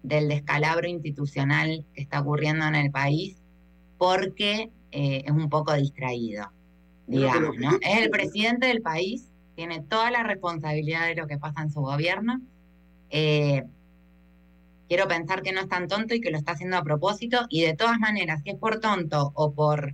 del 0.04 0.28
descalabro 0.28 0.88
institucional 0.88 1.86
que 1.94 2.02
está 2.02 2.22
ocurriendo 2.22 2.66
en 2.66 2.76
el 2.76 2.92
país, 2.92 3.38
porque 3.98 4.72
eh, 4.92 5.24
es 5.26 5.32
un 5.32 5.50
poco 5.50 5.74
distraído, 5.74 6.52
digamos, 7.08 7.58
¿no? 7.58 7.72
Es 7.82 7.98
el 8.04 8.10
presidente 8.10 8.68
del 8.68 8.82
país, 8.82 9.30
tiene 9.56 9.82
toda 9.82 10.10
la 10.12 10.24
responsabilidad 10.24 11.08
de 11.08 11.16
lo 11.16 11.28
que 11.28 11.38
pasa 11.38 11.62
en 11.62 11.72
su 11.72 11.82
gobierno. 11.82 12.42
Eh, 13.10 13.64
quiero 14.88 15.08
pensar 15.08 15.42
que 15.42 15.52
no 15.52 15.62
es 15.62 15.68
tan 15.68 15.88
tonto 15.88 16.16
y 16.16 16.22
que 16.22 16.32
lo 16.32 16.38
está 16.38 16.54
haciendo 16.54 16.78
a 16.78 16.84
propósito, 16.84 17.46
y 17.50 17.62
de 17.62 17.76
todas 17.76 18.00
maneras, 18.00 18.42
si 18.44 18.52
es 18.52 18.56
por 18.56 18.80
tonto 18.80 19.32
o 19.36 19.54
por, 19.54 19.94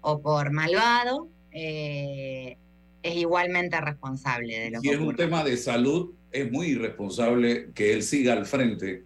o 0.00 0.20
por 0.20 0.52
malvado, 0.52 1.28
eh, 1.50 2.56
es 3.04 3.16
igualmente 3.16 3.78
responsable 3.80 4.58
de 4.58 4.70
lo 4.70 4.80
si 4.80 4.88
que 4.88 4.94
es 4.94 5.00
un 5.00 5.14
tema 5.14 5.44
de 5.44 5.58
salud, 5.58 6.14
es 6.32 6.50
muy 6.50 6.68
irresponsable 6.68 7.70
que 7.74 7.92
él 7.92 8.02
siga 8.02 8.32
al 8.32 8.46
frente 8.46 9.04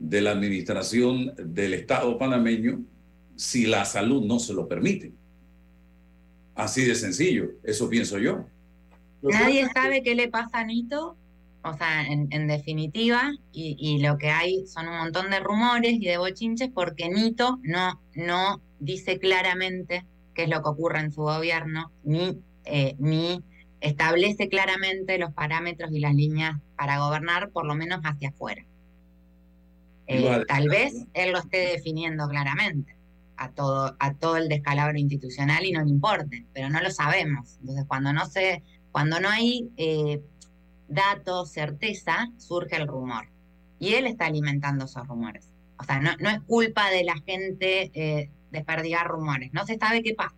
de 0.00 0.20
la 0.20 0.32
administración 0.32 1.32
del 1.38 1.74
Estado 1.74 2.18
panameño 2.18 2.80
si 3.36 3.66
la 3.66 3.84
salud 3.84 4.26
no 4.26 4.40
se 4.40 4.52
lo 4.52 4.66
permite. 4.66 5.12
Así 6.56 6.84
de 6.84 6.96
sencillo, 6.96 7.52
eso 7.62 7.88
pienso 7.88 8.18
yo. 8.18 8.46
Nadie 9.22 9.68
sabe 9.72 10.02
qué 10.02 10.16
le 10.16 10.28
pasa 10.28 10.58
a 10.58 10.64
Nito, 10.64 11.16
o 11.62 11.72
sea, 11.74 12.04
en, 12.04 12.26
en 12.30 12.48
definitiva, 12.48 13.30
y, 13.52 13.76
y, 13.78 14.00
lo 14.00 14.18
que 14.18 14.30
hay 14.30 14.66
son 14.66 14.88
un 14.88 14.96
montón 14.96 15.30
de 15.30 15.38
rumores 15.38 15.92
y 15.92 16.04
de 16.04 16.18
bochinches 16.18 16.70
porque 16.74 17.08
Nito 17.08 17.60
no, 17.62 18.00
no 18.14 18.60
dice 18.80 19.20
claramente 19.20 20.04
qué 20.34 20.44
es 20.44 20.48
lo 20.48 20.62
que 20.62 20.68
ocurre 20.68 20.98
en 21.00 21.12
su 21.12 21.22
gobierno, 21.22 21.92
ni 22.02 22.40
eh, 22.66 22.94
ni 22.98 23.42
establece 23.80 24.48
claramente 24.48 25.18
los 25.18 25.32
parámetros 25.32 25.92
y 25.92 26.00
las 26.00 26.14
líneas 26.14 26.60
para 26.76 26.98
gobernar, 26.98 27.50
por 27.50 27.66
lo 27.66 27.74
menos 27.74 28.00
hacia 28.04 28.30
afuera. 28.30 28.64
Eh, 30.08 30.42
tal 30.46 30.68
vez 30.68 31.06
él 31.14 31.32
lo 31.32 31.38
esté 31.38 31.58
definiendo 31.58 32.28
claramente 32.28 32.96
a 33.36 33.50
todo, 33.50 33.96
a 33.98 34.14
todo 34.14 34.36
el 34.36 34.48
descalabro 34.48 34.98
institucional 34.98 35.64
y 35.64 35.72
no 35.72 35.82
le 35.82 35.90
importe, 35.90 36.46
pero 36.52 36.70
no 36.70 36.80
lo 36.80 36.90
sabemos. 36.90 37.58
Entonces, 37.60 37.84
cuando 37.86 38.12
no 38.12 38.26
se, 38.26 38.62
cuando 38.92 39.20
no 39.20 39.28
hay 39.28 39.70
eh, 39.76 40.22
datos, 40.88 41.50
certeza, 41.50 42.28
surge 42.38 42.76
el 42.76 42.86
rumor. 42.86 43.28
Y 43.78 43.94
él 43.94 44.06
está 44.06 44.26
alimentando 44.26 44.86
esos 44.86 45.06
rumores. 45.06 45.52
O 45.78 45.84
sea, 45.84 46.00
no, 46.00 46.12
no 46.18 46.30
es 46.30 46.40
culpa 46.42 46.88
de 46.90 47.04
la 47.04 47.16
gente 47.26 47.90
eh, 47.94 48.30
desperdigar 48.50 49.08
rumores. 49.08 49.52
No 49.52 49.66
se 49.66 49.76
sabe 49.76 50.02
qué 50.02 50.14
pasa 50.14 50.34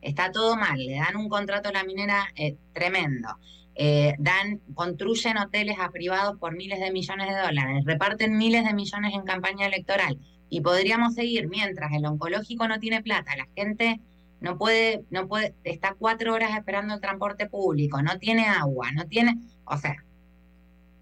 está 0.00 0.30
todo 0.30 0.56
mal, 0.56 0.78
le 0.78 0.96
dan 0.96 1.16
un 1.16 1.28
contrato 1.28 1.68
a 1.68 1.72
la 1.72 1.84
minera 1.84 2.28
eh, 2.36 2.56
tremendo, 2.72 3.28
eh, 3.74 4.14
dan, 4.18 4.60
construyen 4.74 5.38
hoteles 5.38 5.76
a 5.78 5.90
privados 5.90 6.38
por 6.38 6.56
miles 6.56 6.80
de 6.80 6.90
millones 6.90 7.28
de 7.28 7.40
dólares, 7.40 7.84
reparten 7.84 8.36
miles 8.36 8.64
de 8.64 8.74
millones 8.74 9.14
en 9.14 9.22
campaña 9.22 9.66
electoral 9.66 10.18
y 10.48 10.60
podríamos 10.60 11.14
seguir 11.14 11.48
mientras 11.48 11.92
el 11.92 12.06
oncológico 12.06 12.66
no 12.68 12.78
tiene 12.78 13.02
plata, 13.02 13.36
la 13.36 13.48
gente 13.54 14.00
no 14.40 14.56
puede, 14.56 15.04
no 15.10 15.26
puede, 15.26 15.54
está 15.64 15.94
cuatro 15.98 16.34
horas 16.34 16.56
esperando 16.56 16.94
el 16.94 17.00
transporte 17.00 17.48
público, 17.48 18.02
no 18.02 18.18
tiene 18.18 18.46
agua, 18.46 18.92
no 18.92 19.06
tiene, 19.06 19.36
o 19.64 19.76
sea, 19.76 19.96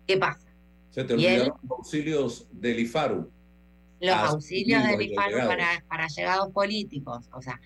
¿qué 0.06 0.16
pasa? 0.16 0.46
Se 0.90 1.04
te 1.04 1.14
olvidaron 1.14 1.48
los 1.62 1.70
auxilios 1.70 2.48
del 2.50 2.80
IFARU. 2.80 3.30
Los 4.00 4.16
auxilios 4.16 4.82
del 4.84 5.02
IFARU 5.02 5.46
para, 5.46 5.84
para 5.88 6.06
llegados 6.08 6.50
políticos, 6.52 7.28
o 7.32 7.42
sea, 7.42 7.60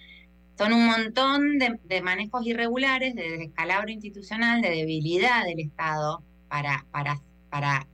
son 0.61 0.75
un 0.75 0.85
montón 0.85 1.59
de, 1.59 1.81
de, 1.85 2.03
manejos 2.03 2.47
irregulares, 2.47 3.15
de 3.15 3.39
descalabro 3.39 3.91
institucional, 3.91 4.61
de 4.61 4.69
debilidad 4.69 5.47
del 5.47 5.59
Estado 5.59 6.23
para, 6.49 6.85
para, 6.91 7.19
para, 7.49 7.87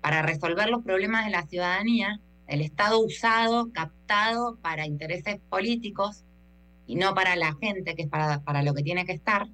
para 0.00 0.22
resolver 0.22 0.70
los 0.70 0.82
problemas 0.82 1.26
de 1.26 1.32
la 1.32 1.46
ciudadanía, 1.46 2.18
el 2.46 2.62
Estado 2.62 3.00
usado, 3.00 3.70
captado 3.70 4.56
para 4.62 4.86
intereses 4.86 5.40
políticos 5.50 6.24
y 6.86 6.94
no 6.94 7.14
para 7.14 7.36
la 7.36 7.54
gente, 7.60 7.94
que 7.94 8.04
es 8.04 8.08
para, 8.08 8.40
para 8.40 8.62
lo 8.62 8.72
que 8.72 8.82
tiene 8.82 9.04
que 9.04 9.12
estar. 9.12 9.46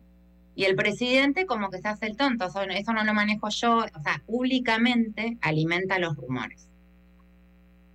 Y 0.54 0.62
el 0.62 0.76
presidente 0.76 1.46
como 1.46 1.68
que 1.68 1.78
se 1.78 1.88
hace 1.88 2.06
el 2.06 2.16
tonto, 2.16 2.46
eso, 2.46 2.62
eso 2.62 2.92
no 2.92 3.02
lo 3.02 3.12
manejo 3.12 3.48
yo, 3.48 3.78
o 3.78 4.02
sea, 4.04 4.22
públicamente 4.24 5.36
alimenta 5.40 5.98
los 5.98 6.14
rumores. 6.14 6.68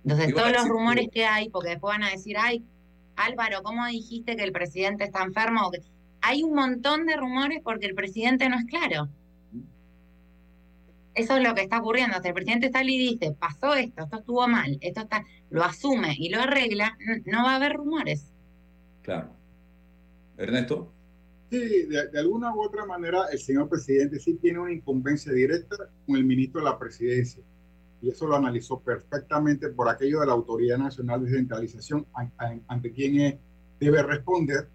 Entonces, 0.04 0.34
todos 0.34 0.52
los 0.52 0.68
rumores 0.68 1.08
que 1.10 1.24
hay, 1.24 1.48
porque 1.48 1.70
después 1.70 1.96
van 1.96 2.02
a 2.02 2.10
decir, 2.10 2.36
ay, 2.38 2.62
Álvaro, 3.18 3.62
¿cómo 3.62 3.84
dijiste 3.86 4.36
que 4.36 4.44
el 4.44 4.52
presidente 4.52 5.04
está 5.04 5.24
enfermo? 5.24 5.70
Hay 6.20 6.42
un 6.42 6.54
montón 6.54 7.06
de 7.06 7.16
rumores 7.16 7.60
porque 7.62 7.86
el 7.86 7.94
presidente 7.94 8.48
no 8.48 8.56
es 8.58 8.64
claro. 8.66 9.08
Eso 11.14 11.36
es 11.36 11.42
lo 11.42 11.54
que 11.54 11.62
está 11.62 11.80
ocurriendo. 11.80 12.16
Si 12.22 12.28
el 12.28 12.34
presidente 12.34 12.70
sale 12.70 12.92
y 12.92 12.98
dice, 12.98 13.34
pasó 13.36 13.74
esto, 13.74 14.04
esto 14.04 14.18
estuvo 14.18 14.46
mal, 14.46 14.78
esto 14.80 15.00
está, 15.00 15.24
lo 15.50 15.64
asume 15.64 16.14
y 16.16 16.28
lo 16.28 16.40
arregla, 16.40 16.96
no 17.24 17.42
va 17.42 17.52
a 17.52 17.56
haber 17.56 17.72
rumores. 17.72 18.32
Claro. 19.02 19.34
Ernesto. 20.36 20.92
Sí, 21.50 21.86
de, 21.86 22.08
de, 22.08 22.18
alguna 22.20 22.54
u 22.54 22.62
otra 22.62 22.84
manera 22.84 23.24
el 23.32 23.38
señor 23.38 23.68
presidente 23.68 24.20
sí 24.20 24.34
tiene 24.34 24.60
una 24.60 24.70
incumbencia 24.70 25.32
directa 25.32 25.76
con 26.06 26.16
el 26.16 26.24
ministro 26.24 26.60
de 26.60 26.66
la 26.66 26.78
presidencia 26.78 27.42
y 28.00 28.10
eso 28.10 28.26
lo 28.26 28.36
analizó 28.36 28.80
perfectamente 28.80 29.68
por 29.70 29.88
aquello 29.88 30.20
de 30.20 30.26
la 30.26 30.32
Autoridad 30.32 30.78
Nacional 30.78 31.20
de 31.20 31.30
Descentralización 31.30 32.06
ante 32.68 32.92
quien 32.92 33.40
debe 33.80 34.02
responder. 34.02 34.68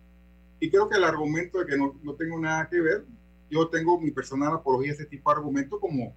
Y 0.59 0.69
creo 0.69 0.89
que 0.89 0.97
el 0.97 1.03
argumento 1.03 1.59
de 1.59 1.65
que 1.65 1.77
no, 1.77 1.99
no 2.03 2.13
tengo 2.15 2.39
nada 2.39 2.67
que 2.69 2.81
ver, 2.81 3.05
yo 3.49 3.67
tengo 3.69 3.99
mi 3.99 4.11
personal 4.11 4.53
apología 4.53 4.91
a 4.91 4.95
ese 4.95 5.05
tipo 5.05 5.29
de 5.29 5.37
argumento 5.37 5.79
como 5.79 6.13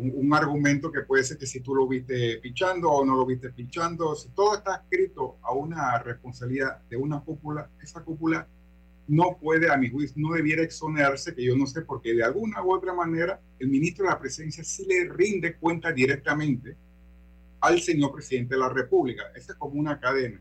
un, 0.00 0.34
argumento 0.34 0.90
que 0.90 1.02
puede 1.02 1.24
ser 1.24 1.38
que 1.38 1.46
si 1.46 1.60
tú 1.60 1.74
lo 1.74 1.86
viste 1.86 2.38
pichando 2.38 2.90
o 2.90 3.04
no 3.04 3.16
lo 3.16 3.26
viste 3.26 3.50
pichando, 3.50 4.14
si 4.14 4.30
todo 4.30 4.56
está 4.56 4.76
escrito 4.76 5.36
a 5.42 5.52
una 5.52 5.98
responsabilidad 5.98 6.80
de 6.88 6.96
una 6.96 7.20
cúpula, 7.20 7.68
esa 7.82 8.02
cúpula 8.02 8.46
no 9.10 9.36
puede, 9.40 9.68
a 9.68 9.76
mi 9.76 9.90
juicio, 9.90 10.14
no 10.18 10.32
debiera 10.34 10.62
exonerarse, 10.62 11.34
que 11.34 11.42
yo 11.42 11.56
no 11.56 11.66
sé, 11.66 11.82
porque 11.82 12.14
de 12.14 12.22
alguna 12.22 12.62
u 12.62 12.72
otra 12.72 12.94
manera 12.94 13.40
el 13.58 13.66
ministro 13.68 14.04
de 14.04 14.10
la 14.10 14.20
presidencia 14.20 14.62
sí 14.62 14.86
le 14.86 15.08
rinde 15.08 15.56
cuenta 15.56 15.90
directamente 15.90 16.76
al 17.60 17.80
señor 17.80 18.12
presidente 18.12 18.54
de 18.54 18.60
la 18.60 18.68
República. 18.68 19.24
Esa 19.34 19.52
es 19.52 19.58
como 19.58 19.80
una 19.80 19.98
cadena. 19.98 20.40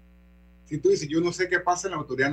Si 0.65 0.77
tú 0.77 0.89
dices, 0.89 1.09
yo 1.09 1.19
no 1.19 1.31
sé 1.31 1.49
qué 1.49 1.59
pasa 1.59 1.87
en 1.87 1.93
la 1.93 1.97
Autoridad 1.97 2.31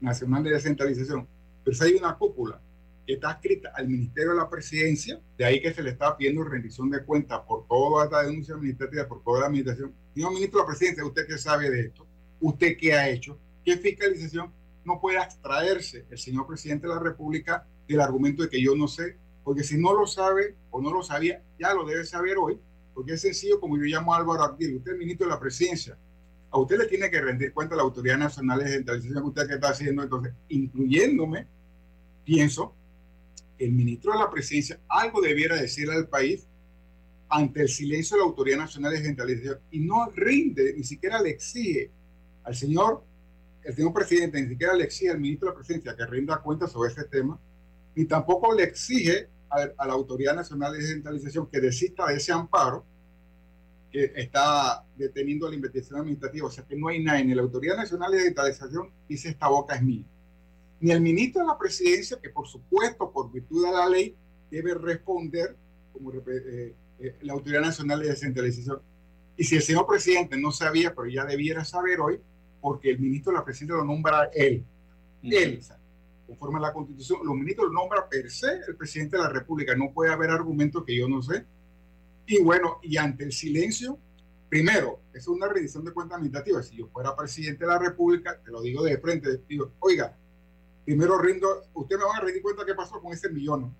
Nacional 0.00 0.42
de 0.42 0.50
Descentralización, 0.50 1.28
pero 1.62 1.76
si 1.76 1.84
hay 1.84 1.94
una 1.94 2.18
cúpula 2.18 2.60
que 3.06 3.12
está 3.12 3.30
escrita 3.30 3.70
al 3.76 3.86
Ministerio 3.86 4.32
de 4.32 4.38
la 4.38 4.50
Presidencia, 4.50 5.20
de 5.38 5.44
ahí 5.44 5.62
que 5.62 5.72
se 5.72 5.84
le 5.84 5.90
está 5.90 6.16
pidiendo 6.16 6.42
rendición 6.42 6.90
de 6.90 7.04
cuentas 7.04 7.42
por 7.46 7.68
toda 7.68 8.06
esta 8.06 8.24
denuncia 8.24 8.56
administrativa, 8.56 9.06
por 9.06 9.22
toda 9.22 9.42
la 9.42 9.46
administración. 9.46 9.94
Señor 10.14 10.32
ministro 10.32 10.58
de 10.58 10.64
la 10.64 10.68
Presidencia, 10.68 11.04
¿usted 11.04 11.26
qué 11.28 11.38
sabe 11.38 11.70
de 11.70 11.80
esto? 11.80 12.04
¿Usted 12.40 12.76
qué 12.76 12.92
ha 12.92 13.08
hecho? 13.08 13.38
¿qué 13.64 13.76
fiscalización 13.78 14.52
no 14.84 15.00
puede 15.00 15.18
abstraerse 15.18 16.06
el 16.10 16.18
señor 16.18 16.46
presidente 16.46 16.86
de 16.86 16.94
la 16.94 17.00
República 17.00 17.66
del 17.88 18.00
argumento 18.00 18.42
de 18.42 18.48
que 18.48 18.62
yo 18.62 18.74
no 18.74 18.88
sé? 18.88 19.16
Porque 19.42 19.62
si 19.62 19.76
no 19.78 19.92
lo 19.92 20.06
sabe 20.06 20.56
o 20.70 20.80
no 20.80 20.92
lo 20.92 21.02
sabía, 21.02 21.42
ya 21.58 21.74
lo 21.74 21.84
debe 21.84 22.04
saber 22.04 22.36
hoy, 22.38 22.58
porque 22.94 23.14
es 23.14 23.20
sencillo, 23.20 23.60
como 23.60 23.76
yo 23.76 23.84
llamo 23.84 24.14
a 24.14 24.18
Álvaro 24.18 24.42
Abdil, 24.42 24.76
usted 24.76 24.92
es 24.92 24.98
ministro 24.98 25.26
de 25.26 25.32
la 25.32 25.40
presidencia, 25.40 25.98
a 26.50 26.58
usted 26.58 26.78
le 26.78 26.86
tiene 26.86 27.10
que 27.10 27.20
rendir 27.20 27.52
cuenta 27.52 27.74
la 27.74 27.82
Autoridad 27.82 28.16
Nacional 28.16 28.58
de 28.58 28.66
Descentralización 28.66 29.22
que 29.22 29.28
usted 29.28 29.50
está 29.50 29.70
haciendo, 29.70 30.02
entonces, 30.04 30.32
incluyéndome, 30.48 31.48
pienso 32.24 32.74
que 33.58 33.64
el 33.64 33.72
ministro 33.72 34.12
de 34.12 34.18
la 34.20 34.30
presidencia 34.30 34.78
algo 34.88 35.20
debiera 35.20 35.56
decirle 35.56 35.94
al 35.94 36.08
país 36.08 36.46
ante 37.28 37.62
el 37.62 37.68
silencio 37.68 38.16
de 38.16 38.22
la 38.22 38.28
Autoridad 38.28 38.58
Nacional 38.58 38.92
de 38.92 38.98
Descentralización 38.98 39.58
y 39.72 39.80
no 39.80 40.08
rinde, 40.10 40.74
ni 40.76 40.84
siquiera 40.84 41.20
le 41.20 41.30
exige 41.30 41.90
al 42.44 42.54
señor, 42.54 43.04
el 43.64 43.74
señor 43.74 43.92
presidente, 43.92 44.40
ni 44.40 44.48
siquiera 44.48 44.74
le 44.74 44.84
exige 44.84 45.10
al 45.10 45.20
ministro 45.20 45.48
de 45.48 45.52
la 45.52 45.56
presidencia 45.56 45.96
que 45.96 46.06
rinda 46.06 46.40
cuenta 46.42 46.66
sobre 46.66 46.90
este 46.90 47.04
tema, 47.04 47.40
ni 47.94 48.04
tampoco 48.04 48.54
le 48.54 48.64
exige 48.64 49.28
a, 49.50 49.68
a 49.76 49.86
la 49.86 49.92
Autoridad 49.92 50.34
Nacional 50.34 50.72
de 50.72 50.78
Descentralización 50.78 51.48
que 51.50 51.60
desista 51.60 52.06
de 52.06 52.16
ese 52.16 52.32
amparo 52.32 52.84
que 53.94 54.12
está 54.16 54.84
deteniendo 54.96 55.48
la 55.48 55.54
investigación 55.54 56.00
administrativa. 56.00 56.48
O 56.48 56.50
sea 56.50 56.64
que 56.64 56.74
no 56.74 56.88
hay 56.88 57.02
nadie, 57.02 57.24
ni 57.24 57.34
la 57.34 57.42
Autoridad 57.42 57.76
Nacional 57.76 58.10
de 58.10 58.18
Descentralización 58.18 58.90
dice 59.08 59.28
esta 59.28 59.48
boca 59.48 59.76
es 59.76 59.82
mía. 59.82 60.04
Ni 60.80 60.90
el 60.90 61.00
ministro 61.00 61.42
de 61.42 61.46
la 61.46 61.56
Presidencia, 61.56 62.18
que 62.20 62.28
por 62.28 62.48
supuesto, 62.48 63.12
por 63.12 63.30
virtud 63.30 63.64
de 63.64 63.72
la 63.72 63.88
ley, 63.88 64.16
debe 64.50 64.74
responder 64.74 65.56
como 65.92 66.12
eh, 66.12 66.74
eh, 66.98 67.16
la 67.22 67.32
Autoridad 67.32 67.60
Nacional 67.60 68.00
de 68.00 68.08
Descentralización. 68.08 68.82
Y 69.36 69.44
si 69.44 69.54
el 69.56 69.62
señor 69.62 69.86
presidente 69.86 70.36
no 70.36 70.50
sabía, 70.50 70.92
pero 70.92 71.08
ya 71.08 71.24
debiera 71.24 71.64
saber 71.64 72.00
hoy, 72.00 72.20
porque 72.64 72.88
el 72.88 72.98
ministro 72.98 73.30
de 73.30 73.40
la 73.40 73.44
Presidencia 73.44 73.76
lo 73.76 73.84
nombra 73.84 74.30
él. 74.32 74.64
Él, 75.22 75.60
conforme 76.26 76.56
a 76.56 76.62
la 76.62 76.72
Constitución, 76.72 77.18
los 77.22 77.34
ministros 77.34 77.66
lo 77.66 77.74
nombra 77.74 78.08
per 78.08 78.30
se 78.30 78.60
el 78.66 78.74
presidente 78.74 79.18
de 79.18 79.22
la 79.22 79.28
República. 79.28 79.76
No 79.76 79.92
puede 79.92 80.10
haber 80.10 80.30
argumentos 80.30 80.82
que 80.82 80.96
yo 80.96 81.06
no 81.06 81.20
sé 81.20 81.44
y 82.24 82.42
bueno, 82.42 82.78
y 82.80 82.96
ante 82.96 83.24
el 83.24 83.32
silencio, 83.32 83.98
primero, 84.48 85.00
es 85.12 85.28
una 85.28 85.46
rendición 85.46 85.84
de 85.84 85.92
cuentas 85.92 86.16
administrativas. 86.16 86.66
Si 86.66 86.76
yo 86.76 86.86
fuera 86.86 87.14
presidente 87.14 87.66
de 87.66 87.70
la 87.70 87.78
República, 87.78 88.40
te 88.42 88.50
lo 88.50 88.62
digo 88.62 88.82
de 88.82 88.96
frente, 88.96 89.42
digo, 89.46 89.72
oiga, 89.80 90.16
primero 90.86 91.18
rindo, 91.18 91.64
usted 91.74 91.98
me 91.98 92.04
va 92.04 92.16
a 92.16 92.20
rendir 92.20 92.42
cuenta 92.42 92.64
qué 92.64 92.74
pasó 92.74 92.98
con 92.98 93.12
ese 93.12 93.28
millón, 93.28 93.76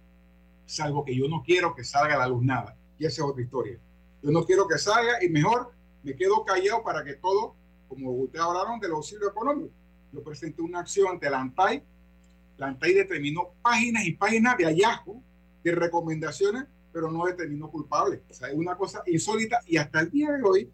salvo 0.67 1.07
que 1.07 1.17
yo 1.17 1.27
no 1.27 1.43
quiero 1.43 1.75
que 1.75 1.85
salga 1.85 2.17
a 2.17 2.19
la 2.19 2.29
luz 2.29 2.43
nada. 2.43 2.77
Y 2.99 3.07
esa 3.07 3.23
es 3.23 3.29
otra 3.31 3.43
historia. 3.43 3.79
Yo 4.23 4.31
no 4.31 4.45
quiero 4.45 4.69
que 4.69 4.77
salga 4.77 5.25
y 5.25 5.31
mejor 5.31 5.73
me 6.03 6.15
quedo 6.15 6.45
callado 6.45 6.83
para 6.85 7.03
que 7.03 7.15
todo, 7.15 7.57
como 7.95 8.13
ustedes 8.13 8.45
hablaron 8.45 8.79
del 8.81 8.93
auxilio 8.93 9.29
económico, 9.29 9.73
yo 10.13 10.23
presenté 10.23 10.63
una 10.63 10.81
acción 10.81 11.09
ante 11.13 11.31
la 11.31 11.41
ANTAI, 11.41 11.83
la 12.57 12.67
ANTAI 12.69 12.93
determinó 12.93 13.55
páginas 13.63 14.07
y 14.07 14.13
páginas 14.13 14.57
de 14.57 14.65
hallazgo, 14.65 15.23
de 15.63 15.73
recomendaciones 15.73 16.67
pero 16.95 17.11
no 17.11 17.27
determinó 17.27 17.69
culpable. 17.69 18.23
O 18.31 18.33
sea, 18.33 18.49
es 18.49 18.55
una 18.55 18.77
cosa 18.77 19.03
insólita 19.07 19.59
y 19.67 19.79
hasta 19.79 19.99
el 19.99 20.11
día 20.13 20.31
de 20.31 20.43
hoy 20.45 20.71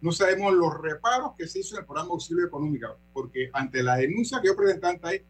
no 0.00 0.12
sabemos 0.12 0.54
los 0.54 0.80
reparos 0.80 1.32
que 1.36 1.48
se 1.48 1.58
hizo 1.58 1.74
en 1.74 1.80
el 1.80 1.86
programa 1.86 2.10
auxilio 2.12 2.46
económico, 2.46 2.96
porque 3.12 3.50
ante 3.52 3.82
la 3.82 3.96
denuncia 3.96 4.40
que 4.40 4.46
yo 4.46 4.56
presenté 4.56 4.86
ante 4.86 5.26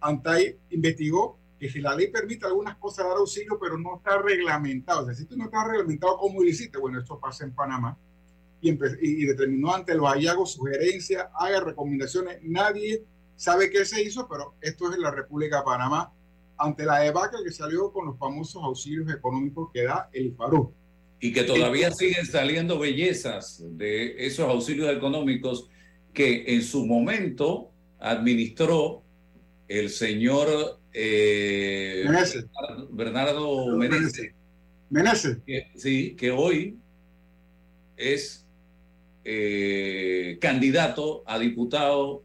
ANTAI 0.00 0.58
investigó 0.70 1.38
que 1.60 1.70
si 1.70 1.80
la 1.80 1.94
ley 1.94 2.08
permite 2.10 2.44
algunas 2.44 2.76
cosas 2.76 3.06
dar 3.06 3.18
auxilio, 3.18 3.56
pero 3.60 3.78
no 3.78 3.98
está 3.98 4.20
reglamentado. 4.20 5.02
O 5.02 5.06
sea, 5.06 5.14
si 5.14 5.26
tú 5.26 5.36
no 5.36 5.44
está 5.44 5.64
reglamentado 5.64 6.18
cómo 6.18 6.42
lo 6.42 6.48
hiciste, 6.48 6.76
bueno, 6.76 6.98
esto 6.98 7.20
pasa 7.20 7.44
en 7.44 7.54
Panamá. 7.54 7.96
Y, 8.64 8.70
y, 9.02 9.26
determinó 9.26 9.74
ante 9.74 9.94
los 9.94 10.06
hallazgos 10.06 10.52
sugerencias, 10.52 11.26
haga 11.38 11.60
recomendaciones. 11.60 12.38
Nadie 12.42 13.04
sabe 13.36 13.70
qué 13.70 13.84
se 13.84 14.02
hizo, 14.02 14.26
pero 14.26 14.54
esto 14.62 14.88
es 14.88 14.96
en 14.96 15.02
la 15.02 15.10
República 15.10 15.58
de 15.58 15.64
Panamá 15.64 16.12
ante 16.56 16.84
la 16.84 17.00
debacle 17.00 17.40
que 17.44 17.50
salió 17.50 17.92
con 17.92 18.06
los 18.06 18.18
famosos 18.18 18.62
auxilios 18.62 19.12
económicos 19.12 19.70
que 19.72 19.82
da 19.82 20.08
el 20.12 20.26
IFARU. 20.26 20.72
Y 21.20 21.32
que 21.32 21.44
todavía 21.44 21.90
siguen 21.90 22.26
saliendo 22.26 22.78
bellezas 22.78 23.62
de 23.62 24.26
esos 24.26 24.48
auxilios 24.48 24.94
económicos 24.94 25.68
que 26.12 26.44
en 26.54 26.62
su 26.62 26.86
momento 26.86 27.70
administró 27.98 29.02
el 29.68 29.90
señor 29.90 30.80
eh, 30.92 32.04
Bernardo 32.90 33.76
Meneses. 33.76 34.32
Meneses. 34.90 35.38
sí, 35.76 36.14
que 36.14 36.30
hoy 36.30 36.78
es 37.96 38.43
eh, 39.24 40.38
candidato 40.40 41.22
a 41.26 41.38
diputado 41.38 42.22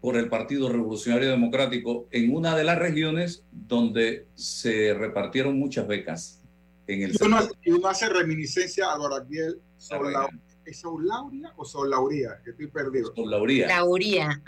por 0.00 0.16
el 0.16 0.28
Partido 0.28 0.70
Revolucionario 0.70 1.30
Democrático 1.30 2.08
en 2.10 2.34
una 2.34 2.56
de 2.56 2.64
las 2.64 2.78
regiones 2.78 3.44
donde 3.50 4.26
se 4.34 4.94
repartieron 4.94 5.58
muchas 5.58 5.86
becas. 5.86 6.40
En 6.86 7.02
el 7.02 7.12
y, 7.12 7.16
uno, 7.24 7.38
y 7.62 7.70
uno 7.70 7.88
hace 7.88 8.08
reminiscencia 8.08 8.86
a 8.86 8.94
Álvaro 8.94 9.26
sobre 9.76 10.10
la, 10.10 10.28
¿Es 10.64 10.80
Saulauria 10.80 11.52
o 11.56 11.64
Saulauría? 11.64 12.40
Que 12.44 12.50
estoy 12.50 12.68
perdido. 12.68 13.12
Saulauría. 13.14 13.66
Lauría. 13.66 14.42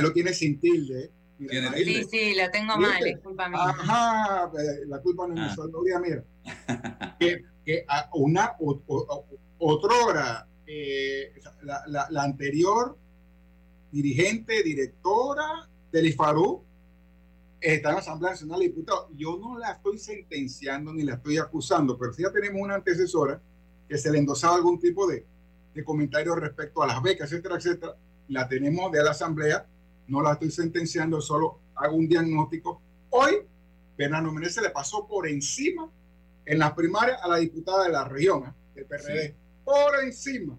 Lo 0.00 0.12
tiene 0.12 0.32
sin 0.32 0.60
tilde. 0.60 1.10
¿Mira, 1.38 1.72
sí, 1.72 2.04
sí, 2.04 2.34
lo 2.34 2.50
tengo 2.50 2.76
mal, 2.76 3.02
disculpa 3.02 3.48
mía. 3.48 3.60
Ajá, 3.60 4.52
la 4.86 5.00
culpa 5.00 5.26
no 5.26 5.34
es 5.34 5.40
ah. 5.40 5.48
mi 5.48 5.54
Saulauría, 5.56 5.98
mira. 5.98 6.24
que, 7.18 7.44
que 7.64 7.86
una, 8.12 8.52
o, 8.60 8.78
o, 8.86 9.26
otra 9.58 9.96
hora, 10.04 10.48
eh, 10.72 11.32
la, 11.62 11.82
la, 11.88 12.06
la 12.10 12.22
anterior 12.22 12.96
dirigente, 13.90 14.62
directora 14.62 15.68
del 15.90 16.06
IFARU, 16.06 16.64
está 17.60 17.88
en 17.88 17.94
la 17.96 18.00
Asamblea 18.00 18.30
Nacional 18.30 18.60
de 18.60 18.66
Diputados. 18.66 19.08
Yo 19.16 19.36
no 19.36 19.58
la 19.58 19.72
estoy 19.72 19.98
sentenciando 19.98 20.92
ni 20.92 21.02
la 21.02 21.14
estoy 21.14 21.38
acusando, 21.38 21.98
pero 21.98 22.12
sí 22.12 22.22
ya 22.22 22.30
tenemos 22.30 22.62
una 22.62 22.76
antecesora 22.76 23.42
que 23.88 23.98
se 23.98 24.12
le 24.12 24.18
endosaba 24.18 24.54
algún 24.54 24.78
tipo 24.78 25.08
de, 25.08 25.26
de 25.74 25.84
comentario 25.84 26.36
respecto 26.36 26.84
a 26.84 26.86
las 26.86 27.02
becas, 27.02 27.32
etcétera, 27.32 27.56
etcétera. 27.56 27.96
La 28.28 28.48
tenemos 28.48 28.92
de 28.92 29.02
la 29.02 29.10
Asamblea, 29.10 29.66
no 30.06 30.22
la 30.22 30.34
estoy 30.34 30.52
sentenciando, 30.52 31.20
solo 31.20 31.58
hago 31.74 31.96
un 31.96 32.08
diagnóstico. 32.08 32.80
Hoy, 33.10 33.38
Bernardo 33.98 34.30
Menezes 34.30 34.62
le 34.62 34.70
pasó 34.70 35.08
por 35.08 35.26
encima 35.26 35.90
en 36.44 36.60
las 36.60 36.74
primarias 36.74 37.20
a 37.22 37.26
la 37.26 37.38
diputada 37.38 37.84
de 37.84 37.90
la 37.90 38.04
región, 38.04 38.44
¿eh? 38.44 38.52
del 38.76 38.86
PRD, 38.86 39.34
por 39.70 40.04
encima 40.04 40.58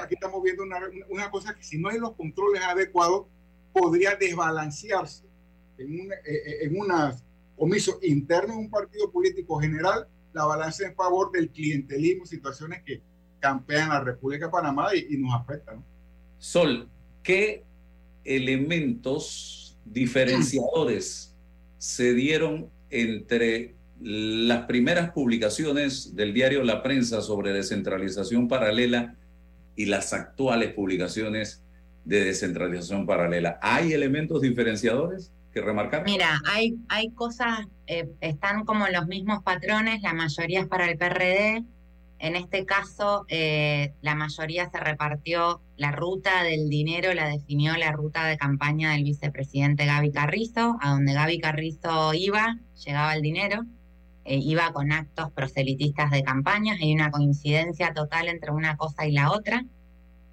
aquí 0.00 0.14
estamos 0.14 0.42
viendo 0.42 0.62
una, 0.62 0.78
una, 1.08 1.30
cosa 1.30 1.54
que 1.54 1.62
si 1.62 1.78
no 1.78 1.88
hay 1.88 1.98
los 1.98 2.14
controles 2.14 2.62
adecuados, 2.62 3.26
podría 3.72 4.16
desbalancearse 4.16 5.24
en 5.78 6.00
un 6.00 6.12
eh, 6.12 6.16
eh, 6.24 6.58
en 6.62 6.78
una 6.78 7.16
omiso 7.56 7.98
interno 8.02 8.54
de 8.54 8.60
un 8.60 8.70
partido 8.70 9.10
político 9.10 9.58
general 9.58 10.06
la 10.32 10.44
balanza 10.44 10.86
en 10.86 10.94
favor 10.94 11.30
del 11.30 11.50
clientelismo, 11.50 12.24
situaciones 12.24 12.82
que 12.82 13.02
campean 13.38 13.90
la 13.90 14.00
República 14.00 14.46
de 14.46 14.52
Panamá 14.52 14.94
y, 14.94 15.16
nos 15.18 15.34
afectan. 15.34 15.84
Sol, 16.38 16.88
¿qué 17.22 17.64
elementos 18.24 19.78
diferenciadores 19.84 21.34
se 21.76 22.14
dieron 22.14 22.70
entre 22.88 23.74
las 24.02 24.66
primeras 24.66 25.10
publicaciones 25.10 26.16
del 26.16 26.34
diario 26.34 26.64
La 26.64 26.82
Prensa 26.82 27.22
sobre 27.22 27.52
descentralización 27.52 28.48
paralela 28.48 29.14
y 29.76 29.86
las 29.86 30.12
actuales 30.12 30.72
publicaciones 30.74 31.62
de 32.04 32.24
descentralización 32.24 33.06
paralela. 33.06 33.58
¿Hay 33.62 33.92
elementos 33.92 34.40
diferenciadores 34.40 35.32
que 35.52 35.60
remarcar? 35.60 36.04
Mira, 36.04 36.40
hay, 36.46 36.76
hay 36.88 37.10
cosas, 37.10 37.66
eh, 37.86 38.10
están 38.20 38.64
como 38.64 38.88
los 38.88 39.06
mismos 39.06 39.42
patrones, 39.42 40.02
la 40.02 40.14
mayoría 40.14 40.60
es 40.60 40.66
para 40.66 40.90
el 40.90 40.98
PRD. 40.98 41.64
En 42.18 42.36
este 42.36 42.64
caso, 42.64 43.24
eh, 43.28 43.94
la 44.00 44.14
mayoría 44.14 44.70
se 44.70 44.78
repartió 44.78 45.60
la 45.76 45.90
ruta 45.90 46.44
del 46.44 46.68
dinero, 46.68 47.12
la 47.14 47.28
definió 47.28 47.76
la 47.76 47.90
ruta 47.90 48.26
de 48.26 48.36
campaña 48.36 48.92
del 48.92 49.02
vicepresidente 49.02 49.86
Gaby 49.86 50.12
Carrizo, 50.12 50.78
a 50.80 50.90
donde 50.90 51.14
Gaby 51.14 51.40
Carrizo 51.40 52.14
iba, 52.14 52.58
llegaba 52.84 53.14
el 53.14 53.22
dinero. 53.22 53.64
Eh, 54.24 54.38
iba 54.40 54.72
con 54.72 54.92
actos 54.92 55.32
proselitistas 55.32 56.10
de 56.10 56.22
campañas, 56.22 56.78
hay 56.80 56.94
una 56.94 57.10
coincidencia 57.10 57.92
total 57.92 58.28
entre 58.28 58.52
una 58.52 58.76
cosa 58.76 59.06
y 59.06 59.12
la 59.12 59.32
otra. 59.32 59.64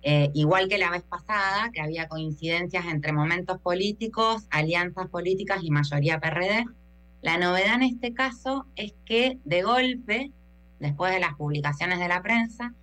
Eh, 0.01 0.29
igual 0.33 0.69
que 0.69 0.77
la 0.77 0.91
vez 0.91 1.03
pasada, 1.03 1.71
que 1.73 1.81
había 1.81 2.07
coincidencias 2.07 2.85
entre 2.85 3.11
momentos 3.11 3.59
políticos, 3.59 4.47
alianzas 4.51 5.07
políticas 5.07 5.59
y 5.63 5.71
mayoría 5.71 6.19
PRD. 6.19 6.65
La 7.21 7.37
novedad 7.37 7.75
en 7.75 7.83
este 7.83 8.13
caso 8.13 8.65
es 8.75 8.93
que 9.05 9.39
de 9.43 9.63
golpe, 9.63 10.31
después 10.79 11.11
de 11.13 11.19
las 11.19 11.35
publicaciones 11.35 11.99
de 11.99 12.07
la 12.07 12.21
prensa, 12.21 12.73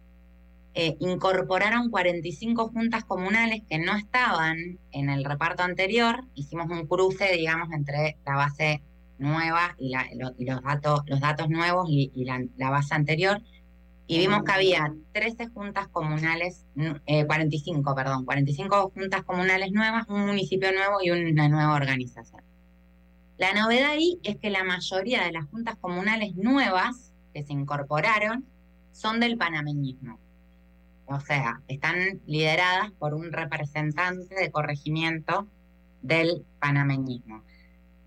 eh, 0.75 0.97
incorporaron 1.01 1.89
45 1.89 2.69
juntas 2.69 3.05
comunales 3.05 3.63
que 3.67 3.79
no 3.79 3.97
estaban 3.97 4.79
en 4.93 5.09
el 5.09 5.25
reparto 5.25 5.63
anterior. 5.63 6.25
Hicimos 6.35 6.69
un 6.69 6.87
cruce, 6.87 7.33
digamos, 7.33 7.73
entre 7.73 8.19
la 8.27 8.37
base 8.37 8.83
nueva 9.19 9.75
y, 9.79 9.93
los, 10.17 10.63
datos, 10.63 11.03
los 11.07 11.21
datos 11.21 11.49
nuevos 11.49 11.89
y, 11.89 12.25
la, 12.25 12.71
base 12.71 12.95
anterior. 12.95 13.41
y 14.07 14.19
vimos 14.19 14.45
que 14.45 14.53
había 14.53 14.95
13 15.13 15.49
juntas 15.49 15.89
comunales, 15.89 16.65
eh, 17.07 17.27
45, 17.27 17.95
perdón, 17.95 18.25
45 18.25 18.93
juntas 18.95 19.23
comunales 19.25 19.73
nuevas, 19.73 20.07
un 20.09 20.27
municipio 20.27 20.73
nuevo 20.73 20.99
y 21.03 21.11
una 21.11 21.49
nueva 21.49 21.75
organización. 21.75 22.43
La 23.39 23.53
novedad 23.53 23.91
ahí 23.91 24.19
es 24.23 24.37
que 24.37 24.51
la 24.51 24.65
mayoría 24.65 25.25
de 25.25 25.33
las 25.33 25.45
juntas 25.47 25.77
comunales 25.77 26.35
nuevas 26.37 27.13
que 27.35 27.45
se 27.45 27.53
incorporaron 27.53 28.47
son 28.93 29.21
del 29.21 29.37
panameñismo. 29.37 30.19
O 31.07 31.21
sea, 31.21 31.61
están 31.69 32.21
lideradas 32.27 32.93
por 32.93 33.15
un 33.15 33.33
representante 33.33 34.35
de 34.35 34.51
corregimiento 34.51 35.47
del 36.03 36.45
panameñismo. 36.61 37.43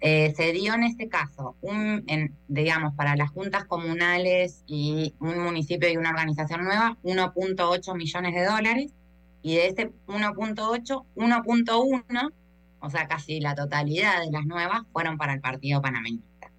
Eh, 0.01 0.33
se 0.35 0.53
dio 0.53 0.73
en 0.73 0.83
este 0.83 1.09
caso, 1.09 1.57
un, 1.61 2.05
en, 2.07 2.33
digamos, 2.47 2.93
para 2.95 3.17
las 3.17 3.31
juntas 3.31 3.65
comunales 3.65 4.63
y 4.65 5.13
un 5.19 5.39
municipio 5.39 5.89
y 5.89 5.97
una 5.97 6.11
organización 6.11 6.63
nueva, 6.63 6.97
1.8 7.03 7.95
millones 7.95 8.33
de 8.33 8.45
dólares, 8.45 8.93
y 9.41 9.55
de 9.55 9.67
ese 9.67 9.91
1.8, 10.07 11.05
1.1, 11.15 12.31
o 12.79 12.89
sea, 12.89 13.07
casi 13.07 13.41
la 13.41 13.55
totalidad 13.55 14.21
de 14.21 14.31
las 14.31 14.45
nuevas, 14.45 14.83
fueron 14.93 15.17
para 15.17 15.33
el 15.33 15.41
partido 15.41 15.81
panameñista. 15.81 16.51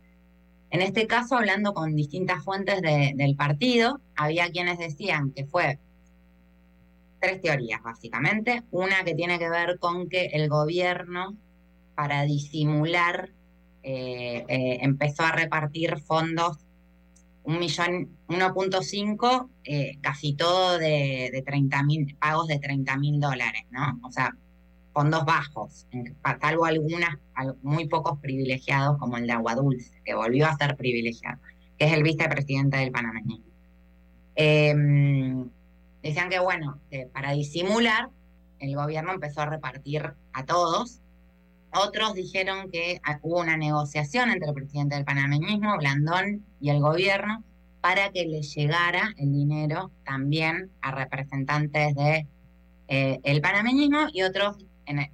En 0.71 0.83
este 0.83 1.07
caso, 1.07 1.37
hablando 1.37 1.73
con 1.73 1.97
distintas 1.97 2.45
fuentes 2.45 2.83
de, 2.83 3.13
del 3.17 3.37
partido, 3.37 4.01
había 4.17 4.51
quienes 4.51 4.79
decían 4.79 5.33
que 5.33 5.47
fue 5.47 5.79
tres 7.21 7.41
teorías, 7.41 7.83
básicamente. 7.83 8.63
Una 8.71 9.03
que 9.05 9.15
tiene 9.15 9.39
que 9.39 9.49
ver 9.49 9.79
con 9.79 10.09
que 10.09 10.27
el 10.27 10.49
gobierno 10.49 11.37
para 12.01 12.25
disimular, 12.25 13.29
eh, 13.83 14.47
eh, 14.49 14.79
empezó 14.81 15.23
a 15.23 15.33
repartir 15.33 15.99
fondos, 15.99 16.57
un 17.43 17.59
millón, 17.59 18.17
1.5, 18.27 19.51
eh, 19.65 19.99
casi 20.01 20.33
todo 20.33 20.79
de, 20.79 21.29
de 21.31 21.43
30 21.43 21.83
mil, 21.83 22.17
pagos 22.17 22.49
de 22.49 22.59
30 22.59 22.97
mil 22.97 23.21
dólares, 23.21 23.65
¿no? 23.71 24.01
O 24.03 24.11
sea, 24.11 24.35
fondos 24.95 25.27
bajos, 25.27 25.87
salvo 26.41 26.65
algunas, 26.65 27.19
muy 27.61 27.87
pocos 27.87 28.19
privilegiados, 28.19 28.97
como 28.97 29.19
el 29.19 29.27
de 29.27 29.35
Agua 29.35 29.55
Dulce, 29.57 30.01
que 30.03 30.15
volvió 30.15 30.47
a 30.47 30.57
ser 30.57 30.79
privilegiado, 30.79 31.39
que 31.79 31.85
es 31.85 31.93
el 31.93 32.03
vicepresidente 32.03 32.79
del 32.79 32.93
panameñismo. 32.93 33.45
decían 36.03 36.31
que, 36.31 36.39
bueno, 36.39 36.81
para 37.13 37.33
disimular, 37.33 38.09
el 38.59 38.75
gobierno 38.75 39.13
empezó 39.13 39.43
a 39.43 39.47
repartir 39.51 40.15
a 40.33 40.47
todos 40.47 41.03
otros 41.73 42.15
dijeron 42.15 42.71
que 42.71 43.01
ah, 43.05 43.19
hubo 43.23 43.41
una 43.41 43.57
negociación 43.57 44.31
entre 44.31 44.49
el 44.49 44.55
presidente 44.55 44.97
del 44.97 45.05
panameñismo, 45.05 45.77
Blandón, 45.79 46.45
y 46.61 46.71
el 46.71 46.81
gobierno 46.81 47.45
para 47.81 48.11
que 48.11 48.27
le 48.27 48.43
llegara 48.43 49.15
el 49.17 49.33
dinero 49.33 49.91
también 50.05 50.71
a 50.83 50.91
representantes 50.91 51.95
de 51.95 52.27
eh, 52.89 53.41
panameñismo 53.41 54.09
y 54.13 54.23
otros 54.23 54.59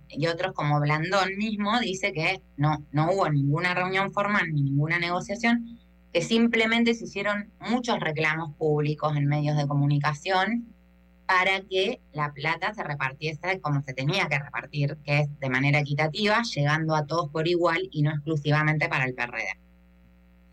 y 0.09 0.27
otros 0.27 0.55
como 0.55 0.81
Blandón 0.81 1.37
mismo 1.37 1.79
dice 1.81 2.13
que 2.13 2.41
no 2.57 2.83
no 2.93 3.13
hubo 3.13 3.29
ninguna 3.29 3.75
reunión 3.75 4.11
formal 4.11 4.51
ni 4.51 4.63
ninguna 4.63 4.99
negociación 4.99 5.79
que 6.15 6.23
simplemente 6.23 6.95
se 6.95 7.05
hicieron 7.05 7.53
muchos 7.61 8.01
reclamos 8.01 8.55
públicos 8.57 9.15
en 9.17 9.27
medios 9.27 9.57
de 9.57 9.67
comunicación 9.67 10.76
para 11.27 11.61
que 11.63 12.01
la 12.13 12.33
plata 12.33 12.73
se 12.73 12.83
repartiese 12.85 13.61
como 13.61 13.83
se 13.83 13.93
tenía 13.93 14.29
que 14.29 14.39
repartir, 14.39 14.97
que 15.05 15.21
es 15.21 15.41
de 15.41 15.51
manera 15.51 15.81
equitativa, 15.81 16.43
llegando 16.43 16.95
a 16.95 17.07
todos 17.07 17.31
por 17.31 17.49
igual 17.49 17.89
y 17.91 18.03
no 18.03 18.11
exclusivamente 18.11 18.89
para 18.89 19.05
el 19.05 19.15
PRD. 19.15 19.45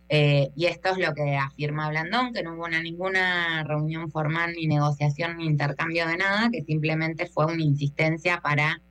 Eh, 0.10 0.52
y 0.56 0.66
esto 0.66 0.90
es 0.90 0.98
lo 0.98 1.14
que 1.14 1.36
afirma 1.38 1.90
Blandón, 1.90 2.34
que 2.34 2.44
no 2.44 2.56
hubo 2.56 2.68
ninguna 2.68 3.64
reunión 3.64 4.12
formal, 4.12 4.54
ni 4.54 4.68
negociación, 4.68 5.38
ni 5.38 5.46
intercambio 5.46 6.08
de 6.08 6.18
nada, 6.18 6.50
que 6.52 6.64
simplemente 6.64 7.28
fue 7.28 7.46
una 7.46 7.64
insistencia 7.64 8.42
para 8.42 8.82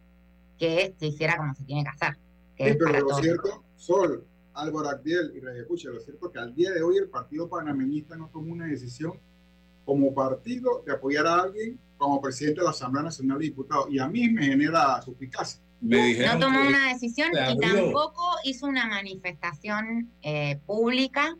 que 0.59 0.95
se 0.99 1.07
hiciera 1.07 1.37
como 1.37 1.55
se 1.55 1.65
tiene 1.65 1.85
que 1.85 1.91
hacer. 1.91 2.15
sí, 2.57 2.79
pero 2.79 3.01
lo 3.01 3.15
cierto, 3.17 3.65
Sol, 3.77 4.25
Álvaro 4.55 4.89
Agdiel 4.89 5.33
y 5.35 5.41
Radio 5.41 5.63
Escucha, 5.63 5.91
lo 5.91 6.01
cierto 6.01 6.27
es 6.27 6.33
que 6.33 6.39
al 6.39 6.55
día 6.55 6.71
de 6.73 6.83
hoy 6.83 6.97
el 6.97 7.09
Partido 7.09 7.49
Panameñista 7.49 8.17
no 8.17 8.29
tomó 8.29 8.53
una 8.53 8.67
decisión 8.67 9.13
como 9.85 10.15
partido 10.15 10.83
de 10.87 10.93
apoyar 10.93 11.27
a 11.27 11.43
alguien 11.43 11.79
como 11.97 12.21
presidente 12.21 12.61
de 12.61 12.65
la 12.65 12.71
Asamblea 12.71 13.05
Nacional 13.05 13.39
de 13.39 13.45
Diputados. 13.45 13.87
Y 13.91 13.99
a 13.99 14.09
mí 14.09 14.29
me 14.29 14.45
genera 14.45 15.01
suspicacia. 15.03 15.61
no 15.81 16.39
tomó 16.39 16.61
una 16.67 16.89
decisión 16.89 17.31
y 17.33 17.59
tampoco 17.59 18.23
hizo 18.45 18.67
una 18.67 18.87
manifestación 18.87 20.11
eh, 20.23 20.61
pública 20.67 21.37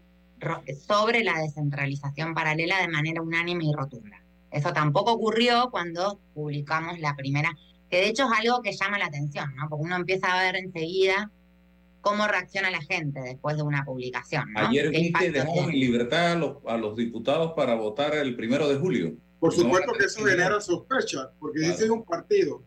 sobre 0.87 1.23
la 1.23 1.39
descentralización 1.39 2.35
paralela 2.35 2.81
de 2.81 2.89
manera 2.89 3.23
unánime 3.23 3.65
y 3.65 3.73
rotunda. 3.73 4.23
Eso 4.51 4.73
tampoco 4.73 5.13
ocurrió 5.13 5.71
cuando 5.71 6.21
publicamos 6.35 6.99
la 6.99 7.17
primera, 7.17 7.57
que 7.89 7.99
de 7.99 8.09
hecho 8.09 8.25
es 8.25 8.39
algo 8.39 8.61
que 8.63 8.73
llama 8.73 8.99
la 8.99 9.07
atención, 9.07 9.55
¿no? 9.57 9.69
Porque 9.69 9.85
uno 9.85 9.97
empieza 9.97 10.33
a 10.33 10.43
ver 10.43 10.57
enseguida 10.57 11.31
cómo 12.03 12.27
reacciona 12.27 12.71
la 12.71 12.83
gente 12.83 13.21
después 13.21 13.57
de 13.57 13.63
una 13.63 13.85
publicación. 13.85 14.45
Ayer 14.57 14.91
vi 14.91 15.13
que 15.13 15.31
dejó 15.31 15.61
en 15.61 15.71
libertad 15.71 16.33
a 16.67 16.77
los, 16.77 16.97
diputados 16.97 17.53
para 17.57 17.75
votar 17.75 18.15
el 18.15 18.37
primero 18.37 18.69
de 18.69 18.77
julio. 18.77 19.15
Por 19.39 19.55
supuesto 19.55 19.93
que 19.93 20.05
eso 20.05 20.25
genera 20.25 20.61
sospecha, 20.61 21.31
porque 21.39 21.61
dice 21.61 21.91
un 21.91 22.05
partido. 22.05 22.63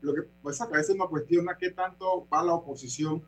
Lo 0.00 0.14
que 0.14 0.22
pasa 0.42 0.66
que 0.66 0.74
a 0.74 0.78
veces 0.78 0.94
uno 0.94 1.08
cuestiona 1.08 1.56
qué 1.58 1.70
tanto 1.70 2.26
va 2.32 2.42
la 2.42 2.54
oposición 2.54 3.22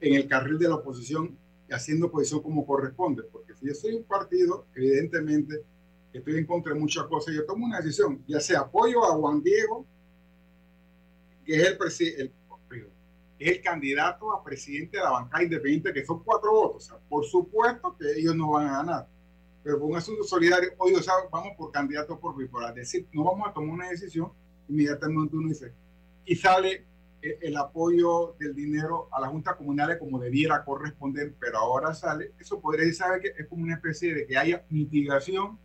en 0.00 0.14
el 0.14 0.28
carril 0.28 0.58
de 0.58 0.68
la 0.68 0.76
oposición 0.76 1.36
y 1.68 1.72
haciendo 1.72 2.06
oposición 2.06 2.42
como 2.42 2.64
corresponde. 2.64 3.22
Porque 3.24 3.54
si 3.54 3.66
yo 3.66 3.74
soy 3.74 3.94
un 3.94 4.04
partido, 4.04 4.66
evidentemente 4.74 5.62
estoy 6.12 6.36
en 6.36 6.46
contra 6.46 6.74
de 6.74 6.80
muchas 6.80 7.04
cosas, 7.04 7.34
yo 7.34 7.44
tomo 7.44 7.66
una 7.66 7.80
decisión, 7.80 8.22
ya 8.26 8.40
sea 8.40 8.60
apoyo 8.60 9.04
a 9.04 9.14
Juan 9.14 9.42
Diego, 9.42 9.86
que 11.44 11.56
es 11.56 11.68
el, 11.68 11.76
presidente 11.76 12.39
es 13.40 13.56
el 13.56 13.62
candidato 13.62 14.32
a 14.32 14.44
presidente 14.44 14.98
de 14.98 15.02
la 15.02 15.10
bancada 15.10 15.42
independiente, 15.42 15.94
que 15.94 16.04
son 16.04 16.22
cuatro 16.22 16.52
votos. 16.52 16.84
O 16.84 16.86
sea, 16.88 16.98
por 17.08 17.24
supuesto 17.24 17.96
que 17.98 18.20
ellos 18.20 18.36
no 18.36 18.50
van 18.50 18.66
a 18.68 18.76
ganar. 18.78 19.08
Pero 19.62 19.78
por 19.78 19.90
un 19.90 19.96
asunto 19.96 20.22
solidario, 20.24 20.72
hoy 20.76 20.94
o 20.94 21.02
sea, 21.02 21.14
vamos 21.32 21.56
por 21.56 21.72
candidato 21.72 22.20
por 22.20 22.36
bipolar. 22.36 22.78
Es 22.78 22.92
decir, 22.92 23.08
no 23.12 23.24
vamos 23.24 23.48
a 23.48 23.52
tomar 23.54 23.70
una 23.70 23.88
decisión, 23.88 24.30
inmediatamente 24.68 25.34
uno 25.34 25.48
dice, 25.48 25.72
y 26.26 26.36
sale 26.36 26.84
eh, 27.22 27.38
el 27.40 27.56
apoyo 27.56 28.36
del 28.38 28.54
dinero 28.54 29.08
a 29.10 29.20
las 29.20 29.30
juntas 29.30 29.56
comunales 29.56 29.96
como 29.98 30.18
debiera 30.18 30.62
corresponder, 30.62 31.34
pero 31.40 31.58
ahora 31.58 31.94
sale, 31.94 32.32
eso 32.38 32.60
podría 32.60 32.84
decir, 32.84 32.98
¿sabe 32.98 33.20
que 33.20 33.32
Es 33.38 33.48
como 33.48 33.62
una 33.62 33.74
especie 33.74 34.14
de 34.14 34.26
que 34.26 34.36
haya 34.36 34.64
mitigación 34.68 35.58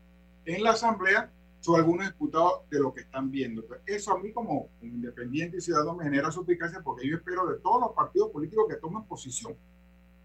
en 0.45 0.63
la 0.63 0.71
asamblea 0.71 1.30
son 1.66 1.78
algunos 1.78 2.05
diputados 2.05 2.70
de 2.70 2.80
lo 2.80 2.93
que 2.93 3.01
están 3.01 3.32
viendo. 3.32 3.66
eso 3.88 4.16
a 4.16 4.20
mí 4.20 4.32
como, 4.32 4.70
independiente 4.84 5.57
y 5.57 5.61
ciudadano 5.61 5.95
me 5.95 6.03
genera 6.03 6.30
suspicacia 6.30 6.80
porque 6.84 7.09
yo 7.09 7.18
espero 7.18 7.47
de 7.47 7.57
todos 7.57 7.82
los 7.82 7.91
partidos 7.93 8.30
políticos 8.30 8.68
que 8.70 8.76
tomen 8.76 9.03
posición. 9.05 9.55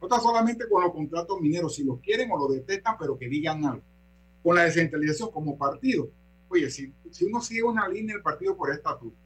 No 0.02 0.06
está 0.06 0.20
solamente 0.20 0.68
con 0.68 0.82
los 0.82 0.92
contratos 0.92 1.40
mineros, 1.40 1.74
si 1.76 1.82
los 1.82 1.98
quieren 2.00 2.30
o 2.30 2.36
lo 2.36 2.48
detestan, 2.48 2.96
pero 2.98 3.16
que 3.16 3.26
digan 3.26 3.64
algo. 3.64 3.82
Con 4.42 4.54
la 4.54 4.64
descentralización 4.64 5.30
como 5.30 5.56
partido. 5.56 6.10
Oye, 6.50 6.68
si, 6.68 6.92
si 7.10 7.24
uno 7.24 7.40
sigue 7.40 7.62
una 7.62 7.88
línea 7.88 8.16
del 8.16 8.22
partido 8.22 8.54
por 8.54 8.70
estatuto, 8.70 9.16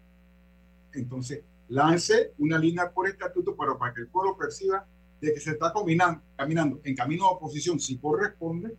entonces 0.93 1.43
lance 1.67 2.33
una 2.39 2.61
línea 2.61 2.93
por 2.93 3.09
estatuto, 3.09 3.57
pero 3.57 3.77
para 3.77 3.93
que 3.93 4.03
el 4.03 4.07
pueblo 4.07 4.37
perciba 4.37 4.87
de 5.21 5.35
que 5.35 5.41
se 5.41 5.51
está 5.51 5.73
combinando, 5.73 6.23
caminando 6.37 6.81
en 6.85 6.95
camino 6.95 7.25
de 7.25 7.35
oposición 7.35 7.81
si 7.81 7.99
corresponde, 7.99 8.77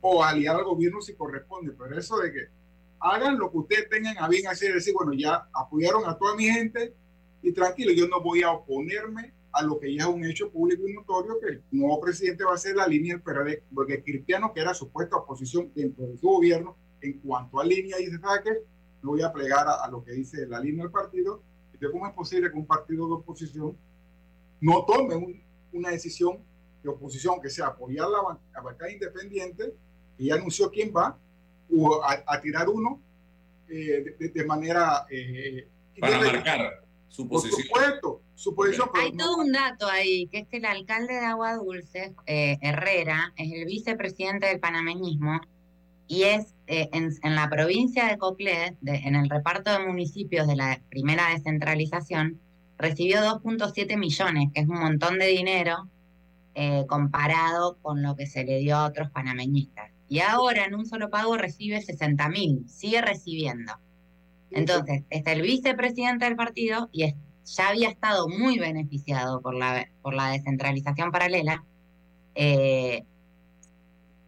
o 0.00 0.22
aliar 0.22 0.54
al 0.54 0.64
gobierno 0.64 1.00
si 1.00 1.14
corresponde. 1.14 1.72
Pero 1.72 1.98
eso 1.98 2.18
de 2.18 2.32
que 2.32 2.57
hagan 3.00 3.38
lo 3.38 3.50
que 3.50 3.58
ustedes 3.58 3.88
tengan 3.88 4.18
a 4.18 4.28
bien 4.28 4.46
hacer, 4.46 4.74
decir, 4.74 4.94
bueno, 4.94 5.12
ya 5.12 5.48
apoyaron 5.52 6.06
a 6.06 6.16
toda 6.16 6.34
mi 6.34 6.44
gente 6.44 6.94
y 7.42 7.52
tranquilo, 7.52 7.92
yo 7.92 8.08
no 8.08 8.20
voy 8.20 8.42
a 8.42 8.50
oponerme 8.50 9.32
a 9.52 9.62
lo 9.62 9.78
que 9.78 9.94
ya 9.94 10.02
es 10.02 10.08
un 10.08 10.24
hecho 10.24 10.50
público 10.50 10.86
y 10.86 10.92
notorio 10.92 11.38
que 11.40 11.46
el 11.48 11.62
nuevo 11.70 12.00
presidente 12.00 12.44
va 12.44 12.54
a 12.54 12.58
ser 12.58 12.76
la 12.76 12.86
línea 12.86 13.14
del 13.14 13.22
PRD, 13.22 13.62
porque 13.74 14.02
Cristiano, 14.02 14.52
que 14.52 14.60
era 14.60 14.74
supuesta 14.74 15.16
oposición 15.16 15.72
dentro 15.74 16.06
de 16.06 16.18
su 16.18 16.28
gobierno, 16.28 16.76
en 17.00 17.18
cuanto 17.20 17.60
a 17.60 17.64
línea, 17.64 17.96
dice, 17.96 18.18
¿sabe 18.18 18.40
qué? 18.44 18.50
No 19.02 19.10
voy 19.10 19.22
a 19.22 19.32
plegar 19.32 19.66
a, 19.68 19.88
lo 19.88 20.04
que 20.04 20.12
dice 20.12 20.46
la 20.46 20.60
línea 20.60 20.82
del 20.82 20.92
partido. 20.92 21.42
Entonces, 21.66 21.90
¿cómo 21.92 22.06
es 22.06 22.12
posible 22.12 22.50
que 22.50 22.56
un 22.56 22.66
partido 22.66 23.06
de 23.06 23.14
oposición 23.14 23.76
no 24.60 24.84
tome 24.84 25.44
una 25.72 25.90
decisión 25.90 26.38
de 26.82 26.88
oposición 26.88 27.40
que 27.40 27.48
sea 27.48 27.68
apoyar 27.68 28.08
la, 28.08 28.38
la 28.52 28.60
bancada 28.60 28.90
independiente 28.90 29.74
y 30.18 30.26
ya 30.26 30.34
anunció 30.34 30.70
quién 30.70 30.92
va 30.94 31.16
o 31.76 32.00
a, 32.02 32.40
tirar 32.40 32.68
uno 32.68 33.00
eh, 33.68 34.16
de, 34.18 34.44
manera... 34.44 35.06
Eh, 35.10 35.68
Para 36.00 36.18
marcar 36.18 36.84
su 37.08 37.28
posición. 37.28 37.60
Por 37.70 37.82
supuesto, 37.82 38.22
su 38.34 38.54
posición. 38.54 38.88
Hay 38.94 39.12
todo 39.16 39.38
un 39.38 39.52
dato 39.52 39.88
ahí, 39.88 40.26
que 40.28 40.40
es 40.40 40.48
que 40.48 40.58
el 40.58 40.64
alcalde 40.64 41.14
de 41.14 41.26
Agua 41.26 41.54
Dulce, 41.54 42.14
eh, 42.26 42.58
Herrera, 42.60 43.32
es 43.36 43.52
el 43.52 43.64
vicepresidente 43.64 44.46
del 44.46 44.60
panameñismo 44.60 45.40
y 46.06 46.22
es 46.24 46.54
en, 46.66 47.10
en, 47.22 47.34
la 47.34 47.50
provincia 47.50 48.06
de 48.06 48.16
Coclé, 48.16 48.76
en 48.84 49.14
el 49.14 49.28
reparto 49.28 49.70
de 49.70 49.86
municipios 49.86 50.46
de 50.46 50.56
la 50.56 50.80
primera 50.88 51.30
descentralización, 51.30 52.40
recibió 52.78 53.20
2.7 53.20 53.98
millones, 53.98 54.48
que 54.54 54.60
es 54.60 54.68
un 54.68 54.78
montón 54.78 55.18
de 55.18 55.26
dinero 55.26 55.88
comparado 56.88 57.78
con 57.82 58.02
lo 58.02 58.16
que 58.16 58.26
se 58.26 58.42
le 58.44 58.58
dio 58.58 58.76
a 58.76 58.86
otros 58.86 59.10
panameñistas. 59.10 59.92
Y 60.08 60.20
ahora 60.20 60.64
en 60.64 60.74
un 60.74 60.86
solo 60.86 61.10
pago 61.10 61.36
recibe 61.36 61.80
60 61.82 62.28
mil, 62.28 62.64
sigue 62.68 63.00
recibiendo. 63.02 63.72
Entonces, 64.50 65.02
está 65.10 65.32
el 65.32 65.42
vicepresidente 65.42 66.24
del 66.24 66.36
partido 66.36 66.88
y 66.92 67.02
es- 67.04 67.14
ya 67.44 67.68
había 67.68 67.88
estado 67.90 68.28
muy 68.28 68.58
beneficiado 68.58 69.40
por 69.40 69.54
la, 69.54 69.86
por 70.02 70.14
la 70.14 70.30
descentralización 70.30 71.10
paralela. 71.12 71.64
Eh, 72.34 73.04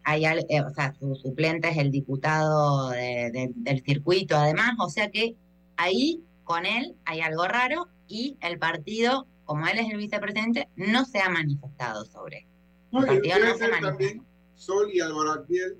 hay, 0.03 0.25
eh, 0.25 0.61
o 0.61 0.69
sea, 0.73 0.93
su 0.99 1.15
suplente 1.15 1.69
es 1.69 1.77
el 1.77 1.91
diputado 1.91 2.89
de- 2.89 3.29
de- 3.31 3.51
del 3.55 3.83
circuito, 3.83 4.35
además, 4.37 4.73
o 4.79 4.89
sea 4.89 5.09
que 5.11 5.35
ahí 5.77 6.23
con 6.43 6.65
él 6.65 6.95
hay 7.05 7.21
algo 7.21 7.47
raro 7.47 7.87
y 8.07 8.37
el 8.41 8.57
partido, 8.57 9.27
como 9.45 9.67
él 9.67 9.79
es 9.79 9.89
el 9.91 9.97
vicepresidente, 9.97 10.67
no 10.75 11.05
se 11.05 11.19
ha 11.19 11.29
manifestado 11.29 12.05
sobre. 12.05 12.47
No, 12.91 13.01
El 13.01 13.05
partido 13.07 13.39
no 13.39 13.55
se 13.55 13.67
manifestó. 13.67 13.87
también 13.89 14.25
Sol 14.61 14.91
y 14.93 14.99
Álvaro 14.99 15.31
Abdiel, 15.31 15.75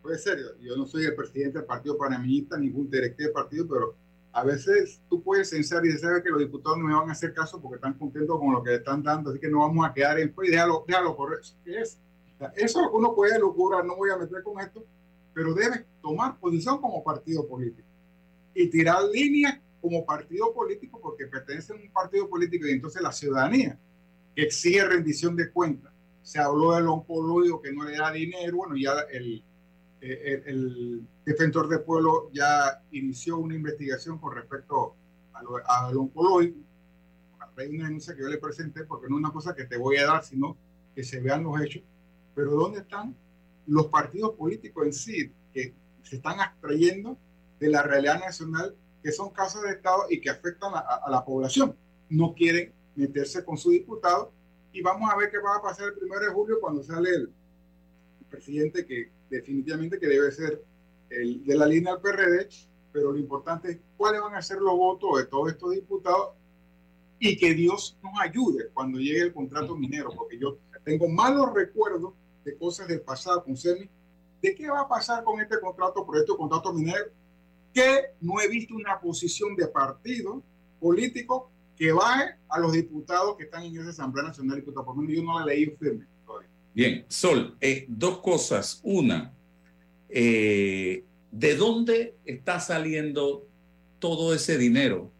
puede 0.00 0.16
ser, 0.16 0.38
yo 0.62 0.74
no 0.74 0.86
soy 0.86 1.04
el 1.04 1.14
presidente 1.14 1.58
del 1.58 1.66
partido 1.66 1.98
panameñista, 1.98 2.56
ningún 2.56 2.88
directivo 2.88 3.26
del 3.26 3.34
partido, 3.34 3.68
pero 3.68 3.94
a 4.32 4.42
veces 4.42 5.02
tú 5.10 5.22
puedes 5.22 5.50
pensar 5.50 5.84
y 5.84 5.92
decir 5.92 6.08
que 6.24 6.30
los 6.30 6.38
diputados 6.38 6.78
no 6.78 6.86
me 6.86 6.94
van 6.94 7.10
a 7.10 7.12
hacer 7.12 7.34
caso 7.34 7.60
porque 7.60 7.74
están 7.74 7.92
contentos 7.92 8.38
con 8.38 8.54
lo 8.54 8.62
que 8.62 8.70
le 8.70 8.76
están 8.76 9.02
dando, 9.02 9.28
así 9.28 9.38
que 9.38 9.50
no 9.50 9.58
vamos 9.58 9.86
a 9.86 9.92
quedar 9.92 10.18
en 10.18 10.32
pues 10.32 10.50
déjalo, 10.50 10.82
déjalo 10.88 11.14
correr. 11.14 11.40
¿Qué 11.62 11.78
es? 11.78 11.98
Eso 12.54 12.90
uno 12.90 13.14
puede 13.14 13.38
locura, 13.38 13.82
no 13.82 13.96
voy 13.96 14.08
a 14.08 14.16
meter 14.16 14.42
con 14.42 14.60
esto, 14.60 14.82
pero 15.34 15.52
debe 15.52 15.84
tomar 16.00 16.38
posición 16.38 16.80
como 16.80 17.04
partido 17.04 17.46
político 17.46 17.86
y 18.54 18.70
tirar 18.70 19.04
líneas 19.12 19.60
como 19.82 20.06
partido 20.06 20.54
político 20.54 20.98
porque 21.02 21.26
pertenece 21.26 21.74
a 21.74 21.76
un 21.76 21.92
partido 21.92 22.30
político 22.30 22.66
y 22.66 22.70
entonces 22.70 23.02
la 23.02 23.12
ciudadanía 23.12 23.78
exige 24.34 24.86
rendición 24.86 25.36
de 25.36 25.50
cuentas. 25.52 25.92
Se 26.26 26.40
habló 26.40 26.72
del 26.72 26.88
oncológico 26.88 27.62
que 27.62 27.72
no 27.72 27.84
le 27.84 27.96
da 27.96 28.10
dinero, 28.10 28.56
bueno, 28.56 28.74
ya 28.76 28.98
el, 29.12 29.44
el, 30.00 30.42
el 30.44 31.08
defensor 31.24 31.68
del 31.68 31.82
pueblo 31.82 32.30
ya 32.32 32.82
inició 32.90 33.38
una 33.38 33.54
investigación 33.54 34.18
con 34.18 34.34
respecto 34.34 34.96
al 35.32 35.46
raíz 37.54 37.70
de 37.70 37.76
una 37.76 37.86
denuncia 37.86 38.16
que 38.16 38.22
yo 38.22 38.28
le 38.28 38.38
presenté, 38.38 38.82
porque 38.82 39.06
no 39.08 39.14
es 39.14 39.20
una 39.20 39.32
cosa 39.32 39.54
que 39.54 39.66
te 39.66 39.76
voy 39.76 39.98
a 39.98 40.06
dar, 40.06 40.24
sino 40.24 40.56
que 40.96 41.04
se 41.04 41.20
vean 41.20 41.44
los 41.44 41.60
hechos. 41.60 41.84
Pero 42.34 42.50
¿dónde 42.56 42.80
están 42.80 43.14
los 43.68 43.86
partidos 43.86 44.34
políticos 44.34 44.84
en 44.84 44.92
sí 44.92 45.32
que 45.54 45.74
se 46.02 46.16
están 46.16 46.40
abstrayendo 46.40 47.16
de 47.60 47.68
la 47.68 47.84
realidad 47.84 48.18
nacional, 48.18 48.74
que 49.00 49.12
son 49.12 49.30
casos 49.30 49.62
de 49.62 49.70
Estado 49.70 50.06
y 50.10 50.20
que 50.20 50.28
afectan 50.28 50.72
a 50.74 51.08
la 51.08 51.24
población? 51.24 51.76
No 52.08 52.34
quieren 52.34 52.72
meterse 52.96 53.44
con 53.44 53.56
su 53.56 53.70
diputado 53.70 54.32
y 54.76 54.82
vamos 54.82 55.10
a 55.10 55.16
ver 55.16 55.30
qué 55.30 55.38
va 55.38 55.56
a 55.56 55.62
pasar 55.62 55.88
el 55.88 55.94
primero 55.94 56.20
de 56.20 56.32
julio 56.32 56.60
cuando 56.60 56.82
sale 56.82 57.08
el, 57.08 57.32
presidente 58.28 58.84
que 58.84 59.10
definitivamente 59.30 59.98
que 59.98 60.08
debe 60.08 60.30
ser 60.32 60.62
el 61.08 61.44
de 61.46 61.56
la 61.56 61.64
línea 61.64 61.92
del 61.92 62.02
PRD, 62.02 62.48
pero 62.92 63.12
lo 63.12 63.18
importante 63.18 63.70
es 63.70 63.78
cuáles 63.96 64.20
van 64.20 64.34
a 64.34 64.42
ser 64.42 64.58
los 64.58 64.76
votos 64.76 65.16
de 65.16 65.26
todos 65.26 65.52
estos 65.52 65.70
diputados 65.70 66.34
y 67.20 67.38
que 67.38 67.54
Dios 67.54 67.96
nos 68.02 68.20
ayude 68.20 68.68
cuando 68.74 68.98
llegue 68.98 69.22
el 69.22 69.32
contrato 69.32 69.76
minero, 69.76 70.10
porque 70.14 70.38
yo 70.38 70.58
tengo 70.84 71.08
malos 71.08 71.54
recuerdos 71.54 72.14
de 72.44 72.58
cosas 72.58 72.88
del 72.88 73.00
pasado 73.00 73.44
con 73.44 73.56
CEMI, 73.56 73.88
de 74.42 74.54
qué 74.54 74.68
va 74.68 74.80
a 74.80 74.88
pasar 74.88 75.24
con 75.24 75.40
este 75.40 75.58
contrato, 75.60 76.04
por 76.04 76.18
este 76.18 76.36
contrato 76.36 76.72
minero, 76.72 77.06
que 77.72 78.10
no 78.20 78.40
he 78.40 78.48
visto 78.48 78.74
una 78.74 79.00
posición 79.00 79.54
de 79.54 79.68
partido 79.68 80.42
político 80.80 81.50
que 81.76 81.92
baje 81.92 82.34
a 82.48 82.58
los 82.58 82.72
diputados 82.72 83.36
que 83.36 83.44
están 83.44 83.64
en 83.64 83.76
esa 83.76 83.90
Asamblea 83.90 84.28
Nacional 84.28 84.56
de 84.56 84.60
Diputados. 84.62 84.86
Por 84.86 84.96
lo 84.96 85.02
menos 85.02 85.16
yo 85.16 85.22
no 85.22 85.38
la 85.38 85.46
leí 85.46 85.66
firme. 85.78 86.06
Bien, 86.74 87.06
Sol, 87.08 87.56
eh, 87.60 87.86
dos 87.88 88.18
cosas. 88.18 88.80
Una, 88.82 89.32
eh, 90.08 91.04
¿de 91.30 91.56
dónde 91.56 92.14
está 92.24 92.60
saliendo 92.60 93.46
todo 93.98 94.34
ese 94.34 94.58
dinero 94.58 95.10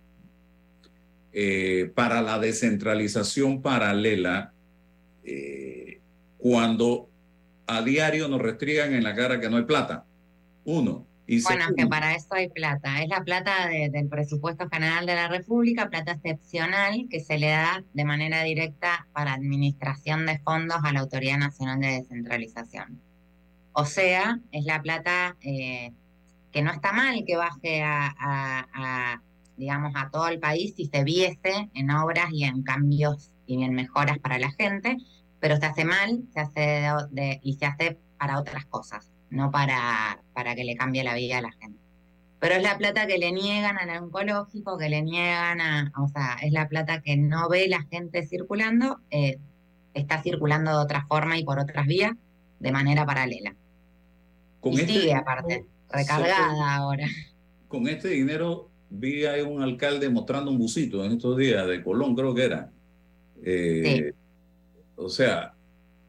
eh, 1.32 1.90
para 1.94 2.22
la 2.22 2.38
descentralización 2.38 3.62
paralela 3.62 4.52
eh, 5.24 6.00
cuando 6.38 7.08
a 7.66 7.82
diario 7.82 8.28
nos 8.28 8.40
restriegan 8.40 8.94
en 8.94 9.02
la 9.02 9.14
cara 9.14 9.40
que 9.40 9.50
no 9.50 9.56
hay 9.56 9.64
plata? 9.64 10.04
Uno. 10.64 11.06
Y 11.28 11.42
Bueno, 11.42 11.64
es 11.68 11.74
que 11.74 11.86
para 11.88 12.14
eso 12.14 12.28
hay 12.30 12.48
plata. 12.48 13.02
Es 13.02 13.08
la 13.08 13.22
plata 13.24 13.66
de- 13.68 13.90
del 13.90 14.08
presupuesto 14.08 14.68
general 14.68 15.06
de 15.06 15.14
la 15.16 15.26
República, 15.28 15.88
plata 15.90 16.12
excepcional 16.12 17.06
que 17.10 17.18
se 17.20 17.36
le 17.38 17.48
da 17.48 17.82
de 17.92 18.04
manera 18.04 18.42
directa 18.44 19.08
para 19.12 19.32
administración 19.34 20.24
de 20.26 20.38
fondos 20.38 20.78
a 20.84 20.92
la 20.92 21.00
Autoridad 21.00 21.38
Nacional 21.38 21.80
de 21.80 21.88
Descentralización. 21.88 23.00
O 23.72 23.84
sea, 23.84 24.38
es 24.52 24.64
la 24.64 24.80
plata 24.82 25.36
eh, 25.40 25.92
que 26.52 26.62
no 26.62 26.70
está 26.72 26.92
mal 26.92 27.24
que 27.26 27.36
baje 27.36 27.82
a, 27.82 28.06
a- 28.18 28.66
a, 28.72 29.22
digamos, 29.56 29.92
a 29.96 30.10
todo 30.10 30.28
el 30.28 30.38
país 30.38 30.74
si 30.76 30.86
se 30.86 31.02
viese 31.04 31.70
en 31.74 31.90
obras 31.90 32.28
y 32.32 32.44
en 32.44 32.62
cambios 32.62 33.32
y 33.46 33.62
en 33.64 33.74
mejoras 33.74 34.18
para 34.20 34.38
la 34.38 34.50
gente, 34.52 34.96
pero 35.40 35.56
se 35.56 35.66
hace 35.66 35.84
mal 35.84 36.22
se 36.32 36.40
hace 36.40 36.60
de- 36.60 37.06
de- 37.10 37.40
y 37.42 37.54
se 37.54 37.66
hace 37.66 37.98
para 38.18 38.38
otras 38.38 38.64
cosas, 38.66 39.12
no 39.30 39.50
para, 39.50 40.22
para 40.34 40.54
que 40.54 40.64
le 40.64 40.76
cambie 40.76 41.04
la 41.04 41.14
vida 41.14 41.38
a 41.38 41.42
la 41.42 41.52
gente. 41.52 41.78
Pero 42.38 42.54
es 42.56 42.62
la 42.62 42.76
plata 42.78 43.06
que 43.06 43.18
le 43.18 43.32
niegan 43.32 43.78
al 43.78 44.02
oncológico, 44.04 44.76
que 44.78 44.88
le 44.90 45.02
niegan 45.02 45.60
a, 45.60 45.92
o 45.98 46.08
sea, 46.08 46.36
es 46.42 46.52
la 46.52 46.68
plata 46.68 47.00
que 47.02 47.16
no 47.16 47.48
ve 47.48 47.66
la 47.68 47.82
gente 47.90 48.26
circulando, 48.26 49.00
eh, 49.10 49.38
está 49.94 50.22
circulando 50.22 50.70
de 50.72 50.76
otra 50.78 51.06
forma 51.08 51.38
y 51.38 51.44
por 51.44 51.58
otras 51.58 51.86
vías, 51.86 52.12
de 52.60 52.72
manera 52.72 53.06
paralela. 53.06 53.56
con 54.60 54.78
y 54.78 54.80
este 54.80 54.92
sigue 54.92 55.14
aparte, 55.14 55.66
recargada 55.90 56.76
ahora. 56.76 57.06
con 57.68 57.88
este 57.88 58.08
dinero 58.08 58.70
vi 58.90 59.24
a 59.26 59.42
un 59.44 59.62
alcalde 59.62 60.08
mostrando 60.10 60.50
un 60.50 60.58
busito 60.58 61.04
en 61.04 61.12
estos 61.12 61.36
días 61.36 61.66
de 61.66 61.82
Colón, 61.82 62.14
creo 62.14 62.34
que 62.34 62.44
era. 62.44 62.72
Eh, 63.42 64.12
O 64.96 65.08
sea, 65.08 65.55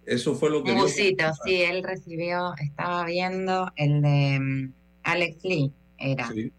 eso 0.08 0.34
fue 0.36 0.50
lo 0.50 0.64
que... 0.64 0.74
Busito, 0.74 1.26
sí, 1.46 1.62
él 1.62 1.84
recibió, 1.84 2.54
estaba 2.62 3.06
viendo 3.06 3.72
el 3.76 4.02
de 4.02 4.40
mm, 4.40 4.74
Alex 5.04 5.44
Lee, 5.44 5.72
era. 5.98 6.28
Sí. 6.32 6.52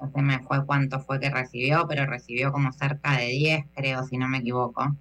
No 0.00 0.10
se 0.12 0.22
me 0.22 0.38
fue 0.40 0.64
cuánto 0.66 1.00
fue 1.00 1.18
que 1.18 1.30
recibió, 1.30 1.86
pero 1.88 2.04
recibió 2.06 2.52
como 2.52 2.72
cerca 2.72 3.16
de 3.16 3.26
10, 3.28 3.64
creo, 3.74 4.04
si 4.04 4.18
no 4.18 4.28
me 4.28 4.38
equivoco. 4.38 4.94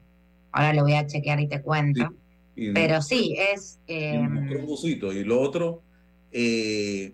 Ahora 0.52 0.74
lo 0.74 0.84
voy 0.84 0.94
a 0.94 1.06
chequear 1.06 1.40
y 1.42 1.48
te 1.48 1.62
cuento. 1.62 2.14
Y- 2.56 2.72
Pero 2.72 3.02
sí, 3.02 3.36
es... 3.38 3.80
eh, 3.88 4.18
un 4.20 4.66
busito. 4.66 5.12
Y 5.12 5.24
lo 5.24 5.42
otro, 5.42 5.82
eh, 6.32 7.14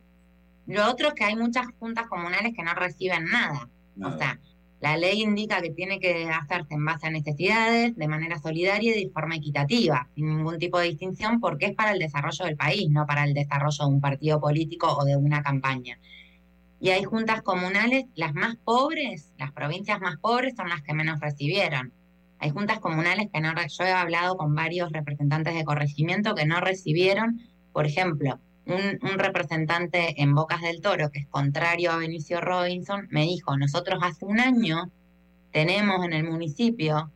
Lo 0.68 0.88
otro 0.90 1.08
es 1.08 1.14
que 1.16 1.24
hay 1.24 1.36
muchas 1.36 1.66
juntas 1.80 2.08
comunales 2.08 2.54
que 2.56 2.64
no 2.64 2.74
reciben 2.76 3.26
nada. 3.26 3.70
Nada. 3.96 4.16
O 4.16 4.18
sea, 4.18 4.40
la 4.80 4.96
ley 4.96 5.22
indica 5.22 5.62
que 5.62 5.72
tiene 5.72 6.00
que 6.00 6.30
hacerse 6.30 6.74
en 6.74 6.86
base 6.86 7.08
a 7.08 7.12
necesidades, 7.12 7.96
de 7.98 8.08
manera 8.08 8.40
solidaria 8.40 8.96
y 8.96 9.06
de 9.06 9.12
forma 9.12 9.36
equitativa, 9.36 10.08
sin 10.16 10.38
ningún 10.38 10.58
tipo 10.58 10.80
de 10.80 10.88
distinción, 10.88 11.42
porque 11.42 11.68
es 11.68 11.76
para 11.76 11.92
el 11.92 12.00
desarrollo 12.00 12.46
del 12.46 12.56
país, 12.56 12.90
no 12.90 13.06
para 13.06 13.26
el 13.26 13.34
desarrollo 13.34 13.86
de 13.86 13.94
un 13.94 14.00
partido 14.00 14.40
político 14.40 14.88
o 14.98 15.04
de 15.04 15.18
una 15.18 15.44
campaña. 15.44 16.00
Y 16.80 16.92
hay 16.92 17.04
juntas 17.04 17.42
comunales, 17.42 18.06
las 18.16 18.34
más 18.34 18.56
pobres, 18.56 19.34
las 19.38 19.52
provincias 19.52 20.00
más 20.00 20.18
pobres 20.18 20.56
son 20.56 20.70
las 20.70 20.82
que 20.82 20.94
menos 20.94 21.20
recibieron. 21.20 21.92
Hay 22.40 22.52
juntas 22.52 22.80
comunales 22.80 23.28
que 23.34 23.42
no, 23.42 23.54
yo 23.54 23.84
he 23.84 23.92
hablado 23.92 24.38
con 24.38 24.56
varios 24.56 24.94
representantes 24.94 25.56
de 25.56 25.66
corregimiento 25.66 26.36
que 26.36 26.46
no 26.46 26.62
recibieron, 26.62 27.42
por 27.74 27.86
ejemplo, 27.86 28.40
un, 28.70 29.20
representante 29.20 30.22
en 30.22 30.36
Bocas 30.36 30.62
del 30.62 30.82
Toro, 30.82 31.10
que 31.10 31.20
es 31.20 31.28
contrario 31.28 31.92
a 31.92 31.98
Benicio 31.98 32.40
Robinson, 32.40 33.08
me 33.10 33.24
dijo, 33.24 33.58
nosotros 33.58 34.00
hace 34.02 34.26
un 34.26 34.40
año 34.40 34.92
tenemos 35.52 36.06
en 36.06 36.14
el 36.14 36.24
municipio 36.24 37.12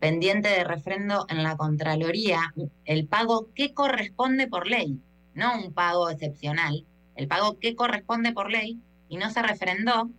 pendiente 0.00 0.48
de 0.48 0.64
refrendo 0.64 1.26
en 1.28 1.42
la 1.42 1.56
Contraloría 1.56 2.52
el 2.84 3.06
pago 3.06 3.48
que 3.54 3.74
corresponde 3.74 4.46
por 4.46 4.66
ley, 4.66 5.00
no 5.34 5.58
un 5.58 5.72
pago 5.72 6.10
excepcional, 6.10 6.86
el 7.16 7.28
pago 7.28 7.58
que 7.58 7.74
corresponde 7.74 8.32
por 8.32 8.50
ley 8.50 8.80
y 9.08 9.16
no 9.16 9.30
se 9.30 9.42
refrendó 9.42 10.10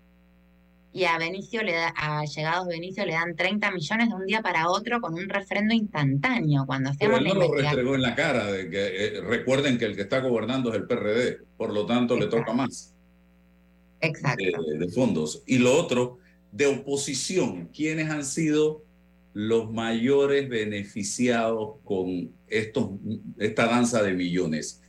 y 0.95 1.03
a 1.03 1.17
Benicio 1.17 1.61
le 1.61 1.73
da, 1.73 1.93
a 1.97 2.23
llegados 2.23 2.67
Benicio 2.67 3.05
le 3.05 3.11
dan 3.11 3.35
30 3.35 3.69
millones 3.71 4.07
de 4.07 4.15
un 4.15 4.25
día 4.25 4.41
para 4.41 4.69
otro 4.69 5.01
con 5.01 5.13
un 5.13 5.27
refrendo 5.27 5.73
instantáneo 5.73 6.65
cuando 6.65 6.89
pero 6.97 7.17
hacemos 7.17 7.33
él 7.33 7.37
la 7.37 7.45
no 7.45 7.53
lo 7.53 7.53
restregó 7.61 7.95
en 7.95 8.01
la 8.01 8.15
cara. 8.15 8.49
De 8.49 8.69
que, 8.69 9.05
eh, 9.05 9.21
recuerden 9.21 9.77
que 9.77 9.83
el 9.83 9.97
que 9.97 10.03
está 10.03 10.21
gobernando 10.21 10.69
es 10.69 10.77
el 10.77 10.87
PRD, 10.87 11.39
por 11.57 11.73
lo 11.73 11.85
tanto 11.85 12.17
le 12.17 12.27
toca 12.27 12.53
más 12.53 12.93
Exacto. 13.99 14.41
de, 14.41 14.77
de 14.77 14.87
fondos. 14.87 15.43
Y 15.45 15.57
lo 15.57 15.75
otro, 15.77 16.19
de 16.53 16.67
oposición, 16.67 17.67
¿quiénes 17.75 18.09
han 18.09 18.23
sido 18.23 18.81
los 19.33 19.69
mayores 19.73 20.47
beneficiados 20.47 21.75
con 21.83 22.31
estos, 22.47 22.91
esta 23.37 23.65
danza 23.65 24.01
de 24.01 24.13
millones? 24.13 24.81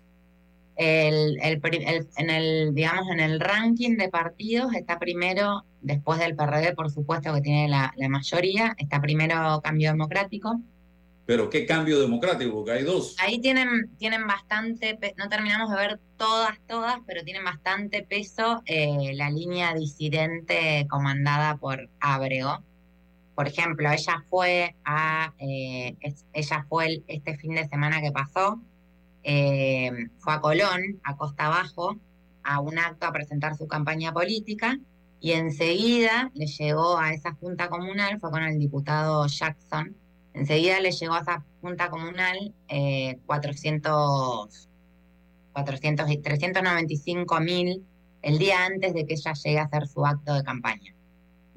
El, 0.77 1.39
el 1.43 1.61
pri- 1.61 1.85
el- 1.87 2.07
en 2.19 2.31
el, 2.31 2.75
digamos, 2.75 3.09
en 3.11 3.21
el 3.21 3.41
ranking 3.41 3.97
de 3.97 4.09
partidos 4.11 4.75
está 4.75 4.99
primero, 4.99 5.65
después 5.81 6.19
del 6.19 6.37
PRD, 6.37 6.75
por 6.75 6.91
supuesto, 6.91 7.33
que 7.35 7.41
tiene 7.41 7.69
la, 7.69 7.93
la 7.97 8.09
mayoría, 8.09 8.75
está 8.79 9.01
primero 9.01 9.61
Cambio 9.65 9.91
Democrático, 9.91 10.61
Pero 11.25 11.51
qué 11.51 11.67
cambio 11.67 11.99
democrático, 12.01 12.53
porque 12.55 12.71
hay 12.73 12.83
dos. 12.85 13.17
Ahí 13.19 13.41
tienen, 13.41 13.91
tienen 13.99 14.27
bastante, 14.29 14.97
no 15.17 15.29
terminamos 15.29 15.71
de 15.71 15.77
ver 15.77 16.01
todas, 16.17 16.57
todas, 16.69 16.99
pero 17.07 17.25
tienen 17.25 17.43
bastante 17.45 18.03
peso 18.05 18.63
eh, 18.67 19.13
la 19.15 19.29
línea 19.31 19.75
disidente 19.75 20.87
comandada 20.89 21.57
por 21.57 21.89
Ábrego. 22.01 22.63
Por 23.35 23.49
ejemplo, 23.49 23.91
ella 23.91 24.23
fue 24.31 24.77
a, 24.85 25.33
eh, 25.39 25.97
es- 26.01 26.27
ella 26.33 26.65
fue 26.69 26.87
el- 26.87 27.05
este 27.09 27.37
fin 27.39 27.55
de 27.55 27.67
semana 27.67 28.01
que 28.01 28.13
pasó, 28.13 28.61
eh, 29.29 29.91
fue 30.19 30.35
a 30.35 30.41
Colón, 30.41 31.01
a 31.03 31.17
Costa 31.17 31.47
Abajo, 31.47 31.97
a 32.45 32.61
un 32.61 32.79
acto 32.79 33.07
a 33.07 33.13
presentar 33.13 33.57
su 33.57 33.67
campaña 33.67 34.13
política 34.13 34.79
y 35.19 35.33
enseguida 35.33 36.31
le 36.35 36.47
llegó 36.47 36.97
a 36.97 37.13
esa 37.13 37.33
junta 37.33 37.69
comunal, 37.69 38.21
fue 38.21 38.31
con 38.31 38.45
el 38.45 38.57
diputado 38.57 39.27
Jackson, 39.27 39.97
enseguida 40.33 40.79
le 40.79 40.93
llegó 40.93 41.15
a 41.15 41.23
esa 41.23 41.45
junta 41.61 41.91
comunal 41.91 42.55
eh, 42.69 43.19
400, 43.27 44.69
400 45.53 46.11
y 46.11 46.19
395 46.19 47.41
mil 47.41 47.85
el 48.23 48.39
día 48.39 48.65
antes 48.65 48.95
de 48.95 49.07
que 49.07 49.15
ella 49.15 49.33
llegue 49.33 49.59
a 49.59 49.65
hacer 49.65 49.89
su 49.89 50.07
acto 50.07 50.35
de 50.35 50.45
campaña. 50.45 50.95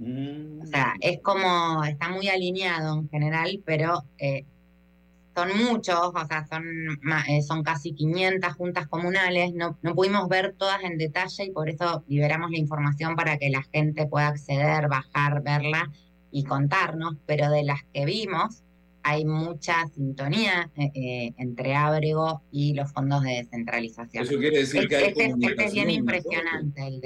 O 0.02 0.66
sea, 0.66 0.96
es 1.02 1.20
como, 1.22 1.84
está 1.84 2.10
muy 2.10 2.30
alineado 2.30 2.98
en 2.98 3.10
general, 3.10 3.62
pero 3.64 4.06
eh, 4.18 4.46
son 5.36 5.50
muchos, 5.58 5.96
o 6.14 6.26
sea, 6.28 6.46
son, 6.48 6.64
eh, 7.30 7.42
son 7.42 7.64
casi 7.64 7.94
500 7.94 8.54
juntas 8.54 8.88
comunales, 8.88 9.54
no, 9.54 9.78
no 9.82 9.96
pudimos 9.96 10.28
ver 10.28 10.56
todas 10.58 10.84
en 10.84 10.98
detalle 10.98 11.46
y 11.46 11.52
por 11.52 11.70
eso 11.70 12.04
liberamos 12.08 12.52
la 12.52 12.58
información 12.58 13.16
para 13.16 13.38
que 13.38 13.50
la 13.50 13.64
gente 13.72 14.06
pueda 14.08 14.28
acceder, 14.28 14.88
bajar, 14.90 15.42
verla 15.44 15.92
y 16.32 16.44
contarnos, 16.44 17.16
pero 17.26 17.50
de 17.52 17.64
las 17.64 17.84
que 17.94 18.06
vimos 18.06 18.64
hay 19.02 19.24
mucha 19.24 19.88
sintonía 19.96 20.70
eh, 20.76 20.92
eh, 20.94 21.34
entre 21.38 21.74
Ábrego 21.74 22.44
y 22.52 22.74
los 22.74 22.92
fondos 22.92 23.24
de 23.24 23.32
descentralización. 23.38 24.24
Eso 24.26 24.38
quiere 24.38 24.58
decir 24.60 24.88
que 24.90 24.96
hay 24.98 25.04
Este- 25.06 25.26
este- 25.28 25.46
este 25.48 25.66
es 25.66 25.74
bien 25.74 25.86
comunicación, 25.88 25.90
impresionante, 25.90 26.82
el 26.88 26.94
¿Hay 26.96 27.00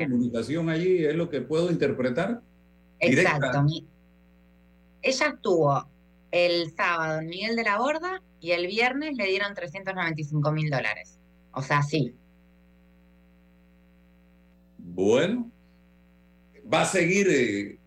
de... 0.00 0.06
comunicación 0.10 0.68
allí? 0.68 1.04
¿Es 1.06 1.14
lo 1.14 1.30
que 1.30 1.40
puedo 1.40 1.70
interpretar? 1.70 2.42
Exacto. 3.00 3.64
Ella 5.00 5.26
estuvo 5.28 5.88
el 6.30 6.72
sábado 6.74 7.20
en 7.20 7.28
Miguel 7.28 7.56
de 7.56 7.64
la 7.64 7.78
Borda 7.78 8.22
y 8.40 8.52
el 8.52 8.66
viernes 8.66 9.16
le 9.16 9.26
dieron 9.26 9.54
395 9.54 10.52
mil 10.52 10.70
dólares. 10.70 11.18
O 11.52 11.62
sea, 11.62 11.82
sí. 11.82 12.14
Bueno, 14.78 15.50
¿va 16.72 16.82
a 16.82 16.86
seguir 16.86 17.26
eh, 17.30 17.78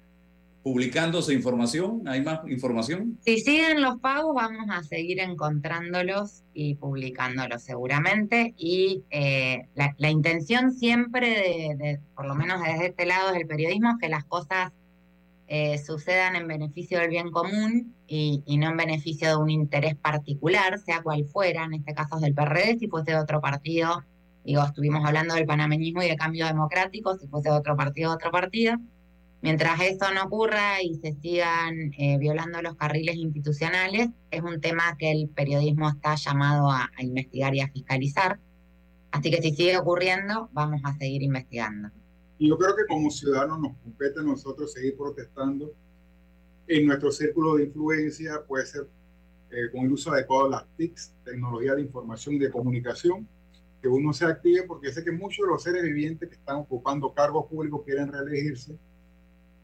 publicándose 0.64 1.34
información? 1.34 2.08
¿Hay 2.08 2.22
más 2.22 2.40
información? 2.48 3.18
Si 3.26 3.40
siguen 3.40 3.82
los 3.82 4.00
pagos, 4.00 4.34
vamos 4.36 4.68
a 4.70 4.84
seguir 4.84 5.20
encontrándolos 5.20 6.44
y 6.54 6.76
publicándolos 6.76 7.64
seguramente. 7.64 8.54
Y 8.58 9.04
eh, 9.10 9.68
la, 9.76 9.94
la 9.98 10.10
intención 10.10 10.72
siempre, 10.74 11.30
de, 11.30 11.76
de- 11.78 12.00
por 12.16 12.26
lo 12.28 12.36
menos 12.36 12.62
desde 12.62 12.88
este 12.88 13.06
lado 13.06 13.32
del 13.34 13.48
periodismo, 13.48 13.92
es 13.92 13.96
que 14.00 14.10
las 14.10 14.26
cosas 14.26 14.72
eh, 15.54 15.78
sucedan 15.80 16.38
en 16.38 16.48
beneficio 16.48 16.98
del 16.98 17.10
bien 17.10 17.30
común 17.30 17.94
y, 18.08 18.42
no 18.58 18.70
en 18.70 18.78
beneficio 18.78 19.28
de 19.28 19.36
un 19.36 19.50
interés 19.50 19.98
particular, 19.98 20.80
sea 20.80 21.04
cual 21.04 21.26
fuera, 21.26 21.66
en 21.66 21.74
este 21.74 21.94
caso 21.94 22.16
es 22.16 22.22
del 22.22 22.34
PRD, 22.34 22.78
si 22.80 22.88
fuese 22.88 23.12
de 23.12 23.18
otro 23.18 23.42
partido. 23.42 24.02
Digo, 24.46 24.64
estuvimos 24.64 25.04
hablando 25.04 25.34
del 25.36 25.46
panameñismo 25.46 26.04
y 26.04 26.08
de 26.08 26.16
cambio 26.16 26.46
democrático, 26.46 27.18
si 27.18 27.28
fuese 27.28 27.50
de 27.50 27.56
otro 27.56 27.76
partido, 27.76 28.14
otro 28.14 28.32
partido. 28.32 28.78
Mientras 29.42 29.82
eso 29.82 30.14
no 30.14 30.24
ocurra 30.24 30.82
y 30.82 30.96
se 30.96 31.16
sigan 31.16 31.92
eh, 31.98 32.18
violando 32.18 32.62
los 32.62 32.78
carriles 32.78 33.18
institucionales, 33.18 34.08
es 34.32 34.42
un 34.42 34.62
tema 34.62 34.96
que 34.98 35.12
el 35.12 35.28
periodismo 35.28 35.90
está 35.90 36.16
llamado 36.16 36.72
a, 36.72 36.90
a 36.96 37.04
investigar 37.04 37.54
y 37.56 37.60
a 37.60 37.68
fiscalizar. 37.68 38.40
Así 39.12 39.30
que 39.30 39.42
si 39.42 39.52
sigue 39.52 39.78
ocurriendo, 39.78 40.50
vamos 40.54 40.80
a 40.86 40.94
seguir 40.94 41.24
investigando. 41.24 41.90
Y 42.42 42.50
yo 42.50 42.58
creo 42.58 42.76
que 42.76 42.88
como 42.88 43.12
ciudadanos 43.12 43.60
nos 43.60 43.78
compete 43.84 44.20
a 44.20 44.24
nosotros 44.24 44.74
seguir 44.74 44.98
protestando. 44.98 45.76
En 46.66 46.88
nuestro 46.88 47.12
círculo 47.12 47.54
de 47.54 47.66
influencia, 47.66 48.44
puede 48.48 48.66
ser 48.66 48.88
eh, 49.52 49.70
con 49.72 49.82
el 49.82 49.92
uso 49.92 50.12
adecuado 50.12 50.46
de 50.46 50.50
las 50.50 50.66
TICs, 50.76 51.14
tecnología 51.24 51.76
de 51.76 51.82
información 51.82 52.34
y 52.34 52.40
de 52.40 52.50
comunicación, 52.50 53.28
que 53.80 53.88
uno 53.88 54.12
se 54.12 54.26
active, 54.26 54.64
porque 54.64 54.92
sé 54.92 55.04
que 55.04 55.12
muchos 55.12 55.46
de 55.46 55.52
los 55.52 55.62
seres 55.62 55.84
vivientes 55.84 56.30
que 56.30 56.34
están 56.34 56.56
ocupando 56.58 57.14
cargos 57.14 57.46
públicos 57.46 57.84
quieren 57.86 58.12
reelegirse, 58.12 58.76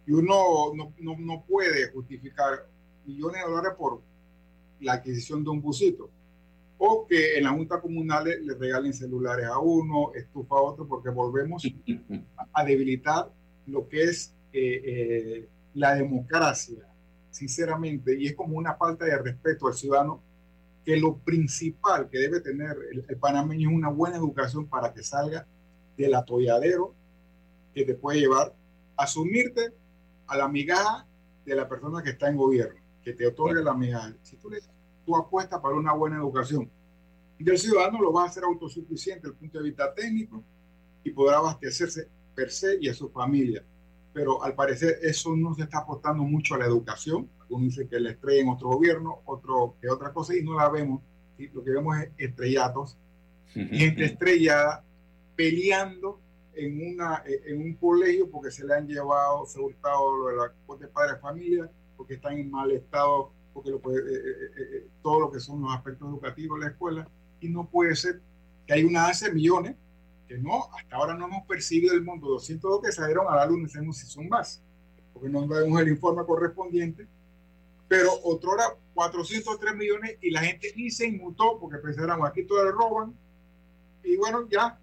y 0.05 0.11
uno 0.11 0.71
no, 0.75 0.93
no, 0.99 1.17
no 1.17 1.45
puede 1.47 1.89
justificar 1.89 2.69
millones 3.07 3.43
de 3.43 3.49
dólares 3.49 3.73
por 3.75 4.03
la 4.81 4.93
adquisición 4.93 5.43
de 5.43 5.49
un 5.49 5.63
busito, 5.63 6.11
o 6.77 7.07
que 7.07 7.37
en 7.37 7.43
la 7.43 7.51
Junta 7.51 7.81
Comunal 7.81 8.25
le, 8.25 8.41
le 8.41 8.53
regalen 8.53 8.93
celulares 8.93 9.45
a 9.47 9.59
uno, 9.59 10.11
estufa 10.13 10.55
a 10.55 10.61
otro, 10.61 10.87
porque 10.87 11.09
volvemos 11.09 11.63
a, 12.53 12.63
debilitar 12.63 13.31
lo 13.65 13.87
que 13.87 14.03
es 14.03 14.33
eh, 14.53 14.81
eh, 14.85 15.49
la 15.73 15.95
democracia, 15.95 16.87
sinceramente, 17.31 18.15
y 18.19 18.27
es 18.27 18.35
como 18.35 18.57
una 18.57 18.75
falta 18.75 19.05
de 19.05 19.17
respeto 19.17 19.67
al 19.67 19.73
ciudadano, 19.73 20.21
que 20.85 20.97
lo 20.97 21.17
principal 21.17 22.09
que 22.09 22.19
debe 22.19 22.39
tener 22.39 22.77
el, 22.91 23.05
el 23.07 23.17
panameño 23.17 23.69
es 23.69 23.75
una 23.75 23.89
buena 23.89 24.17
educación 24.17 24.67
para 24.67 24.93
que 24.93 25.03
salga 25.03 25.45
del 25.97 26.15
atolladero 26.15 26.93
que 27.73 27.83
te 27.83 27.95
puede 27.95 28.19
llevar 28.19 28.55
a 28.95 29.03
asumirte 29.03 29.73
a 30.27 30.37
la 30.37 30.47
migaja 30.47 31.05
de 31.45 31.55
la 31.55 31.67
persona 31.67 32.01
que 32.03 32.11
está 32.11 32.29
en 32.29 32.37
gobierno, 32.37 32.79
que 33.03 33.13
te 33.13 33.27
otorga 33.27 33.61
la 33.61 33.73
migaja. 33.73 34.15
Si 34.21 34.37
tú, 34.37 34.49
le, 34.49 34.59
tú 35.07 35.15
apuestas 35.15 35.61
para 35.61 35.73
una 35.73 35.93
buena 35.93 36.17
educación 36.17 36.69
del 37.39 37.57
ciudadano, 37.57 38.01
lo 38.01 38.11
vas 38.11 38.25
a 38.25 38.29
hacer 38.31 38.43
autosuficiente 38.43 39.21
desde 39.21 39.33
el 39.33 39.39
punto 39.39 39.57
de 39.59 39.63
vista 39.63 39.93
técnico 39.93 40.43
y 41.03 41.11
podrá 41.11 41.37
abastecerse 41.37 42.09
per 42.35 42.51
se 42.51 42.77
y 42.81 42.89
a 42.89 42.93
su 42.93 43.09
familia. 43.09 43.63
Pero 44.13 44.43
al 44.43 44.53
parecer 44.53 44.99
eso 45.01 45.35
no 45.35 45.55
se 45.55 45.63
está 45.63 45.79
apostando 45.79 46.23
mucho 46.23 46.55
a 46.55 46.57
la 46.57 46.65
educación. 46.65 47.29
Uno 47.49 47.65
dice 47.65 47.87
que 47.87 47.99
la 47.99 48.11
estrella 48.11 48.41
en 48.41 48.49
otro 48.49 48.69
gobierno, 48.69 49.21
otro 49.25 49.75
que 49.79 49.89
otra 49.89 50.11
cosa, 50.11 50.35
y 50.35 50.43
no 50.43 50.55
la 50.55 50.69
vemos. 50.69 51.01
¿sí? 51.37 51.49
Lo 51.53 51.63
que 51.63 51.71
vemos 51.71 51.97
es 51.97 52.09
estrellatos, 52.17 52.97
gente 53.53 54.03
estrellada 54.03 54.83
peleando 55.35 56.19
en, 56.55 56.91
una, 56.91 57.23
en 57.25 57.61
un 57.61 57.75
colegio 57.75 58.29
porque 58.29 58.51
se 58.51 58.65
le 58.65 58.73
han 58.73 58.87
llevado, 58.87 59.45
se 59.45 59.59
ha 59.59 59.61
hurtado 59.61 60.17
lo 60.17 60.27
de 60.27 60.35
la 60.35 60.77
de 60.77 60.87
padre 60.87 61.13
de 61.13 61.19
familia, 61.19 61.71
porque 61.95 62.15
están 62.15 62.37
en 62.37 62.51
mal 62.51 62.71
estado, 62.71 63.31
porque 63.57 63.71
lo 63.71 63.79
puede, 63.79 64.01
eh, 64.01 64.15
eh, 64.15 64.51
eh, 64.55 64.87
todo 65.01 65.19
lo 65.19 65.31
que 65.31 65.39
son 65.39 65.63
los 65.63 65.73
aspectos 65.73 66.07
educativos 66.07 66.59
de 66.59 66.65
la 66.67 66.71
escuela, 66.73 67.09
y 67.39 67.49
no 67.49 67.67
puede 67.67 67.95
ser 67.95 68.21
que 68.67 68.73
hay 68.73 68.83
una 68.83 69.07
hace 69.07 69.33
millones 69.33 69.75
que 70.27 70.37
no, 70.37 70.69
hasta 70.77 70.95
ahora 70.95 71.15
no 71.15 71.25
hemos 71.25 71.47
percibido 71.47 71.95
el 71.95 72.03
mundo, 72.03 72.27
202 72.27 72.83
que 72.83 72.91
salieron 72.91 73.25
a 73.27 73.35
la 73.35 73.47
luz, 73.47 73.71
si 73.71 74.05
son 74.05 74.29
más, 74.29 74.61
porque 75.11 75.27
no 75.27 75.47
vemos 75.47 75.81
el 75.81 75.87
informe 75.87 76.23
correspondiente, 76.23 77.07
pero 77.87 78.11
otra 78.23 78.51
hora 78.51 78.63
403 78.93 79.75
millones 79.75 80.17
y 80.21 80.29
la 80.29 80.41
gente 80.41 80.71
ni 80.75 80.91
se 80.91 81.07
inmutó 81.07 81.57
porque 81.59 81.79
pensaron 81.79 82.23
aquí 82.27 82.43
todo 82.45 82.63
le 82.63 82.71
roban, 82.71 83.17
y 84.03 84.17
bueno, 84.17 84.47
ya 84.51 84.79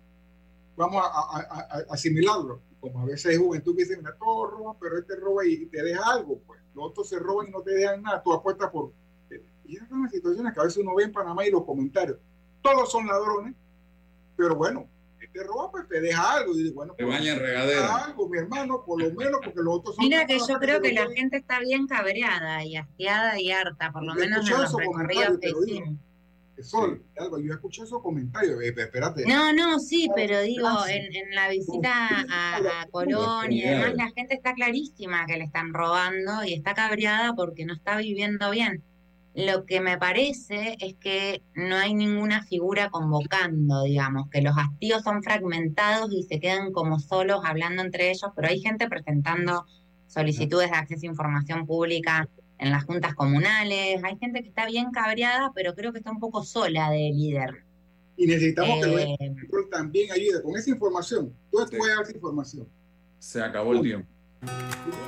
vamos 0.75 1.01
a, 1.01 1.07
a, 1.07 1.41
a, 1.43 1.61
a 1.61 1.85
asimilarlo. 1.91 2.61
Como 2.85 3.01
a 3.01 3.07
veces 3.07 3.32
hay 3.32 3.37
juventud 3.39 3.74
que 3.74 3.85
dice, 3.85 3.97
mira, 3.97 4.14
todos 4.18 4.51
roban, 4.51 4.76
pero 4.78 4.99
este 4.99 5.16
roba 5.16 5.47
y, 5.47 5.64
te 5.64 5.82
deja 5.82 6.03
algo, 6.05 6.39
pues. 6.47 6.61
Los 6.74 6.91
otros 6.91 7.09
se 7.09 7.18
roban 7.18 7.49
y 7.49 7.51
no 7.51 7.62
te 7.62 7.70
dejan 7.70 8.03
nada, 8.03 8.22
tú 8.22 8.30
apuestas 8.30 8.68
por... 8.70 8.93
Y 9.64 9.76
esas 9.76 9.89
son 9.89 10.03
las 10.03 10.12
situaciones 10.12 10.53
que 10.53 10.61
a 10.61 10.64
veces 10.64 10.82
uno 10.82 10.95
ve 10.95 11.05
en 11.05 11.12
Panamá 11.12 11.47
y 11.47 11.51
los 11.51 11.64
comentarios. 11.64 12.18
Todos 12.61 12.93
son 12.93 13.07
ladrones, 13.07 13.55
pero 14.37 14.55
bueno, 14.55 14.87
este 15.18 15.43
roba, 15.45 15.70
pues 15.70 15.89
te 15.89 15.99
deja 15.99 16.35
algo. 16.35 16.53
Y 16.53 16.70
bueno, 16.72 16.93
Te 16.93 17.05
pues, 17.05 17.16
baña 17.16 17.32
en 17.32 17.39
te 17.39 17.47
regadera. 17.47 17.80
deja 17.80 18.05
algo, 18.05 18.28
mi 18.28 18.37
hermano, 18.37 18.85
por 18.85 19.03
lo 19.03 19.11
menos, 19.14 19.41
porque 19.43 19.62
los 19.62 19.76
otros 19.76 19.97
son... 19.97 20.05
Mira 20.05 20.26
que 20.26 20.39
yo 20.39 20.59
creo 20.59 20.82
que 20.82 20.93
la 20.93 21.09
gente 21.09 21.39
está 21.39 21.61
bien 21.61 21.87
cabreada 21.87 22.66
y 22.66 22.76
hastiada 22.76 23.41
y 23.41 23.51
harta, 23.51 23.93
por 23.93 24.03
lo 24.03 24.14
menos 24.14 24.47
en 24.47 24.59
los 24.59 24.74
recorridos 24.74 25.39
que 25.41 25.49
hicimos. 25.49 25.99
Sol, 26.63 27.05
Alba, 27.19 27.39
yo 27.43 27.53
escuché 27.53 27.83
esos 27.83 28.01
comentarios. 28.01 28.63
Eh, 28.63 28.75
espérate. 28.77 29.25
No, 29.27 29.53
no, 29.53 29.79
sí, 29.81 30.09
pero 30.15 30.41
digo, 30.41 30.69
sí. 30.87 30.93
en, 30.93 31.15
en 31.15 31.35
la 31.35 31.49
visita 31.49 32.25
a, 32.31 32.83
a 32.83 32.87
Colón 32.91 33.53
y 33.53 33.63
demás, 33.63 33.95
la 33.95 34.11
gente 34.15 34.35
está 34.35 34.55
clarísima 34.55 35.27
que 35.27 35.37
le 35.37 35.45
están 35.45 35.75
robando 35.75 36.45
y 36.45 36.55
está 36.55 36.75
cabreada 36.75 37.35
porque 37.35 37.65
no 37.65 37.75
está 37.75 37.97
viviendo 37.97 38.51
bien. 38.51 38.83
Lo 39.35 39.67
que 39.67 39.81
me 39.81 39.99
parece 39.99 40.77
es 40.79 40.95
que 40.95 41.43
no 41.57 41.75
hay 41.75 41.93
ninguna 41.93 42.45
figura 42.45 42.91
convocando, 42.91 43.83
digamos, 43.83 44.31
que 44.31 44.43
los 44.43 44.57
hastíos 44.57 45.03
son 45.03 45.25
fragmentados 45.25 46.13
y 46.13 46.23
se 46.23 46.39
quedan 46.39 46.73
como 46.73 47.01
solos 47.01 47.41
hablando 47.45 47.83
entre 47.83 48.11
ellos, 48.11 48.31
pero 48.37 48.49
hay 48.49 48.61
gente 48.61 48.89
presentando 48.89 49.67
solicitudes 50.07 50.71
de 50.71 50.77
acceso 50.77 51.07
a 51.07 51.11
información 51.11 51.67
pública 51.67 52.29
en 52.59 52.71
las 52.71 52.85
juntas 52.85 53.15
comunales, 53.15 54.03
hay 54.03 54.17
gente 54.19 54.43
que 54.43 54.49
está 54.49 54.67
bien 54.67 54.91
cabreada, 54.91 55.53
pero 55.55 55.75
creo 55.75 55.93
que 55.93 55.99
está 55.99 56.11
un 56.11 56.21
poco 56.21 56.45
sola 56.45 56.91
de 56.91 57.11
líder. 57.13 57.65
Y 58.17 58.27
necesitamos 58.27 58.85
que 58.85 58.95
Eh, 58.95 59.17
el 59.19 59.35
control 59.41 59.69
también 59.71 60.13
ayude 60.13 60.43
con 60.43 60.57
esa 60.57 60.71
información. 60.71 61.33
Tú 61.51 61.59
puedes 61.77 61.97
dar 61.97 62.05
esa 62.05 62.13
información. 62.15 62.69
Se 63.19 63.43
acabó 63.43 63.73
el 63.73 63.83
tiempo. 63.83 64.09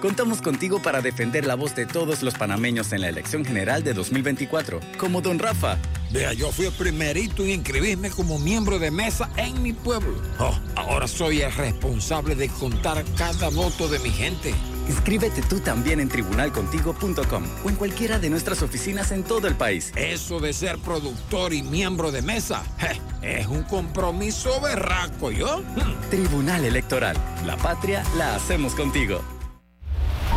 Contamos 0.01 0.41
contigo 0.41 0.81
para 0.81 1.03
defender 1.03 1.47
la 1.47 1.55
voz 1.55 1.75
de 1.75 1.85
todos 1.85 2.23
los 2.23 2.35
panameños 2.35 2.93
en 2.93 3.03
la 3.03 3.09
elección 3.09 3.45
general 3.45 3.83
de 3.85 3.93
2024, 3.93 4.81
como 4.99 5.21
don 5.21 5.39
Rafa. 5.39 5.79
Vea, 6.13 6.33
yo 6.33 6.51
fui 6.51 6.67
el 6.67 6.73
primerito 6.73 7.43
en 7.43 7.51
inscribirme 7.51 8.11
como 8.11 8.39
miembro 8.39 8.79
de 8.79 8.91
mesa 8.91 9.31
en 9.37 9.63
mi 9.63 9.73
pueblo. 9.73 10.15
Oh, 10.39 10.59
ahora 10.77 11.07
soy 11.07 11.43
el 11.43 11.53
responsable 11.53 12.35
de 12.35 12.49
contar 12.49 13.05
cada 13.17 13.51
voto 13.51 13.89
de 13.89 13.99
mi 13.99 14.11
gente. 14.11 14.55
Inscríbete 14.89 15.43
tú 15.43 15.61
también 15.61 16.01
en 16.01 16.09
tribunalcontigo.com 16.09 17.45
o 17.65 17.69
en 17.69 17.77
cualquiera 17.77 18.19
de 18.19 18.31
nuestras 18.31 18.63
oficinas 18.63 19.13
en 19.13 19.25
todo 19.25 19.49
el 19.49 19.55
país. 19.55 19.93
Eso 19.97 20.41
de 20.41 20.53
ser 20.53 20.79
productor 20.79 21.53
y 21.53 21.63
miembro 21.63 22.13
de 22.13 22.23
mesa 22.23 22.63
je, 22.79 23.41
es 23.41 23.47
un 23.47 23.63
compromiso 23.65 24.61
berraco, 24.61 25.31
¿yo? 25.31 25.63
Tribunal 26.11 26.65
Electoral. 26.65 27.17
La 27.45 27.57
patria 27.57 28.03
la 28.17 28.35
hacemos 28.35 28.75
contigo. 28.75 29.21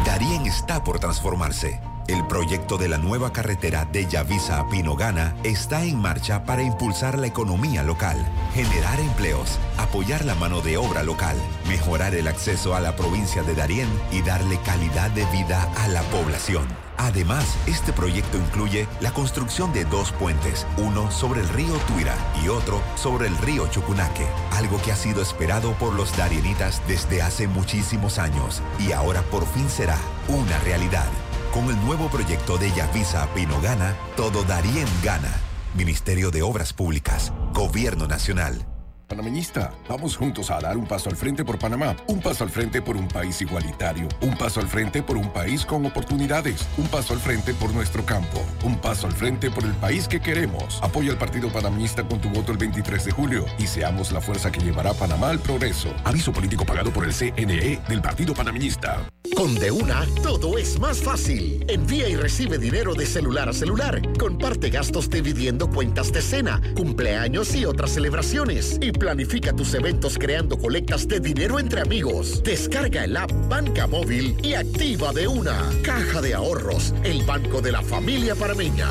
Darien 0.06 0.46
está 0.46 0.84
por 0.84 1.00
transformarse. 1.00 1.80
El 2.10 2.26
proyecto 2.26 2.80
de 2.80 2.88
la 2.88 2.98
nueva 2.98 3.32
carretera 3.32 3.86
de 3.86 4.08
Yavisa 4.08 4.60
a 4.60 4.68
Pinogana 4.68 5.36
está 5.44 5.84
en 5.84 6.00
marcha 6.02 6.44
para 6.44 6.64
impulsar 6.64 7.20
la 7.20 7.28
economía 7.28 7.84
local, 7.84 8.18
generar 8.52 9.00
empleos, 9.00 9.60
apoyar 9.78 10.26
la 10.26 10.34
mano 10.34 10.62
de 10.62 10.76
obra 10.78 11.04
local, 11.04 11.38
mejorar 11.68 12.16
el 12.16 12.28
acceso 12.28 12.74
a 12.74 12.80
la 12.80 12.96
provincia 12.96 13.44
de 13.44 13.54
Darién 13.54 13.88
y 14.12 14.24
darle 14.24 14.58
calidad 14.66 15.12
de 15.12 15.24
vida 15.26 15.72
a 15.78 15.88
la 15.88 16.02
población. 16.02 16.68
Además, 16.98 17.46
este 17.68 17.94
proyecto 17.94 18.40
incluye 18.40 18.88
la 19.02 19.12
construcción 19.12 19.72
de 19.72 19.86
dos 19.86 20.12
puentes, 20.12 20.66
uno 20.78 21.12
sobre 21.12 21.42
el 21.42 21.50
río 21.50 21.76
Tuira 21.88 22.16
y 22.44 22.48
otro 22.48 22.82
sobre 22.96 23.28
el 23.28 23.38
río 23.38 23.68
Chucunaque, 23.68 24.26
algo 24.54 24.82
que 24.82 24.92
ha 24.92 24.96
sido 24.96 25.22
esperado 25.22 25.74
por 25.74 25.94
los 25.94 26.18
darienitas 26.18 26.82
desde 26.88 27.22
hace 27.22 27.48
muchísimos 27.48 28.18
años 28.18 28.64
y 28.80 28.94
ahora 28.94 29.22
por 29.22 29.46
fin 29.46 29.70
será 29.70 30.00
una 30.28 30.58
realidad. 30.62 31.06
Con 31.54 31.68
el 31.70 31.84
nuevo 31.84 32.10
proyecto 32.10 32.60
de 32.60 32.72
Yavisa 32.72 33.28
Pinogana, 33.34 33.96
todo 34.16 34.44
Darien 34.44 34.88
gana. 35.04 35.36
Ministerio 35.74 36.30
de 36.30 36.44
Obras 36.44 36.74
Públicas, 36.74 37.34
Gobierno 37.54 38.08
Nacional. 38.08 38.79
Panameñista, 39.10 39.74
vamos 39.90 40.16
juntos 40.16 40.52
a 40.52 40.60
dar 40.60 40.78
un 40.78 40.86
paso 40.86 41.10
al 41.10 41.16
frente 41.16 41.44
por 41.44 41.58
Panamá, 41.58 41.96
un 42.06 42.22
paso 42.22 42.44
al 42.44 42.52
frente 42.52 42.80
por 42.80 42.96
un 42.96 43.08
país 43.08 43.42
igualitario, 43.42 44.08
un 44.22 44.38
paso 44.38 44.60
al 44.60 44.68
frente 44.68 45.02
por 45.02 45.18
un 45.18 45.34
país 45.34 45.66
con 45.66 45.84
oportunidades, 45.84 46.68
un 46.78 46.88
paso 46.88 47.14
al 47.14 47.20
frente 47.20 47.56
por 47.56 47.74
nuestro 47.74 48.06
campo, 48.06 48.46
un 48.64 48.78
paso 48.78 49.08
al 49.08 49.14
frente 49.14 49.50
por 49.50 49.64
el 49.64 49.74
país 49.74 50.08
que 50.08 50.20
queremos. 50.22 50.80
Apoya 50.84 51.12
al 51.12 51.18
Partido 51.18 51.52
Panameñista 51.52 52.04
con 52.04 52.22
tu 52.22 52.30
voto 52.30 52.52
el 52.52 52.60
23 52.60 53.04
de 53.04 53.12
julio 53.12 53.46
y 53.58 53.66
seamos 53.66 54.12
la 54.12 54.22
fuerza 54.22 54.52
que 54.52 54.62
llevará 54.62 54.92
a 54.92 54.94
Panamá 54.94 55.30
al 55.30 55.40
progreso. 55.40 55.92
Aviso 56.04 56.32
político 56.32 56.64
pagado 56.64 56.92
por 56.92 57.04
el 57.04 57.12
CNE 57.12 57.82
del 57.90 58.02
Partido 58.04 58.36
Panameñista. 58.36 59.10
Con 59.36 59.56
De 59.56 59.72
Una, 59.72 60.06
todo 60.22 60.58
es 60.58 60.80
más 60.80 61.00
fácil. 61.00 61.66
Envía 61.68 62.10
y 62.10 62.16
recibe 62.16 62.58
dinero 62.58 62.94
de 62.94 63.06
celular 63.06 63.50
a 63.50 63.54
celular. 63.54 64.02
Comparte 64.20 64.70
gastos 64.70 65.10
dividiendo 65.10 65.70
cuentas 65.70 66.12
de 66.12 66.22
cena, 66.22 66.62
cumpleaños 66.76 67.56
y 67.56 67.66
otras 67.66 67.92
celebraciones. 67.92 68.78
Y 68.82 68.92
planifica 69.00 69.54
tus 69.54 69.74
eventos 69.74 70.18
creando 70.20 70.58
colectas 70.58 71.08
de 71.08 71.20
dinero 71.20 71.58
entre 71.60 71.82
amigos. 71.82 72.44
Descarga 72.44 73.06
el 73.06 73.18
app 73.18 73.32
Banca 73.48 73.88
Móvil 73.88 74.36
y 74.44 74.54
activa 74.54 75.14
De 75.14 75.28
Una. 75.28 75.64
Caja 75.84 76.22
de 76.22 76.34
Ahorros, 76.34 76.94
el 77.04 77.24
banco 77.24 77.62
de 77.62 77.72
la 77.72 77.82
familia 77.82 78.36
parameña. 78.36 78.90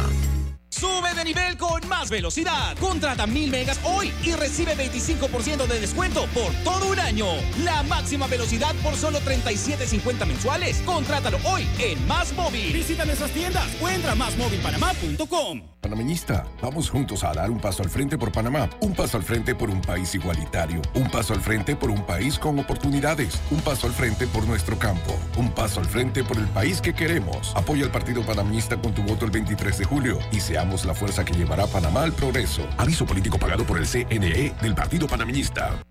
Sube 0.78 1.12
de 1.12 1.24
nivel 1.24 1.56
con 1.56 1.88
más 1.88 2.08
velocidad. 2.08 2.76
Contrata 2.78 3.26
mil 3.26 3.50
megas 3.50 3.80
hoy 3.82 4.12
y 4.22 4.32
recibe 4.34 4.76
25% 4.76 5.66
de 5.66 5.80
descuento 5.80 6.26
por 6.32 6.52
todo 6.62 6.92
un 6.92 7.00
año. 7.00 7.26
La 7.64 7.82
máxima 7.82 8.28
velocidad 8.28 8.74
por 8.76 8.94
solo 8.94 9.18
37.50 9.20 10.24
mensuales. 10.24 10.80
Contrátalo 10.86 11.38
hoy 11.44 11.66
en 11.80 12.06
Más 12.06 12.32
Móvil. 12.32 12.72
Visita 12.72 13.04
nuestras 13.04 13.32
tiendas 13.32 13.66
o 13.82 13.88
entra 13.88 14.12
a 14.12 14.14
másmóvilpanamá.com. 14.14 15.62
Panameñista, 15.80 16.44
vamos 16.60 16.90
juntos 16.90 17.22
a 17.22 17.32
dar 17.32 17.50
un 17.50 17.60
paso 17.60 17.84
al 17.84 17.88
frente 17.88 18.18
por 18.18 18.32
Panamá, 18.32 18.68
un 18.80 18.94
paso 18.94 19.16
al 19.16 19.22
frente 19.22 19.54
por 19.54 19.70
un 19.70 19.80
país 19.80 20.12
igualitario, 20.14 20.82
un 20.94 21.08
paso 21.08 21.34
al 21.34 21.40
frente 21.40 21.76
por 21.76 21.90
un 21.90 22.04
país 22.04 22.36
con 22.36 22.58
oportunidades, 22.58 23.40
un 23.52 23.60
paso 23.60 23.86
al 23.86 23.92
frente 23.92 24.26
por 24.26 24.44
nuestro 24.44 24.76
campo, 24.76 25.16
un 25.36 25.52
paso 25.52 25.78
al 25.78 25.86
frente 25.86 26.24
por 26.24 26.36
el 26.36 26.48
país 26.48 26.80
que 26.80 26.94
queremos. 26.94 27.52
Apoya 27.54 27.84
al 27.84 27.92
Partido 27.92 28.22
Panameñista 28.26 28.76
con 28.76 28.92
tu 28.92 29.02
voto 29.02 29.24
el 29.24 29.30
23 29.30 29.78
de 29.78 29.84
julio 29.84 30.18
y 30.32 30.40
seamos 30.40 30.67
la 30.84 30.94
fuerza 30.94 31.24
que 31.24 31.32
llevará 31.32 31.66
Panamá 31.66 32.02
al 32.02 32.12
progreso. 32.12 32.66
Aviso 32.76 33.06
político 33.06 33.38
pagado 33.38 33.64
por 33.64 33.78
el 33.78 33.86
CNE 33.86 34.54
del 34.60 34.74
Partido 34.74 35.06
Panameñista. 35.06 35.82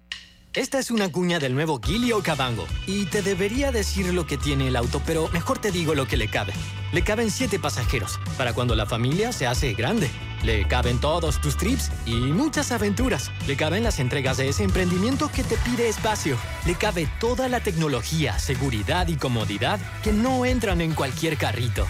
Esta 0.54 0.80
es 0.80 0.90
una 0.90 1.12
cuña 1.12 1.38
del 1.38 1.54
nuevo 1.54 1.80
Gilio 1.80 2.24
Cabango. 2.24 2.66
Y 2.88 3.06
te 3.06 3.22
debería 3.22 3.72
decir 3.72 4.12
lo 4.14 4.26
que 4.26 4.38
tiene 4.38 4.70
el 4.70 4.76
auto, 4.76 5.02
pero 5.06 5.30
mejor 5.30 5.60
te 5.60 5.72
digo 5.72 5.94
lo 5.94 6.08
que 6.08 6.18
le 6.18 6.30
cabe. 6.30 6.54
Le 6.94 7.04
caben 7.04 7.30
siete 7.30 7.60
pasajeros, 7.60 8.20
para 8.38 8.54
cuando 8.54 8.76
la 8.76 8.86
familia 8.86 9.32
se 9.32 9.46
hace 9.46 9.74
grande. 9.74 10.10
Le 10.44 10.68
caben 10.68 11.00
todos 11.00 11.42
tus 11.42 11.58
trips 11.58 11.92
y 12.06 12.16
muchas 12.16 12.72
aventuras. 12.72 13.32
Le 13.46 13.56
caben 13.56 13.84
las 13.84 14.00
entregas 14.00 14.38
de 14.38 14.50
ese 14.50 14.64
emprendimiento 14.64 15.30
que 15.32 15.44
te 15.44 15.58
pide 15.58 15.90
espacio. 15.90 16.38
Le 16.66 16.76
cabe 16.76 17.08
toda 17.20 17.50
la 17.50 17.60
tecnología, 17.60 18.40
seguridad 18.40 19.08
y 19.10 19.18
comodidad 19.18 19.80
que 20.02 20.14
no 20.14 20.46
entran 20.46 20.82
en 20.82 20.94
cualquier 20.94 21.38
carrito. 21.38 21.86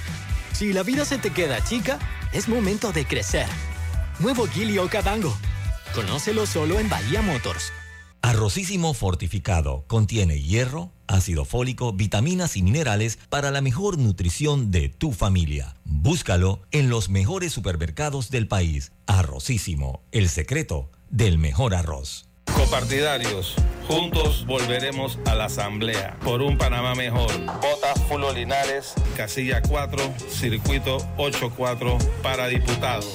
Si 0.52 0.74
la 0.74 0.82
vida 0.82 1.06
se 1.06 1.20
te 1.20 1.30
queda 1.30 1.64
chica, 1.64 2.00
es 2.38 2.48
momento 2.48 2.92
de 2.92 3.04
crecer. 3.04 3.48
Nuevo 4.20 4.46
Gilio 4.46 4.88
Cabango. 4.90 5.36
Conócelo 5.96 6.46
solo 6.46 6.80
en 6.80 6.88
Bahía 6.88 7.24
Motors. 7.24 7.74
Arrocísimo 8.22 8.94
fortificado 8.94 9.86
contiene 9.88 10.40
hierro, 10.40 10.92
ácido 11.08 11.46
fólico, 11.46 11.94
vitaminas 11.94 12.56
y 12.56 12.62
minerales 12.62 13.18
para 13.30 13.50
la 13.50 13.62
mejor 13.62 13.98
nutrición 13.98 14.70
de 14.70 14.88
tu 14.88 15.14
familia. 15.14 15.78
Búscalo 15.84 16.62
en 16.70 16.90
los 16.90 17.10
mejores 17.10 17.54
supermercados 17.54 18.30
del 18.30 18.48
país. 18.48 18.92
Arrocísimo, 19.08 20.04
el 20.12 20.30
secreto 20.30 20.92
del 21.10 21.40
mejor 21.40 21.74
arroz. 21.74 22.30
Copartidarios, 22.56 23.56
juntos 23.88 24.45
volveremos 24.45 25.20
a 25.26 25.36
la 25.36 25.45
asamblea 25.45 26.18
por 26.24 26.41
un 26.41 26.58
Panamá 26.58 26.95
mejor. 26.95 27.32
Vota 27.62 27.93
Fulo 28.08 28.34
Linares, 28.34 28.93
casilla 29.16 29.62
4, 29.62 30.02
circuito 30.30 30.98
84 31.18 31.98
para 32.22 32.48
diputado. 32.48 33.06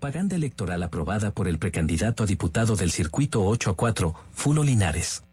Propaganda 0.00 0.34
electoral 0.34 0.82
aprobada 0.82 1.30
por 1.30 1.46
el 1.46 1.58
precandidato 1.58 2.22
a 2.22 2.26
diputado 2.26 2.74
del 2.74 2.90
circuito 2.90 3.44
8 3.44 3.72
a 3.72 3.76
4, 3.76 4.14
Fulo 4.32 4.62
Linares. 4.62 5.24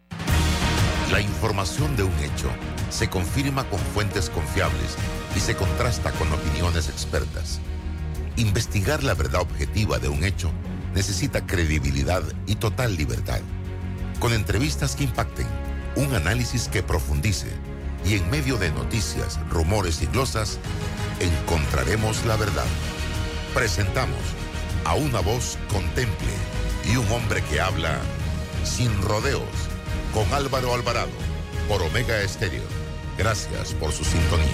La 1.09 1.21
información 1.21 1.95
de 1.95 2.03
un 2.03 2.11
hecho 2.19 2.49
se 2.89 3.09
confirma 3.09 3.63
con 3.69 3.79
fuentes 3.79 4.29
confiables 4.29 4.97
y 5.37 5.39
se 5.39 5.55
contrasta 5.55 6.11
con 6.11 6.29
opiniones 6.33 6.89
expertas. 6.89 7.61
Investigar 8.35 9.05
la 9.05 9.13
verdad 9.13 9.39
objetiva 9.39 9.99
de 9.99 10.09
un 10.09 10.25
hecho 10.25 10.51
necesita 10.93 11.45
credibilidad 11.45 12.23
y 12.45 12.55
total 12.55 12.97
libertad. 12.97 13.39
Con 14.19 14.33
entrevistas 14.33 14.97
que 14.97 15.05
impacten, 15.05 15.47
un 15.95 16.13
análisis 16.13 16.67
que 16.67 16.83
profundice 16.83 17.47
y 18.05 18.15
en 18.15 18.29
medio 18.29 18.57
de 18.57 18.69
noticias, 18.71 19.39
rumores 19.49 20.01
y 20.01 20.07
glosas, 20.07 20.59
encontraremos 21.21 22.25
la 22.25 22.35
verdad. 22.35 22.67
Presentamos 23.53 24.19
a 24.87 24.95
una 24.95 25.19
voz 25.19 25.57
contemple 25.67 26.31
y 26.85 26.95
un 26.95 27.11
hombre 27.11 27.43
que 27.43 27.59
habla 27.59 27.99
sin 28.63 29.01
rodeos 29.01 29.43
con 30.13 30.33
Álvaro 30.33 30.73
Alvarado 30.73 31.11
por 31.67 31.81
Omega 31.81 32.21
Estéreo. 32.21 32.63
Gracias 33.17 33.73
por 33.73 33.91
su 33.91 34.05
sintonía. 34.05 34.47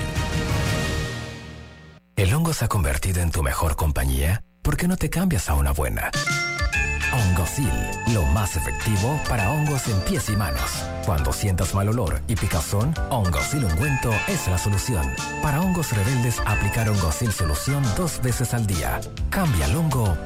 ¿El 2.16 2.34
hongo 2.34 2.52
se 2.54 2.66
ha 2.66 2.68
convertido 2.68 3.22
en 3.22 3.30
tu 3.30 3.44
mejor 3.44 3.76
compañía? 3.76 4.44
¿Por 4.64 4.76
qué 4.76 4.88
no 4.88 4.98
te 4.98 5.12
cambias 5.12 5.50
a 5.50 5.54
una 5.54 5.72
buena? 5.72 6.10
Hongosil, 7.14 7.72
lo 8.14 8.24
más 8.28 8.56
efectivo 8.56 9.20
para 9.30 9.52
hongos 9.52 9.88
en 9.88 10.00
pies 10.02 10.30
y 10.30 10.36
manos. 10.36 10.84
Cuando 11.06 11.32
sientas 11.32 11.76
mal 11.76 11.88
olor 11.90 12.22
y 12.28 12.36
picazón, 12.36 12.94
Hongosil 13.10 13.66
ungüento 13.66 14.12
es 14.28 14.48
la 14.48 14.58
solución. 14.58 15.14
Para 15.42 15.62
hongos 15.62 15.92
rebeldes, 15.92 16.42
aplicar 16.46 16.90
Hongosil 16.90 17.32
solución 17.32 17.84
dos 17.96 18.22
veces 18.22 18.54
al 18.54 18.66
día. 18.66 19.00
Cambia 19.30 19.66
el 19.66 19.76
hongo 19.76 20.18